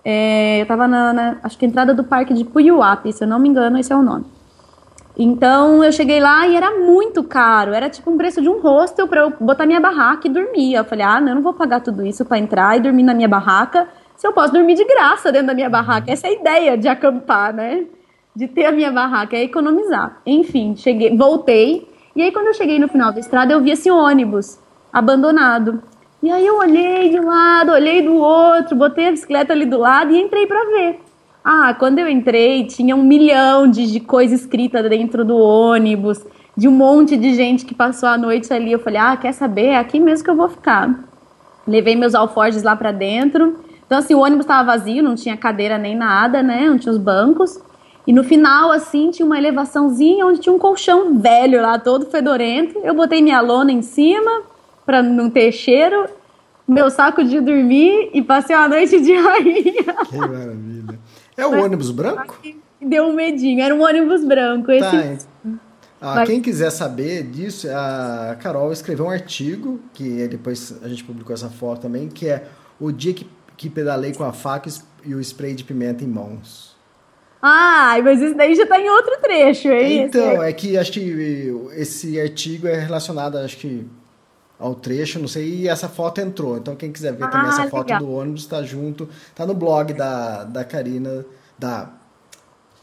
É, 0.05 0.61
eu 0.61 0.65
tava 0.65 0.87
na, 0.87 1.11
na- 1.11 1.37
acho 1.43 1.57
que 1.57 1.65
entrada 1.65 1.93
do 1.93 2.03
parque 2.03 2.33
de 2.33 2.45
Puyuapi, 2.45 3.11
se 3.11 3.23
eu 3.23 3.27
não 3.27 3.39
me 3.39 3.49
engano, 3.49 3.77
esse 3.77 3.91
é 3.91 3.95
o 3.95 4.01
nome. 4.03 4.25
Então 5.19 5.83
eu 5.83 5.91
cheguei 5.91 6.19
lá 6.19 6.47
e 6.47 6.55
era 6.55 6.77
muito 6.77 7.23
caro, 7.23 7.73
era 7.73 7.89
tipo 7.89 8.11
um 8.11 8.17
preço 8.17 8.39
de 8.39 8.47
um 8.47 8.59
hostel 8.59 9.07
para 9.07 9.21
eu 9.21 9.33
botar 9.39 9.65
minha 9.65 9.79
barraca 9.79 10.27
e 10.27 10.29
dormir. 10.29 10.75
Eu 10.75 10.85
falei: 10.85 11.03
"Ah, 11.03 11.19
não, 11.19 11.29
eu 11.29 11.35
não 11.35 11.41
vou 11.41 11.53
pagar 11.53 11.81
tudo 11.81 12.05
isso 12.05 12.23
para 12.23 12.37
entrar 12.37 12.77
e 12.77 12.81
dormir 12.81 13.01
na 13.01 13.15
minha 13.15 13.27
barraca, 13.27 13.87
se 14.15 14.27
eu 14.27 14.31
posso 14.31 14.53
dormir 14.53 14.75
de 14.75 14.85
graça 14.85 15.31
dentro 15.31 15.47
da 15.47 15.53
minha 15.55 15.69
barraca". 15.69 16.11
Essa 16.11 16.27
é 16.27 16.29
a 16.29 16.33
ideia 16.33 16.77
de 16.77 16.87
acampar, 16.87 17.51
né? 17.51 17.85
De 18.35 18.47
ter 18.47 18.65
a 18.65 18.71
minha 18.71 18.91
barraca, 18.91 19.35
é 19.35 19.41
economizar. 19.43 20.21
Enfim, 20.23 20.75
cheguei, 20.75 21.17
voltei. 21.17 21.89
E 22.15 22.21
aí 22.21 22.31
quando 22.31 22.47
eu 22.47 22.53
cheguei 22.53 22.77
no 22.77 22.87
final 22.87 23.11
da 23.11 23.19
estrada, 23.19 23.51
eu 23.51 23.61
vi 23.61 23.71
esse 23.71 23.89
ônibus 23.89 24.59
abandonado. 24.93 25.81
E 26.21 26.29
aí 26.31 26.45
eu 26.45 26.57
olhei 26.57 27.09
de 27.09 27.19
um 27.19 27.25
lado, 27.25 27.71
olhei 27.71 28.03
do 28.03 28.15
outro, 28.15 28.75
botei 28.75 29.07
a 29.07 29.11
bicicleta 29.11 29.53
ali 29.53 29.65
do 29.65 29.79
lado 29.79 30.11
e 30.13 30.21
entrei 30.21 30.45
para 30.45 30.63
ver. 30.65 31.06
Ah, 31.49 31.73
quando 31.73 31.97
eu 31.97 32.09
entrei, 32.09 32.65
tinha 32.65 32.93
um 32.93 33.05
milhão 33.05 33.69
de, 33.69 33.89
de 33.89 34.01
coisa 34.01 34.35
escrita 34.35 34.83
dentro 34.83 35.23
do 35.23 35.37
ônibus, 35.37 36.19
de 36.57 36.67
um 36.67 36.71
monte 36.71 37.15
de 37.15 37.33
gente 37.35 37.63
que 37.63 37.73
passou 37.73 38.09
a 38.09 38.17
noite 38.17 38.51
ali. 38.51 38.73
Eu 38.73 38.79
falei, 38.79 38.99
ah, 38.99 39.15
quer 39.15 39.31
saber? 39.31 39.67
É 39.67 39.77
aqui 39.77 39.97
mesmo 39.97 40.25
que 40.25 40.29
eu 40.29 40.35
vou 40.35 40.49
ficar. 40.49 41.07
Levei 41.65 41.95
meus 41.95 42.13
alforjes 42.13 42.63
lá 42.63 42.75
pra 42.75 42.91
dentro. 42.91 43.61
Então, 43.85 43.97
assim, 43.97 44.13
o 44.13 44.19
ônibus 44.19 44.43
estava 44.43 44.73
vazio, 44.73 45.01
não 45.01 45.15
tinha 45.15 45.37
cadeira 45.37 45.77
nem 45.77 45.95
nada, 45.95 46.43
né? 46.43 46.67
Não 46.67 46.77
tinha 46.77 46.91
os 46.91 46.97
bancos. 46.97 47.57
E 48.05 48.11
no 48.11 48.25
final, 48.25 48.69
assim, 48.69 49.09
tinha 49.09 49.25
uma 49.25 49.37
elevaçãozinha 49.37 50.25
onde 50.25 50.41
tinha 50.41 50.53
um 50.53 50.59
colchão 50.59 51.17
velho 51.17 51.61
lá, 51.61 51.79
todo 51.79 52.07
fedorento. 52.07 52.77
Eu 52.83 52.93
botei 52.93 53.21
minha 53.21 53.39
lona 53.39 53.71
em 53.71 53.81
cima 53.81 54.41
pra 54.85 55.01
não 55.01 55.29
ter 55.29 55.53
cheiro, 55.53 56.09
meu 56.67 56.89
saco 56.89 57.23
de 57.23 57.39
dormir 57.39 58.09
e 58.13 58.21
passei 58.21 58.53
uma 58.53 58.67
noite 58.67 58.99
de 58.99 59.15
rainha. 59.15 59.95
Que 60.09 60.17
maravilha. 60.17 61.06
É 61.37 61.45
o 61.45 61.63
ônibus 61.63 61.91
branco? 61.91 62.41
Deu 62.81 63.05
um 63.05 63.13
medinho, 63.13 63.61
era 63.61 63.73
um 63.73 63.81
ônibus 63.81 64.25
branco. 64.25 64.71
Esse... 64.71 65.27
Tá. 65.27 65.49
Ah, 65.99 66.15
Vai. 66.15 66.25
quem 66.27 66.41
quiser 66.41 66.69
saber 66.69 67.23
disso, 67.23 67.67
a 67.71 68.35
Carol 68.39 68.71
escreveu 68.71 69.05
um 69.05 69.09
artigo, 69.09 69.79
que 69.93 70.27
depois 70.27 70.75
a 70.83 70.87
gente 70.87 71.03
publicou 71.03 71.33
essa 71.33 71.49
foto 71.49 71.81
também, 71.81 72.07
que 72.07 72.27
é 72.27 72.47
o 72.79 72.91
dia 72.91 73.13
que, 73.13 73.27
que 73.55 73.69
pedalei 73.69 74.13
com 74.13 74.23
a 74.23 74.31
faca 74.31 74.69
e 75.03 75.15
o 75.15 75.19
spray 75.19 75.55
de 75.55 75.63
pimenta 75.63 76.03
em 76.03 76.07
mãos. 76.07 76.75
Ai, 77.41 78.01
mas 78.01 78.21
isso 78.21 78.35
daí 78.35 78.55
já 78.55 78.65
tá 78.65 78.79
em 78.79 78.89
outro 78.89 79.17
trecho, 79.21 79.69
é 79.69 79.81
isso? 79.83 80.17
Então, 80.17 80.43
é 80.43 80.51
que 80.53 80.77
acho 80.77 80.91
que 80.91 81.55
esse 81.75 82.19
artigo 82.19 82.67
é 82.67 82.79
relacionado, 82.79 83.37
acho 83.37 83.57
que 83.57 83.87
ao 84.59 84.73
trecho, 84.73 85.19
não 85.19 85.27
sei, 85.27 85.61
e 85.61 85.67
essa 85.67 85.87
foto 85.87 86.19
entrou. 86.19 86.57
Então, 86.57 86.75
quem 86.75 86.91
quiser 86.91 87.13
ver 87.13 87.29
também 87.29 87.47
Ah, 87.47 87.49
essa 87.49 87.69
foto 87.69 87.87
legal. 87.87 87.99
do 88.01 88.11
ônibus, 88.11 88.45
tá 88.45 88.63
junto. 88.63 89.07
Tá 89.35 89.45
no 89.45 89.53
blog 89.53 89.93
da, 89.93 90.43
da 90.43 90.63
Karina, 90.63 91.25
da, 91.59 91.89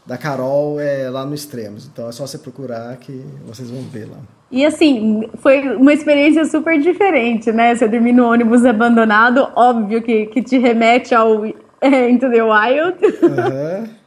da 0.05 0.17
Carol, 0.17 0.79
é, 0.79 1.09
lá 1.09 1.25
no 1.25 1.35
Extremos. 1.35 1.85
Então, 1.85 2.07
é 2.07 2.11
só 2.11 2.25
você 2.25 2.37
procurar 2.37 2.95
que 2.97 3.25
vocês 3.45 3.69
vão 3.69 3.81
ver 3.81 4.05
lá. 4.09 4.17
E 4.51 4.65
assim, 4.65 5.27
foi 5.39 5.75
uma 5.75 5.91
experiência 5.91 6.45
super 6.45 6.79
diferente, 6.79 7.51
né? 7.51 7.75
Você 7.75 7.87
dormir 7.87 8.13
no 8.13 8.31
ônibus 8.31 8.63
abandonado, 8.63 9.49
óbvio 9.55 10.01
que, 10.01 10.27
que 10.27 10.41
te 10.41 10.57
remete 10.57 11.13
ao 11.13 11.43
é, 11.81 12.09
Into 12.09 12.29
the 12.29 12.41
Wild. 12.41 12.97
Aham. 13.23 13.89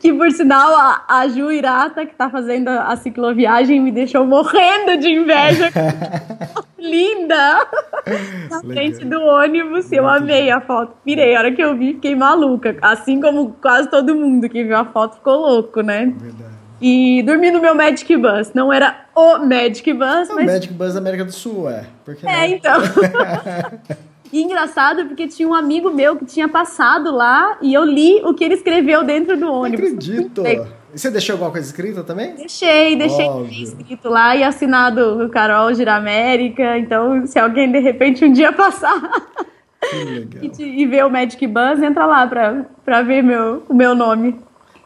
que 0.00 0.12
por 0.14 0.30
sinal 0.32 0.74
a, 0.74 1.04
a 1.06 1.28
Ju 1.28 1.52
Irata, 1.52 2.06
que 2.06 2.14
tá 2.14 2.30
fazendo 2.30 2.68
a, 2.68 2.96
cicloviagem, 2.96 3.80
me 3.80 3.92
deixou 3.92 4.24
morrendo 4.24 4.96
de 4.98 5.10
inveja. 5.10 5.70
Linda! 6.78 7.66
Na 8.50 8.60
frente 8.60 9.04
do 9.04 9.20
ônibus, 9.20 9.92
eu 9.92 10.08
amei 10.08 10.50
a 10.50 10.58
foto. 10.62 10.94
Pirei, 11.04 11.36
a 11.36 11.40
hora 11.40 11.52
que 11.52 11.62
eu 11.62 11.76
vi, 11.76 11.92
fiquei 11.92 12.16
maluca. 12.16 12.78
Assim 12.80 13.20
como 13.20 13.52
quase 13.60 13.90
todo 13.90 14.16
mundo 14.16 14.48
que 14.48 14.64
viu 14.64 14.76
a 14.76 14.86
foto 14.86 15.16
ficou 15.16 15.36
louco, 15.36 15.82
né? 15.82 16.14
Verdade. 16.16 16.54
E 16.80 17.22
dormi 17.22 17.50
no 17.50 17.60
meu 17.60 17.74
Magic 17.74 18.16
Bus. 18.16 18.54
Não 18.54 18.72
era 18.72 19.04
o 19.14 19.36
Magic 19.40 19.92
Bus, 19.92 20.30
É 20.30 20.32
o 20.32 20.36
mas. 20.36 20.46
Magic 20.46 20.72
Bus 20.72 20.94
da 20.94 21.00
América 21.00 21.26
do 21.26 21.32
Sul, 21.32 21.68
é. 21.68 21.84
Porque 22.06 22.26
É, 22.26 22.48
então. 22.48 22.80
E 24.32 24.42
engraçado 24.42 25.06
porque 25.06 25.26
tinha 25.26 25.48
um 25.48 25.54
amigo 25.54 25.90
meu 25.90 26.16
que 26.16 26.24
tinha 26.24 26.48
passado 26.48 27.10
lá 27.10 27.58
e 27.60 27.74
eu 27.74 27.84
li 27.84 28.20
o 28.24 28.32
que 28.34 28.44
ele 28.44 28.54
escreveu 28.54 29.02
dentro 29.02 29.36
do 29.36 29.46
Não 29.46 29.54
ônibus. 29.62 29.80
acredito. 29.86 30.42
Legal. 30.42 30.66
E 30.92 30.98
você 30.98 31.10
deixou 31.10 31.34
alguma 31.34 31.50
coisa 31.52 31.66
escrita 31.66 32.02
também? 32.02 32.34
Deixei, 32.34 32.96
deixei 32.96 33.24
Óbvio. 33.26 33.62
escrito 33.62 34.08
lá 34.08 34.34
e 34.36 34.42
assinado 34.42 35.24
o 35.24 35.28
Carol 35.28 35.72
Giramérica. 35.74 36.78
Então, 36.78 37.26
se 37.26 37.38
alguém 37.38 37.70
de 37.70 37.78
repente 37.78 38.24
um 38.24 38.32
dia 38.32 38.52
passar 38.52 39.00
e, 40.42 40.48
te- 40.48 40.62
e 40.64 40.86
ver 40.86 41.04
o 41.06 41.10
Magic 41.10 41.44
Bus, 41.46 41.80
entra 41.82 42.06
lá 42.06 42.26
pra, 42.26 42.64
pra 42.84 43.02
ver 43.02 43.22
meu, 43.22 43.62
o 43.68 43.74
meu 43.74 43.94
nome. 43.94 44.38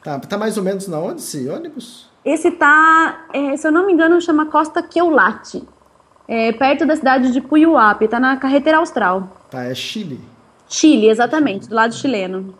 Tá, 0.02 0.18
tá 0.18 0.36
mais 0.36 0.56
ou 0.58 0.62
menos 0.62 0.86
na 0.88 0.98
onde 0.98 1.20
esse 1.22 1.48
ônibus? 1.48 2.10
Esse 2.24 2.50
tá, 2.50 3.26
é, 3.32 3.56
se 3.56 3.66
eu 3.66 3.72
não 3.72 3.86
me 3.86 3.92
engano, 3.92 4.20
chama 4.20 4.46
Costa 4.46 4.82
Queulate. 4.82 5.62
É, 6.26 6.52
perto 6.52 6.86
da 6.86 6.96
cidade 6.96 7.32
de 7.32 7.40
Puyuapi, 7.40 8.08
tá 8.08 8.18
na 8.18 8.36
carreteira 8.36 8.78
austral. 8.78 9.28
Tá, 9.50 9.64
é 9.64 9.74
Chile. 9.74 10.20
Chile, 10.68 11.08
exatamente, 11.08 11.68
do 11.68 11.74
lado 11.74 11.94
chileno. 11.94 12.54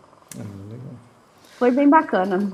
Foi 1.57 1.71
bem 1.71 1.89
bacana. 1.89 2.51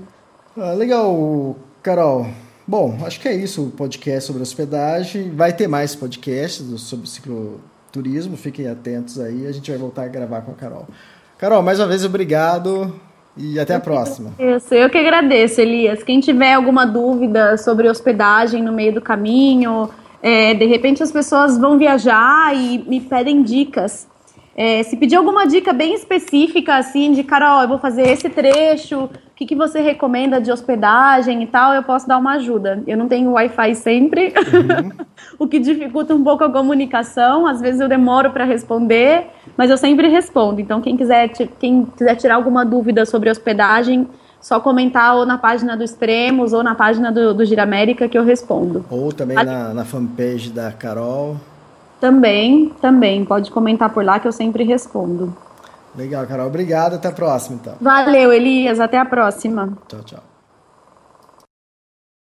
Ah, 0.57 0.73
legal, 0.73 1.55
Carol. 1.81 2.27
Bom, 2.67 2.97
acho 3.05 3.19
que 3.19 3.27
é 3.27 3.35
isso 3.35 3.63
o 3.63 3.71
podcast 3.71 4.27
sobre 4.27 4.41
hospedagem. 4.41 5.31
Vai 5.31 5.51
ter 5.51 5.67
mais 5.67 5.95
podcasts 5.95 6.65
sobre 6.81 7.07
cicloturismo, 7.07 8.37
fiquem 8.37 8.67
atentos 8.67 9.19
aí. 9.19 9.47
A 9.47 9.51
gente 9.51 9.69
vai 9.69 9.79
voltar 9.79 10.03
a 10.03 10.07
gravar 10.07 10.41
com 10.41 10.51
a 10.51 10.55
Carol. 10.55 10.87
Carol, 11.37 11.63
mais 11.63 11.79
uma 11.79 11.87
vez, 11.87 12.05
obrigado 12.05 12.93
e 13.35 13.59
até 13.59 13.75
a 13.75 13.79
próxima. 13.79 14.33
Isso, 14.37 14.73
eu 14.73 14.89
que 14.89 14.97
agradeço, 14.97 15.59
Elias. 15.59 16.03
Quem 16.03 16.19
tiver 16.19 16.53
alguma 16.53 16.85
dúvida 16.85 17.57
sobre 17.57 17.89
hospedagem 17.89 18.61
no 18.61 18.71
meio 18.71 18.93
do 18.93 19.01
caminho, 19.01 19.89
é, 20.21 20.53
de 20.53 20.65
repente 20.65 21.01
as 21.01 21.11
pessoas 21.11 21.57
vão 21.57 21.77
viajar 21.77 22.55
e 22.55 22.79
me 22.79 22.99
pedem 23.01 23.41
dicas. 23.41 24.09
É, 24.55 24.83
se 24.83 24.97
pedir 24.97 25.15
alguma 25.15 25.47
dica 25.47 25.71
bem 25.71 25.93
específica, 25.93 26.75
assim, 26.75 27.13
de 27.13 27.23
Carol, 27.23 27.61
eu 27.61 27.67
vou 27.69 27.79
fazer 27.79 28.07
esse 28.09 28.29
trecho, 28.29 29.05
o 29.05 29.09
que, 29.33 29.45
que 29.45 29.55
você 29.55 29.79
recomenda 29.79 30.41
de 30.41 30.51
hospedagem 30.51 31.41
e 31.41 31.47
tal, 31.47 31.73
eu 31.73 31.81
posso 31.83 32.07
dar 32.07 32.17
uma 32.17 32.33
ajuda. 32.33 32.83
Eu 32.85 32.97
não 32.97 33.07
tenho 33.07 33.31
Wi-Fi 33.31 33.73
sempre, 33.75 34.33
o 35.39 35.47
que 35.47 35.57
dificulta 35.57 36.13
um 36.13 36.23
pouco 36.23 36.43
a 36.43 36.51
comunicação. 36.51 37.47
Às 37.47 37.61
vezes 37.61 37.79
eu 37.79 37.87
demoro 37.87 38.31
para 38.31 38.43
responder, 38.43 39.27
mas 39.55 39.71
eu 39.71 39.77
sempre 39.77 40.09
respondo. 40.09 40.59
Então, 40.59 40.81
quem 40.81 40.97
quiser, 40.97 41.29
quem 41.29 41.85
quiser 41.85 42.15
tirar 42.15 42.35
alguma 42.35 42.65
dúvida 42.65 43.05
sobre 43.05 43.29
hospedagem, 43.29 44.05
só 44.41 44.59
comentar 44.59 45.15
ou 45.15 45.25
na 45.25 45.37
página 45.37 45.77
do 45.77 45.83
Extremos 45.83 46.51
ou 46.51 46.63
na 46.63 46.75
página 46.75 47.11
do, 47.11 47.33
do 47.33 47.45
Giramérica 47.45 48.09
que 48.09 48.17
eu 48.17 48.23
respondo. 48.23 48.83
Ou 48.89 49.13
também 49.13 49.37
na, 49.37 49.73
na 49.73 49.85
fanpage 49.85 50.49
da 50.49 50.71
Carol. 50.71 51.37
Também, 51.99 52.73
também, 52.81 53.23
pode 53.23 53.51
comentar 53.51 53.93
por 53.93 54.03
lá 54.03 54.19
que 54.19 54.27
eu 54.27 54.31
sempre 54.31 54.63
respondo. 54.63 55.35
Legal, 55.95 56.25
Carol. 56.25 56.47
Obrigado. 56.47 56.95
Até 56.95 57.09
a 57.09 57.11
próxima, 57.11 57.59
então. 57.61 57.75
Valeu, 57.79 58.33
Elias. 58.33 58.79
Até 58.79 58.97
a 58.97 59.05
próxima. 59.05 59.77
Tchau, 59.87 60.01
tchau. 60.03 60.30